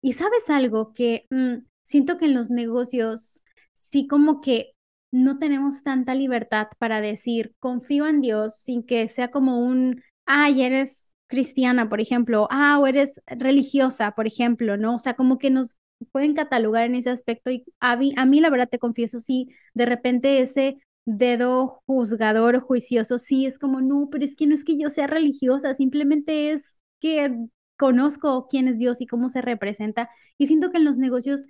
Y 0.00 0.14
sabes 0.14 0.48
algo 0.50 0.92
que 0.92 1.26
mm, 1.30 1.64
siento 1.82 2.18
que 2.18 2.26
en 2.26 2.34
los 2.34 2.50
negocios 2.50 3.42
sí 3.72 4.06
como 4.06 4.40
que 4.40 4.74
no 5.10 5.38
tenemos 5.38 5.82
tanta 5.82 6.14
libertad 6.14 6.68
para 6.78 7.00
decir 7.00 7.54
confío 7.58 8.06
en 8.06 8.20
Dios 8.20 8.56
sin 8.56 8.84
que 8.84 9.08
sea 9.08 9.30
como 9.30 9.58
un, 9.58 10.02
ay, 10.26 10.62
eres 10.62 11.12
cristiana, 11.26 11.88
por 11.88 12.00
ejemplo, 12.00 12.48
ah, 12.50 12.78
o 12.80 12.86
eres 12.86 13.20
religiosa, 13.26 14.12
por 14.12 14.26
ejemplo, 14.26 14.76
¿no? 14.76 14.96
O 14.96 14.98
sea, 14.98 15.14
como 15.14 15.38
que 15.38 15.50
nos 15.50 15.76
pueden 16.12 16.34
catalogar 16.34 16.84
en 16.86 16.94
ese 16.94 17.10
aspecto 17.10 17.50
y 17.50 17.64
a 17.80 17.96
mí, 17.96 18.14
a 18.16 18.26
mí 18.26 18.40
la 18.40 18.50
verdad 18.50 18.68
te 18.68 18.78
confieso, 18.78 19.20
sí, 19.20 19.48
de 19.74 19.86
repente 19.86 20.40
ese 20.40 20.78
dedo 21.04 21.82
juzgador, 21.86 22.60
juicioso, 22.60 23.18
sí, 23.18 23.46
es 23.46 23.58
como, 23.58 23.80
no, 23.80 24.08
pero 24.10 24.24
es 24.24 24.36
que 24.36 24.46
no 24.46 24.54
es 24.54 24.64
que 24.64 24.78
yo 24.78 24.90
sea 24.90 25.06
religiosa, 25.06 25.74
simplemente 25.74 26.52
es 26.52 26.76
que 27.00 27.34
conozco 27.76 28.46
quién 28.48 28.68
es 28.68 28.78
Dios 28.78 29.00
y 29.00 29.06
cómo 29.06 29.28
se 29.30 29.40
representa. 29.40 30.10
Y 30.38 30.46
siento 30.46 30.70
que 30.70 30.76
en 30.78 30.84
los 30.84 30.98
negocios 30.98 31.46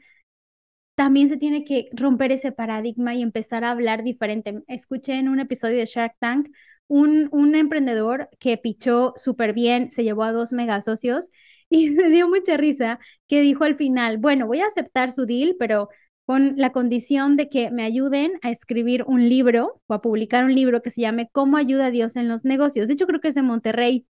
también 0.94 1.28
se 1.28 1.36
tiene 1.36 1.64
que 1.64 1.88
romper 1.92 2.32
ese 2.32 2.52
paradigma 2.52 3.14
y 3.14 3.22
empezar 3.22 3.64
a 3.64 3.70
hablar 3.70 4.02
diferente. 4.02 4.62
Escuché 4.68 5.14
en 5.14 5.28
un 5.28 5.40
episodio 5.40 5.78
de 5.78 5.86
Shark 5.86 6.14
Tank 6.18 6.48
un, 6.88 7.28
un 7.32 7.54
emprendedor 7.54 8.28
que 8.38 8.58
pichó 8.58 9.14
súper 9.16 9.52
bien, 9.54 9.90
se 9.90 10.04
llevó 10.04 10.24
a 10.24 10.32
dos 10.32 10.52
mega 10.52 10.82
socios 10.82 11.30
y 11.70 11.90
me 11.90 12.10
dio 12.10 12.28
mucha 12.28 12.56
risa 12.56 12.98
que 13.28 13.40
dijo 13.40 13.64
al 13.64 13.76
final, 13.76 14.18
bueno, 14.18 14.46
voy 14.46 14.60
a 14.60 14.66
aceptar 14.66 15.12
su 15.12 15.24
deal, 15.24 15.56
pero 15.58 15.88
con 16.26 16.54
la 16.56 16.70
condición 16.70 17.36
de 17.36 17.48
que 17.48 17.70
me 17.70 17.82
ayuden 17.82 18.32
a 18.42 18.50
escribir 18.50 19.04
un 19.06 19.28
libro 19.28 19.80
o 19.86 19.94
a 19.94 20.02
publicar 20.02 20.44
un 20.44 20.54
libro 20.54 20.82
que 20.82 20.90
se 20.90 21.00
llame 21.00 21.28
¿Cómo 21.32 21.56
ayuda 21.56 21.86
a 21.86 21.90
Dios 21.90 22.16
en 22.16 22.28
los 22.28 22.44
negocios? 22.44 22.86
De 22.86 22.92
hecho, 22.94 23.06
creo 23.06 23.20
que 23.20 23.28
es 23.28 23.34
de 23.34 23.42
Monterrey. 23.42 24.06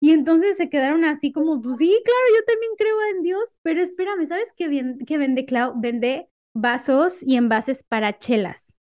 Y 0.00 0.12
entonces 0.12 0.56
se 0.56 0.70
quedaron 0.70 1.04
así 1.04 1.32
como, 1.32 1.60
pues 1.60 1.76
sí, 1.76 2.00
claro, 2.04 2.20
yo 2.34 2.44
también 2.46 2.72
creo 2.78 2.96
en 3.14 3.22
Dios, 3.22 3.56
pero 3.62 3.82
espérame, 3.82 4.26
¿sabes 4.26 4.54
qué, 4.56 4.68
bien, 4.68 4.98
qué 5.06 5.18
vende 5.18 5.44
Clau? 5.44 5.74
Vende 5.76 6.28
vasos 6.54 7.22
y 7.22 7.36
envases 7.36 7.84
para 7.84 8.18
chelas. 8.18 8.78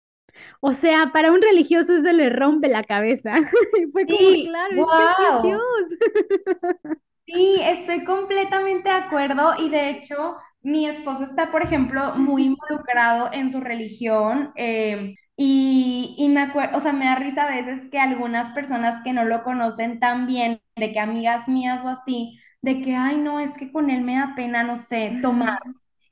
O 0.59 0.73
sea, 0.73 1.11
para 1.13 1.31
un 1.31 1.41
religioso 1.41 1.95
eso 1.95 2.11
le 2.11 2.29
rompe 2.29 2.67
la 2.67 2.83
cabeza. 2.83 3.35
fue 3.93 4.05
como, 4.05 4.43
claro, 4.43 4.75
es 4.75 4.85
que 5.17 5.23
es 5.23 5.43
Dios. 5.43 6.99
Sí, 7.25 7.57
estoy 7.61 8.03
completamente 8.03 8.87
de 8.89 8.95
acuerdo 8.95 9.53
y 9.57 9.69
de 9.69 9.89
hecho 9.89 10.37
mi 10.61 10.87
esposo 10.87 11.23
está, 11.23 11.51
por 11.51 11.63
ejemplo, 11.63 12.15
muy 12.15 12.43
involucrado 12.45 13.29
en 13.33 13.51
su 13.51 13.59
religión 13.61 14.51
eh, 14.55 15.15
y, 15.35 16.15
y 16.19 16.29
me 16.29 16.41
acuerdo, 16.41 16.77
o 16.77 16.81
sea, 16.81 16.93
me 16.93 17.05
da 17.05 17.15
risa 17.15 17.43
a 17.45 17.49
veces 17.49 17.89
que 17.91 17.99
algunas 17.99 18.53
personas 18.53 19.01
que 19.03 19.11
no 19.13 19.25
lo 19.25 19.43
conocen 19.43 19.99
tan 19.99 20.27
bien, 20.27 20.61
de 20.75 20.93
que 20.93 20.99
amigas 20.99 21.47
mías 21.47 21.83
o 21.83 21.89
así, 21.89 22.39
de 22.61 22.81
que, 22.81 22.95
ay, 22.95 23.17
no, 23.17 23.39
es 23.39 23.51
que 23.57 23.71
con 23.71 23.89
él 23.89 24.01
me 24.03 24.15
da 24.17 24.33
pena, 24.35 24.63
no 24.63 24.77
sé, 24.77 25.19
tomar. 25.21 25.57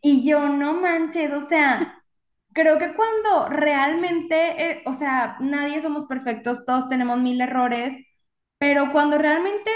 Y 0.02 0.28
yo, 0.28 0.50
no 0.50 0.74
manches, 0.76 1.32
o 1.34 1.48
sea, 1.48 2.04
creo 2.54 2.78
que 2.80 2.94
cuando 2.96 3.50
realmente, 3.50 4.72
eh, 4.72 4.84
o 4.86 4.94
sea, 4.94 5.38
nadie 5.40 5.82
somos 5.82 6.06
perfectos, 6.06 6.66
todos 6.66 6.90
tenemos 6.90 7.20
mil 7.20 7.40
errores, 7.42 7.94
pero 8.60 8.92
cuando 8.92 9.18
realmente 9.18 9.72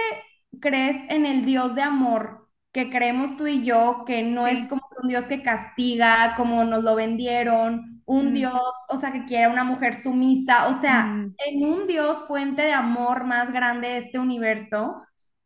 crees 0.59 0.97
en 1.09 1.25
el 1.25 1.45
Dios 1.45 1.75
de 1.75 1.81
amor 1.81 2.47
que 2.71 2.89
creemos 2.89 3.35
tú 3.37 3.47
y 3.47 3.63
yo, 3.63 4.03
que 4.05 4.23
no 4.23 4.45
es 4.45 4.67
como 4.67 4.81
un 5.01 5.09
Dios 5.09 5.25
que 5.25 5.41
castiga, 5.41 6.35
como 6.35 6.63
nos 6.63 6.83
lo 6.83 6.95
vendieron, 6.95 8.03
un 8.05 8.31
mm. 8.31 8.33
Dios, 8.33 8.61
o 8.89 8.97
sea, 8.97 9.11
que 9.11 9.25
quiere 9.25 9.47
una 9.47 9.63
mujer 9.63 10.01
sumisa, 10.01 10.67
o 10.67 10.79
sea, 10.79 11.05
mm. 11.05 11.35
en 11.47 11.65
un 11.65 11.87
Dios 11.87 12.23
fuente 12.27 12.61
de 12.61 12.73
amor 12.73 13.25
más 13.25 13.51
grande 13.51 13.87
de 13.87 13.97
este 13.99 14.19
universo, 14.19 15.01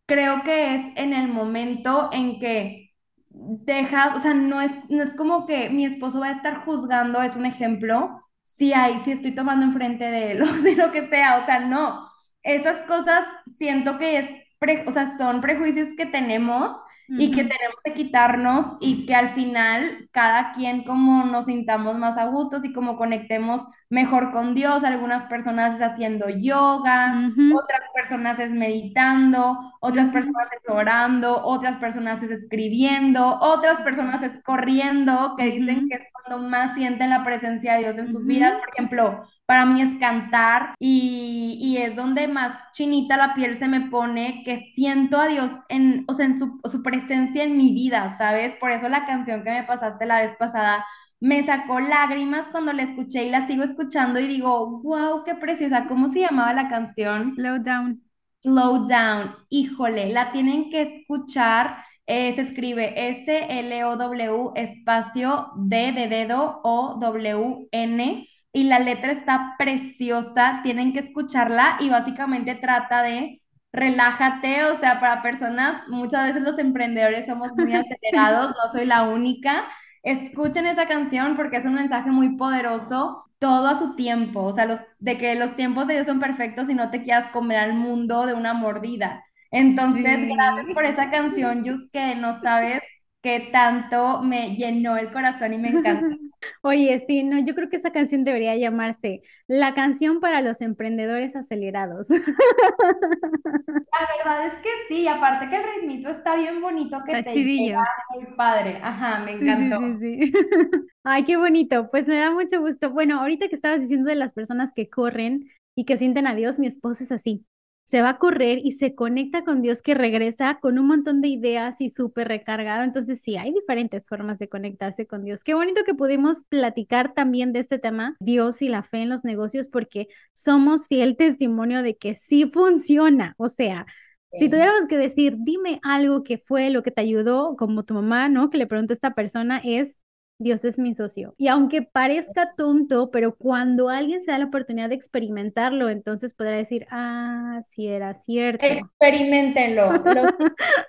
creo 0.06 0.44
que 0.44 0.76
es 0.76 0.84
en 0.96 1.14
el 1.14 1.28
momento 1.28 2.10
en 2.12 2.40
que 2.40 2.92
deja, 3.30 4.14
o 4.16 4.20
sea, 4.20 4.34
no 4.34 4.60
es, 4.62 4.74
no 4.90 5.02
es 5.02 5.14
como 5.14 5.46
que 5.46 5.70
mi 5.70 5.86
esposo 5.86 6.20
va 6.20 6.28
a 6.28 6.34
estar 6.34 6.66
juzgando, 6.66 7.22
es 7.22 7.36
un 7.36 7.46
ejemplo, 7.46 8.22
si 8.44 8.74
hay, 8.74 9.00
si 9.06 9.12
estoy 9.14 9.34
tomando 9.34 9.66
enfrente 9.66 10.04
de 10.04 10.32
él, 10.34 10.42
o 10.44 10.46
lo 10.46 10.92
que 10.92 11.08
sea, 11.08 11.38
o 11.38 11.46
sea, 11.46 11.62
no, 11.62 12.08
esas 12.44 12.86
cosas 12.88 13.26
siento 13.48 13.98
que 13.98 14.18
es 14.20 14.41
o 14.86 14.92
sea, 14.92 15.18
son 15.18 15.42
prejuicios 15.42 15.90
que 15.98 16.06
tenemos 16.06 16.74
y 17.08 17.32
que 17.32 17.44
tenemos 17.44 17.76
que 17.84 17.94
quitarnos 17.94 18.66
y 18.80 19.06
que 19.06 19.14
al 19.14 19.34
final 19.34 20.08
cada 20.12 20.54
quien 20.54 20.84
como 20.84 21.26
nos 21.26 21.46
sintamos 21.46 21.98
más 21.98 22.16
a 22.18 22.28
gustos 22.28 22.64
y 22.64 22.72
como 22.72 22.96
conectemos 22.96 23.62
mejor 23.90 24.32
con 24.32 24.56
Dios. 24.56 24.86
Algunas 24.86 25.26
personas 25.26 25.76
es 25.76 25.82
haciendo 25.82 26.30
yoga, 26.30 27.32
otras 27.54 27.82
personas 27.94 28.40
es 28.40 28.52
meditando, 28.52 29.60
otras 29.82 30.10
personas 30.10 30.48
es 30.58 30.70
orando, 30.70 31.44
otras 31.44 31.78
personas 31.78 32.24
es 32.24 32.32
escribiendo, 32.32 33.40
otras 33.42 33.82
personas 33.82 34.24
es 34.24 34.42
corriendo, 34.44 35.36
que 35.38 35.46
dicen 35.46 35.90
que 35.90 35.96
es 35.96 36.11
cuando 36.26 36.48
más 36.48 36.76
sienten 36.76 37.10
la 37.10 37.24
presencia 37.24 37.74
de 37.74 37.80
Dios 37.80 37.98
en 37.98 38.12
sus 38.12 38.26
vidas. 38.26 38.56
Por 38.58 38.70
ejemplo, 38.74 39.24
para 39.46 39.66
mí 39.66 39.82
es 39.82 40.00
cantar 40.00 40.76
y, 40.80 41.58
y, 41.60 41.78
es 41.78 41.96
donde 41.96 42.28
más 42.28 42.58
chinita 42.72 43.18
la 43.18 43.34
piel 43.34 43.58
se 43.58 43.68
me 43.68 43.82
pone, 43.90 44.44
que 44.46 44.72
siento 44.76 45.18
a 45.18 45.28
Dios 45.28 45.52
en, 45.70 46.06
o 46.08 46.14
sea, 46.14 46.26
en 46.26 46.40
su, 46.40 46.60
su 46.64 46.82
presencia 46.82 47.44
en 47.44 47.58
mi 47.58 47.74
vida, 47.74 48.16
¿sabes? 48.18 48.56
Por 48.60 48.72
eso 48.72 48.88
la 48.90 49.06
canción 49.06 49.44
que 49.44 49.52
me 49.52 49.64
pasaste 49.64 50.06
la 50.06 50.22
vez 50.22 50.36
pasada 50.38 50.86
me 51.22 51.46
sacó 51.46 51.80
lágrimas 51.80 52.48
cuando 52.50 52.74
la 52.74 52.84
escuché 52.84 53.26
y 53.26 53.30
la 53.30 53.46
sigo 53.48 53.64
escuchando 53.64 54.20
y 54.20 54.28
digo, 54.28 54.82
wow, 54.82 55.24
qué 55.24 55.36
preciosa. 55.36 55.86
¿Cómo 55.88 56.10
se 56.10 56.22
llamaba 56.22 56.54
la 56.54 56.68
canción? 56.68 57.36
Slow 57.36 57.60
Down. 57.64 58.04
Slow 58.42 58.88
Down. 58.88 59.36
Híjole, 59.50 60.12
la 60.12 60.32
tienen 60.32 60.72
que 60.72 60.82
escuchar. 60.82 61.86
Eh, 62.14 62.36
se 62.36 62.42
escribe 62.42 62.94
S-L-O-W 63.10 64.52
espacio 64.56 65.52
D 65.56 65.94
de 65.94 66.10
dedo 66.10 66.60
O-W-N 66.62 68.28
y 68.52 68.64
la 68.66 68.80
letra 68.80 69.14
está 69.14 69.56
preciosa, 69.58 70.60
tienen 70.62 70.92
que 70.92 71.00
escucharla 71.00 71.78
y 71.80 71.88
básicamente 71.90 72.56
trata 72.56 73.02
de 73.02 73.42
relájate, 73.72 74.66
o 74.66 74.78
sea, 74.82 75.00
para 75.00 75.22
personas, 75.22 75.88
muchas 75.88 76.26
veces 76.26 76.42
los 76.42 76.60
emprendedores 76.60 77.28
somos 77.28 77.56
muy 77.56 77.72
acelerados, 77.76 78.52
no 78.62 78.70
soy 78.74 78.86
la 78.86 79.04
única. 79.04 79.70
Escuchen 80.04 80.66
esa 80.66 80.88
canción 80.90 81.38
porque 81.38 81.58
es 81.58 81.66
un 81.66 81.76
mensaje 81.76 82.12
muy 82.12 82.36
poderoso, 82.36 83.24
todo 83.40 83.68
a 83.68 83.80
su 83.80 83.96
tiempo, 83.96 84.44
o 84.44 84.54
sea, 84.54 84.66
los, 84.66 84.82
de 85.00 85.18
que 85.18 85.36
los 85.36 85.56
tiempos 85.56 85.88
de 85.88 85.94
Dios 85.94 86.08
son 86.08 86.20
perfectos 86.20 86.70
y 86.70 86.74
no 86.74 86.92
te 86.92 87.04
quieras 87.04 87.32
comer 87.32 87.58
al 87.58 87.74
mundo 87.74 88.26
de 88.26 88.34
una 88.34 88.54
mordida. 88.54 89.24
Entonces, 89.52 90.04
gracias 90.04 90.74
por 90.74 90.86
esa 90.86 91.12
canción, 91.12 91.64
Yus, 91.64 91.90
que 91.92 92.16
no 92.16 92.40
sabes 92.42 92.82
qué 93.22 93.50
tanto 93.52 94.22
me 94.24 94.56
llenó 94.56 94.98
el 94.98 95.12
corazón 95.12 95.54
y 95.54 95.58
me 95.58 95.70
encanta. 95.70 96.16
Oye, 96.64 97.04
sí, 97.08 97.24
no, 97.24 97.38
yo 97.40 97.54
creo 97.54 97.70
que 97.70 97.76
esa 97.76 97.92
canción 97.92 98.24
debería 98.24 98.56
llamarse 98.56 99.22
La 99.48 99.76
canción 99.76 100.20
para 100.20 100.42
los 100.42 100.62
emprendedores 100.62 101.36
acelerados. 101.36 102.08
La 103.92 104.08
verdad 104.18 104.48
es 104.48 104.54
que 104.64 104.70
sí, 104.88 105.08
aparte 105.08 105.50
que 105.50 105.58
el 105.58 105.64
ritmito 105.64 106.10
está 106.10 106.36
bien 106.36 106.62
bonito, 106.62 107.04
que 107.06 107.22
te 107.22 107.36
llega 107.36 107.84
muy 108.16 108.26
padre. 108.36 108.80
Ajá, 108.82 109.20
me 109.20 109.34
encantó. 109.34 109.80
Sí, 110.00 110.32
sí, 110.32 110.34
Ay, 111.04 111.24
qué 111.26 111.38
bonito, 111.38 111.92
pues 111.92 112.08
me 112.08 112.18
da 112.18 112.32
mucho 112.32 112.60
gusto. 112.60 112.90
Bueno, 112.92 113.20
ahorita 113.20 113.50
que 113.50 113.56
estabas 113.56 113.82
diciendo 113.82 114.10
de 114.10 114.16
las 114.16 114.34
personas 114.34 114.72
que 114.74 114.90
corren 114.90 115.52
y 115.76 115.86
que 115.86 115.98
sienten 115.98 116.26
a 116.26 116.34
Dios, 116.34 116.58
mi 116.58 116.68
esposo 116.68 117.04
es 117.04 117.12
así 117.12 117.46
se 117.92 118.02
va 118.02 118.12
a 118.12 118.18
correr 118.20 118.62
y 118.64 118.72
se 118.72 118.96
conecta 118.96 119.44
con 119.44 119.62
Dios 119.62 119.82
que 119.82 119.94
regresa 119.94 120.60
con 120.62 120.80
un 120.80 120.88
montón 120.88 121.20
de 121.20 121.28
ideas 121.28 121.82
y 121.82 121.90
súper 121.90 122.30
recargado. 122.30 122.84
Entonces 122.84 123.20
sí, 123.22 123.36
hay 123.36 123.52
diferentes 123.52 124.08
formas 124.08 124.40
de 124.40 124.48
conectarse 124.48 125.08
con 125.08 125.26
Dios. 125.26 125.44
Qué 125.44 125.56
bonito 125.56 125.82
que 125.86 125.94
pudimos 125.94 126.46
platicar 126.48 127.14
también 127.14 127.52
de 127.52 127.60
este 127.60 127.80
tema, 127.80 128.16
Dios 128.22 128.62
y 128.62 128.70
la 128.70 128.84
fe 128.84 129.00
en 129.00 129.10
los 129.10 129.26
negocios, 129.26 129.68
porque 129.68 130.08
somos 130.32 130.88
fiel 130.88 131.18
testimonio 131.18 131.84
de 131.84 131.98
que 131.98 132.16
sí 132.16 132.50
funciona. 132.50 133.36
O 133.36 133.50
sea, 133.50 133.86
si 134.30 134.48
tuviéramos 134.48 134.88
que 134.88 134.98
decir, 134.98 135.36
dime 135.40 135.82
algo 135.84 136.24
que 136.24 136.38
fue 136.38 136.70
lo 136.70 136.84
que 136.84 136.92
te 136.92 137.02
ayudó, 137.02 137.58
como 137.58 137.84
tu 137.84 137.94
mamá, 137.94 138.30
¿no? 138.30 138.50
Que 138.50 138.58
le 138.58 138.68
preguntó 138.68 138.94
a 138.94 138.96
esta 138.96 139.14
persona, 139.16 139.60
es 139.66 140.00
Dios 140.42 140.66
es 140.66 140.80
mi 140.80 140.96
socio. 140.96 141.36
Y 141.38 141.48
aunque 141.50 141.84
parezca 141.84 142.54
tonto, 142.58 143.12
pero 143.12 143.36
cuando 143.36 143.90
alguien 143.90 144.24
se 144.24 144.32
da 144.32 144.40
la 144.40 144.46
oportunidad 144.46 144.90
de 144.90 144.96
experimentarlo, 144.96 145.88
entonces 145.88 146.34
podrá 146.34 146.58
decir, 146.58 146.88
ah, 146.90 147.62
sí 147.70 147.88
era 147.88 148.16
cierto. 148.16 148.66
Experimentenlo. 148.66 149.92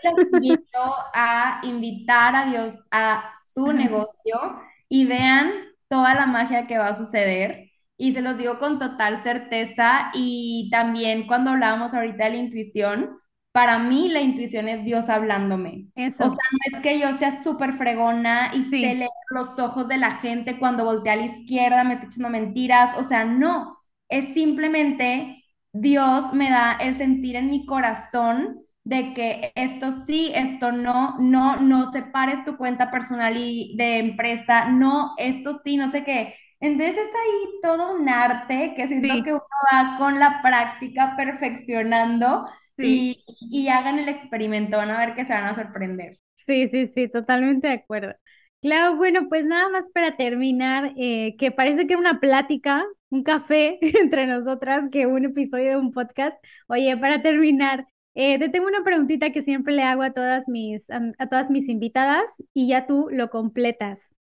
Los 0.02 0.14
invito 0.32 0.78
a 1.14 1.60
invitar 1.64 2.34
a 2.34 2.46
Dios 2.46 2.74
a 2.90 3.24
su 3.44 3.72
negocio 3.72 4.58
y 4.88 5.04
vean 5.04 5.52
toda 5.88 6.14
la 6.14 6.26
magia 6.26 6.66
que 6.66 6.78
va 6.78 6.88
a 6.88 6.96
suceder. 6.96 7.70
Y 7.98 8.14
se 8.14 8.22
los 8.22 8.38
digo 8.38 8.58
con 8.58 8.78
total 8.78 9.22
certeza. 9.22 10.10
Y 10.14 10.70
también 10.72 11.26
cuando 11.26 11.50
hablábamos 11.50 11.92
ahorita 11.92 12.24
de 12.24 12.30
la 12.30 12.36
intuición, 12.36 13.18
para 13.52 13.78
mí 13.78 14.08
la 14.08 14.20
intuición 14.20 14.68
es 14.68 14.84
Dios 14.84 15.08
hablándome. 15.08 15.88
Eso. 15.94 16.24
O 16.24 16.28
sea, 16.28 16.36
no 16.52 16.78
es 16.78 16.82
que 16.82 16.98
yo 16.98 17.16
sea 17.18 17.42
súper 17.42 17.74
fregona 17.74 18.50
y 18.54 18.64
Sí. 18.70 18.80
sé 18.80 18.94
leer 18.94 19.10
los 19.30 19.58
ojos 19.58 19.88
de 19.88 19.98
la 19.98 20.12
gente 20.16 20.58
cuando 20.58 20.84
voltea 20.84 21.14
a 21.14 21.16
la 21.16 21.26
izquierda, 21.26 21.84
me 21.84 21.94
está 21.94 22.06
echando 22.06 22.30
mentiras. 22.30 22.96
O 22.98 23.04
sea, 23.04 23.24
no. 23.24 23.76
Es 24.08 24.32
simplemente 24.34 25.44
Dios 25.72 26.32
me 26.34 26.50
da 26.50 26.72
el 26.80 26.96
sentir 26.96 27.36
en 27.36 27.50
mi 27.50 27.66
corazón 27.66 28.58
de 28.84 29.14
que 29.14 29.52
esto 29.54 30.04
sí, 30.06 30.32
esto 30.34 30.72
no, 30.72 31.16
no, 31.18 31.56
no 31.60 31.90
separes 31.92 32.44
tu 32.44 32.56
cuenta 32.56 32.90
personal 32.90 33.36
y 33.36 33.74
de 33.76 33.98
empresa, 33.98 34.66
no, 34.70 35.14
esto 35.18 35.60
sí, 35.64 35.76
no 35.76 35.90
sé 35.90 36.04
qué. 36.04 36.34
Entonces 36.60 36.96
es 36.96 37.08
ahí 37.08 37.48
todo 37.62 37.94
un 37.96 38.08
arte 38.08 38.74
que 38.76 38.88
siento 38.88 39.14
Sí. 39.14 39.22
que 39.22 39.32
uno 39.32 39.42
va 39.72 39.98
con 39.98 40.18
la 40.18 40.42
práctica 40.42 41.14
perfeccionando 41.16 42.46
Sí. 42.76 43.06
y, 43.20 43.24
y 43.50 43.68
hagan 43.68 43.98
el 43.98 44.08
experimento, 44.08 44.76
van 44.76 44.90
a 44.90 44.98
ver 44.98 45.14
que 45.14 45.24
se 45.26 45.32
van 45.32 45.44
a 45.44 45.54
sorprender. 45.54 46.18
Sí, 46.34 46.68
sí, 46.68 46.86
sí, 46.86 47.08
totalmente 47.08 47.68
de 47.68 47.74
acuerdo. 47.74 48.14
Claro, 48.60 48.96
bueno, 48.96 49.28
pues 49.28 49.44
nada 49.44 49.68
más 49.68 49.90
para 49.90 50.16
terminar, 50.16 50.92
eh, 50.96 51.36
que 51.36 51.50
parece 51.50 51.86
que 51.86 51.94
era 51.94 52.00
una 52.00 52.20
plática, 52.20 52.84
un 53.10 53.22
café 53.22 53.78
entre 54.02 54.26
nosotras, 54.26 54.88
que 54.90 55.06
un 55.06 55.24
episodio 55.24 55.70
de 55.72 55.76
un 55.76 55.92
podcast. 55.92 56.36
Oye, 56.68 56.96
para 56.96 57.22
terminar, 57.22 57.86
eh, 58.14 58.38
te 58.38 58.48
tengo 58.48 58.66
una 58.68 58.84
preguntita 58.84 59.30
que 59.30 59.42
siempre 59.42 59.74
le 59.74 59.82
hago 59.82 60.02
a 60.02 60.12
todas 60.12 60.48
mis, 60.48 60.88
a, 60.90 61.00
a 61.18 61.28
todas 61.28 61.50
mis 61.50 61.68
invitadas 61.68 62.24
y 62.54 62.68
ya 62.68 62.86
tú 62.86 63.08
lo 63.10 63.30
completas. 63.30 64.14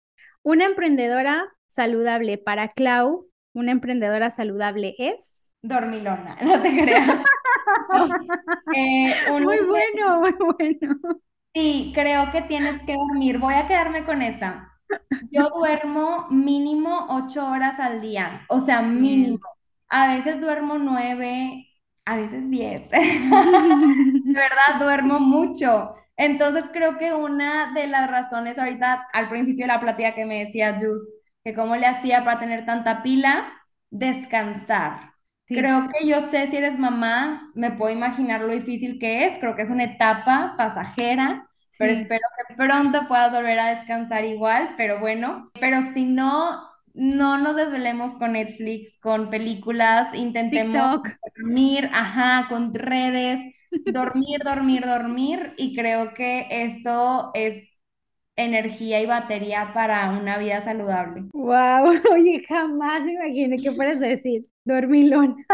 Una 0.43 0.65
emprendedora 0.65 1.45
saludable 1.67 2.37
para 2.37 2.69
Clau, 2.69 3.27
una 3.53 3.71
emprendedora 3.71 4.29
saludable 4.29 4.95
es. 4.99 5.51
Dormilona, 5.61 6.37
no 6.41 6.61
te 6.61 6.69
creas. 6.71 7.23
Eh, 8.71 9.15
Muy 9.39 9.57
bueno, 9.67 10.19
muy 10.21 10.31
bueno. 10.79 10.99
Sí, 11.53 11.91
creo 11.95 12.31
que 12.31 12.41
tienes 12.43 12.81
que 12.83 12.93
dormir. 12.95 13.39
Voy 13.39 13.53
a 13.55 13.67
quedarme 13.67 14.05
con 14.05 14.21
esa. 14.21 14.71
Yo 15.31 15.49
duermo 15.49 16.27
mínimo 16.31 17.07
ocho 17.09 17.47
horas 17.49 17.79
al 17.79 18.01
día, 18.01 18.45
o 18.49 18.59
sea, 18.61 18.81
mínimo. 18.81 19.39
A 19.89 20.15
veces 20.15 20.41
duermo 20.41 20.77
nueve, 20.77 21.67
a 22.05 22.17
veces 22.17 22.49
diez. 22.49 22.89
De 22.91 24.39
verdad, 24.41 24.79
duermo 24.79 25.19
mucho. 25.19 25.95
Entonces 26.17 26.65
creo 26.73 26.97
que 26.97 27.13
una 27.13 27.73
de 27.73 27.87
las 27.87 28.09
razones 28.09 28.57
ahorita 28.57 29.07
al 29.13 29.29
principio 29.29 29.65
de 29.65 29.73
la 29.73 29.79
plática 29.79 30.15
que 30.15 30.25
me 30.25 30.45
decía 30.45 30.75
Jus, 30.79 31.01
que 31.43 31.53
cómo 31.53 31.75
le 31.75 31.87
hacía 31.87 32.23
para 32.25 32.39
tener 32.39 32.65
tanta 32.65 33.01
pila, 33.03 33.51
descansar. 33.89 35.08
Sí. 35.49 35.65
Creo 35.65 35.89
que 35.89 36.07
yo 36.07 36.21
sé 36.21 36.47
si 36.49 36.57
eres 36.57 36.77
mamá, 36.77 37.51
me 37.55 37.71
puedo 37.71 37.93
imaginar 37.95 38.41
lo 38.41 38.53
difícil 38.53 38.99
que 38.99 39.25
es, 39.25 39.39
creo 39.39 39.55
que 39.55 39.63
es 39.63 39.69
una 39.69 39.85
etapa 39.85 40.53
pasajera, 40.57 41.49
pero 41.77 41.93
espero 41.93 42.21
que 42.47 42.55
pronto 42.55 43.07
puedas 43.07 43.31
volver 43.31 43.59
a 43.59 43.75
descansar 43.75 44.25
igual, 44.25 44.75
pero 44.77 44.99
bueno, 44.99 45.51
pero 45.59 45.81
si 45.93 46.05
no, 46.05 46.61
no 46.93 47.37
nos 47.39 47.55
desvelemos 47.55 48.13
con 48.13 48.33
Netflix, 48.33 48.97
con 48.99 49.29
películas, 49.31 50.13
intentemos 50.13 50.91
TikTok. 50.91 51.07
dormir, 51.37 51.89
ajá, 51.93 52.47
con 52.49 52.73
redes, 52.73 53.39
dormir, 53.85 54.39
dormir, 54.43 54.85
dormir, 54.85 55.53
y 55.57 55.75
creo 55.75 56.13
que 56.13 56.47
eso 56.49 57.31
es 57.33 57.67
energía 58.37 59.01
y 59.01 59.05
batería 59.07 59.71
para 59.73 60.11
una 60.11 60.37
vida 60.39 60.61
saludable. 60.61 61.25
Wow, 61.33 61.85
oye, 62.11 62.43
jamás 62.47 63.03
me 63.03 63.13
imaginé 63.13 63.61
que 63.61 63.71
fueras 63.73 63.97
a 63.97 64.07
decir 64.07 64.45
dormilón. 64.73 65.45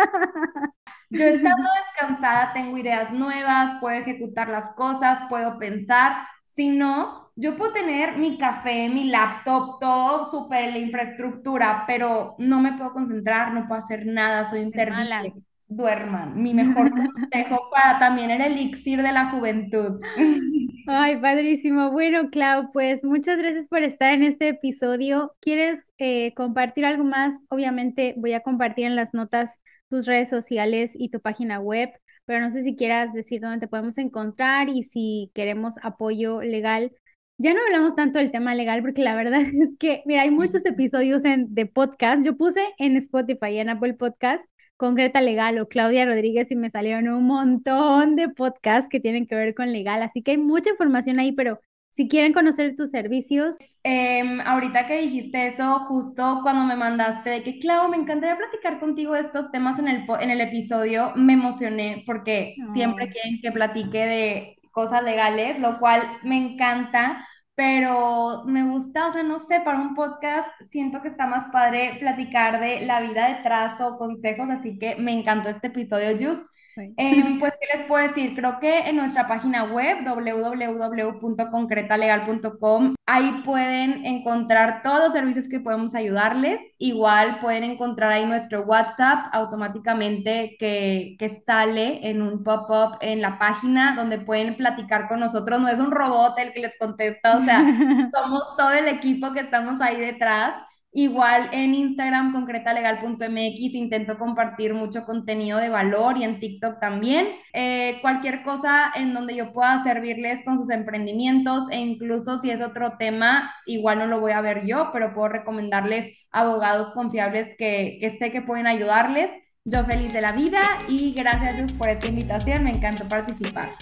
Yo 1.09 1.25
estando 1.25 1.67
descansada 1.85 2.53
tengo 2.53 2.77
ideas 2.77 3.11
nuevas, 3.11 3.79
puedo 3.79 3.97
ejecutar 3.97 4.49
las 4.49 4.69
cosas, 4.75 5.19
puedo 5.29 5.57
pensar. 5.59 6.27
Si 6.43 6.67
no, 6.69 7.31
yo 7.35 7.57
puedo 7.57 7.73
tener 7.73 8.17
mi 8.17 8.37
café, 8.37 8.89
mi 8.89 9.05
laptop, 9.05 9.79
todo 9.79 10.25
súper 10.25 10.71
la 10.71 10.77
infraestructura, 10.79 11.83
pero 11.87 12.35
no 12.39 12.59
me 12.59 12.73
puedo 12.77 12.93
concentrar, 12.93 13.53
no 13.53 13.67
puedo 13.67 13.81
hacer 13.81 14.05
nada, 14.05 14.49
soy 14.49 14.61
inservible. 14.61 15.33
Duerman, 15.67 16.41
mi 16.41 16.53
mejor 16.53 16.91
consejo 16.91 17.69
para 17.71 17.99
también 17.99 18.31
el 18.31 18.41
elixir 18.41 19.01
de 19.01 19.11
la 19.11 19.31
juventud. 19.31 19.99
Ay, 20.87 21.17
padrísimo. 21.17 21.91
Bueno, 21.91 22.29
Clau, 22.29 22.71
pues 22.71 23.03
muchas 23.03 23.37
gracias 23.37 23.67
por 23.67 23.81
estar 23.81 24.13
en 24.13 24.23
este 24.23 24.49
episodio. 24.49 25.35
¿Quieres 25.39 25.83
eh, 25.97 26.33
compartir 26.35 26.85
algo 26.85 27.03
más? 27.03 27.35
Obviamente 27.49 28.13
voy 28.17 28.33
a 28.33 28.41
compartir 28.41 28.85
en 28.85 28.95
las 28.95 29.13
notas 29.13 29.59
tus 29.89 30.05
redes 30.05 30.29
sociales 30.29 30.93
y 30.95 31.09
tu 31.09 31.21
página 31.21 31.59
web, 31.59 31.89
pero 32.25 32.39
no 32.39 32.51
sé 32.51 32.63
si 32.63 32.75
quieras 32.75 33.13
decir 33.13 33.41
dónde 33.41 33.59
te 33.59 33.67
podemos 33.67 33.97
encontrar 33.97 34.69
y 34.69 34.83
si 34.83 35.31
queremos 35.33 35.75
apoyo 35.81 36.41
legal. 36.41 36.91
Ya 37.37 37.53
no 37.53 37.59
hablamos 37.65 37.95
tanto 37.95 38.19
del 38.19 38.31
tema 38.31 38.55
legal 38.55 38.81
porque 38.81 39.01
la 39.01 39.15
verdad 39.15 39.41
es 39.41 39.77
que, 39.79 40.03
mira, 40.05 40.21
hay 40.21 40.31
muchos 40.31 40.65
episodios 40.65 41.25
en, 41.25 41.53
de 41.53 41.65
podcast. 41.65 42.23
Yo 42.23 42.37
puse 42.37 42.61
en 42.77 42.95
Spotify, 42.97 43.57
en 43.57 43.69
Apple 43.69 43.95
Podcast, 43.95 44.45
Concreta 44.77 45.21
Legal 45.21 45.59
o 45.59 45.67
Claudia 45.67 46.05
Rodríguez 46.05 46.51
y 46.51 46.55
me 46.55 46.69
salieron 46.69 47.07
un 47.07 47.25
montón 47.25 48.15
de 48.15 48.29
podcasts 48.29 48.89
que 48.89 48.99
tienen 48.99 49.27
que 49.27 49.35
ver 49.35 49.55
con 49.55 49.71
legal, 49.71 50.01
así 50.03 50.21
que 50.21 50.31
hay 50.31 50.37
mucha 50.37 50.69
información 50.69 51.19
ahí, 51.19 51.31
pero 51.31 51.59
si 51.89 52.07
quieren 52.07 52.33
conocer 52.33 52.75
tus 52.75 52.89
servicios, 52.89 53.57
Em, 53.87 54.41
ahorita 54.41 54.87
que 54.87 54.97
dijiste 55.01 55.47
eso, 55.47 55.79
justo 55.81 56.39
cuando 56.41 56.65
me 56.65 56.75
mandaste 56.75 57.29
de 57.29 57.43
que, 57.43 57.59
Clau, 57.59 57.87
me 57.87 57.97
encantaría 57.97 58.35
platicar 58.35 58.79
contigo 58.79 59.13
de 59.13 59.21
estos 59.21 59.51
temas 59.51 59.77
en 59.77 59.87
el, 59.87 60.05
en 60.21 60.31
el 60.31 60.41
episodio, 60.41 61.11
me 61.15 61.33
emocioné 61.33 62.03
porque 62.07 62.55
siempre 62.73 63.09
quieren 63.09 63.39
que 63.41 63.51
platique 63.51 63.99
de 64.05 64.57
cosas 64.71 65.03
legales, 65.03 65.59
lo 65.59 65.77
cual 65.79 66.01
me 66.23 66.35
encanta, 66.37 67.27
pero 67.55 68.43
me 68.45 68.63
gusta, 68.69 69.07
o 69.07 69.13
sea, 69.13 69.23
no 69.23 69.39
sé, 69.47 69.61
para 69.61 69.79
un 69.79 69.95
podcast 69.95 70.49
siento 70.71 71.01
que 71.01 71.07
está 71.07 71.25
más 71.27 71.45
padre 71.51 71.97
platicar 71.99 72.59
de 72.59 72.81
la 72.85 73.01
vida 73.01 73.29
detrás 73.37 73.79
o 73.81 73.97
consejos, 73.97 74.49
así 74.49 74.77
que 74.79 74.95
me 74.97 75.13
encantó 75.13 75.49
este 75.49 75.67
episodio, 75.67 76.17
Jus. 76.19 76.39
Sí. 76.75 76.93
Em, 76.97 77.39
pues, 77.39 77.53
¿qué 77.59 77.77
les 77.77 77.87
puedo 77.87 78.05
decir? 78.05 78.35
Creo 78.35 78.59
que 78.59 78.79
en 78.79 78.97
nuestra 78.97 79.27
página 79.27 79.63
web, 79.63 79.99
www.concretalegal.com, 80.05 82.95
ahí 83.05 83.41
pueden 83.45 84.05
encontrar 84.05 84.81
todos 84.83 84.99
los 84.99 85.13
servicios 85.13 85.47
que 85.47 85.61
podemos 85.61 85.95
ayudarles. 85.95 86.59
Igual 86.77 87.39
pueden 87.39 87.63
encontrar 87.63 88.11
ahí 88.11 88.25
nuestro 88.25 88.63
WhatsApp 88.63 89.27
automáticamente 89.31 90.57
que, 90.59 91.15
que 91.17 91.29
sale 91.29 92.09
en 92.09 92.21
un 92.21 92.43
pop-up 92.43 92.97
en 92.99 93.21
la 93.21 93.39
página 93.39 93.95
donde 93.95 94.19
pueden 94.19 94.57
platicar 94.57 95.07
con 95.07 95.21
nosotros. 95.21 95.61
No 95.61 95.69
es 95.69 95.79
un 95.79 95.91
robot 95.91 96.37
el 96.39 96.51
que 96.51 96.59
les 96.59 96.77
contesta, 96.77 97.37
o 97.37 97.41
sea, 97.43 97.63
somos 98.13 98.57
todo 98.57 98.71
el 98.71 98.89
equipo 98.89 99.31
que 99.31 99.39
estamos 99.39 99.79
ahí 99.79 99.95
detrás. 99.97 100.55
Igual 100.97 101.49
en 101.51 101.75
Instagram, 101.75 102.31
concretalegal.mx, 102.31 103.73
intento 103.73 104.17
compartir 104.17 104.73
mucho 104.73 105.03
contenido 105.03 105.59
de 105.59 105.67
valor 105.67 106.17
y 106.17 106.23
en 106.23 106.39
TikTok 106.39 106.79
también. 106.79 107.27
Eh, 107.51 107.97
cualquier 108.01 108.43
cosa 108.43 108.93
en 108.95 109.13
donde 109.13 109.35
yo 109.35 109.51
pueda 109.51 109.83
servirles 109.83 110.39
con 110.45 110.57
sus 110.57 110.69
emprendimientos 110.69 111.65
e 111.69 111.79
incluso 111.79 112.37
si 112.37 112.49
es 112.49 112.61
otro 112.61 112.93
tema, 112.97 113.53
igual 113.65 113.99
no 113.99 114.07
lo 114.07 114.21
voy 114.21 114.31
a 114.31 114.39
ver 114.39 114.65
yo, 114.65 114.91
pero 114.93 115.13
puedo 115.13 115.27
recomendarles 115.27 116.17
abogados 116.31 116.93
confiables 116.93 117.49
que, 117.57 117.97
que 117.99 118.17
sé 118.17 118.31
que 118.31 118.41
pueden 118.41 118.65
ayudarles. 118.65 119.29
Yo 119.65 119.83
feliz 119.83 120.13
de 120.13 120.21
la 120.21 120.31
vida 120.31 120.61
y 120.87 121.11
gracias 121.11 121.57
Dios 121.57 121.73
por 121.73 121.89
esta 121.89 122.07
invitación, 122.07 122.63
me 122.63 122.71
encantó 122.71 123.05
participar. 123.05 123.73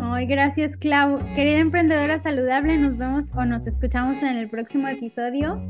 Ay, 0.00 0.24
gracias, 0.24 0.78
Clau. 0.78 1.18
Querida 1.34 1.58
emprendedora 1.58 2.18
saludable, 2.18 2.78
nos 2.78 2.96
vemos 2.96 3.34
o 3.34 3.44
nos 3.44 3.66
escuchamos 3.66 4.22
en 4.22 4.38
el 4.38 4.48
próximo 4.48 4.88
episodio 4.88 5.60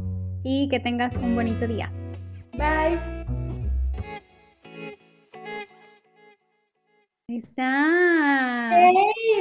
y 0.49 0.68
que 0.68 0.78
tengas 0.78 1.16
un 1.16 1.34
bonito 1.34 1.66
día. 1.66 1.90
Bye. 2.53 3.01
Ahí 7.28 7.38
está. 7.38 8.70
¡Ey! 8.88 8.94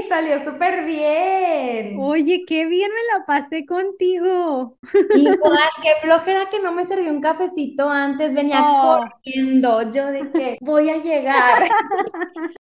Salió 0.09 0.43
súper 0.43 0.83
bien. 0.85 1.97
Oye, 1.99 2.43
qué 2.47 2.65
bien 2.65 2.89
me 2.89 3.19
la 3.19 3.25
pasé 3.27 3.67
contigo. 3.67 4.79
Igual, 5.15 5.69
qué 5.83 5.89
flojera 6.01 6.49
que 6.49 6.59
no 6.63 6.71
me 6.71 6.85
serví 6.87 7.07
un 7.07 7.21
cafecito 7.21 7.87
antes, 7.87 8.33
venía 8.33 8.61
Oh. 8.63 9.05
corriendo, 9.23 9.83
yo 9.91 10.05
que 10.33 10.57
voy 10.61 10.89
a 10.89 10.97
llegar. 10.97 11.69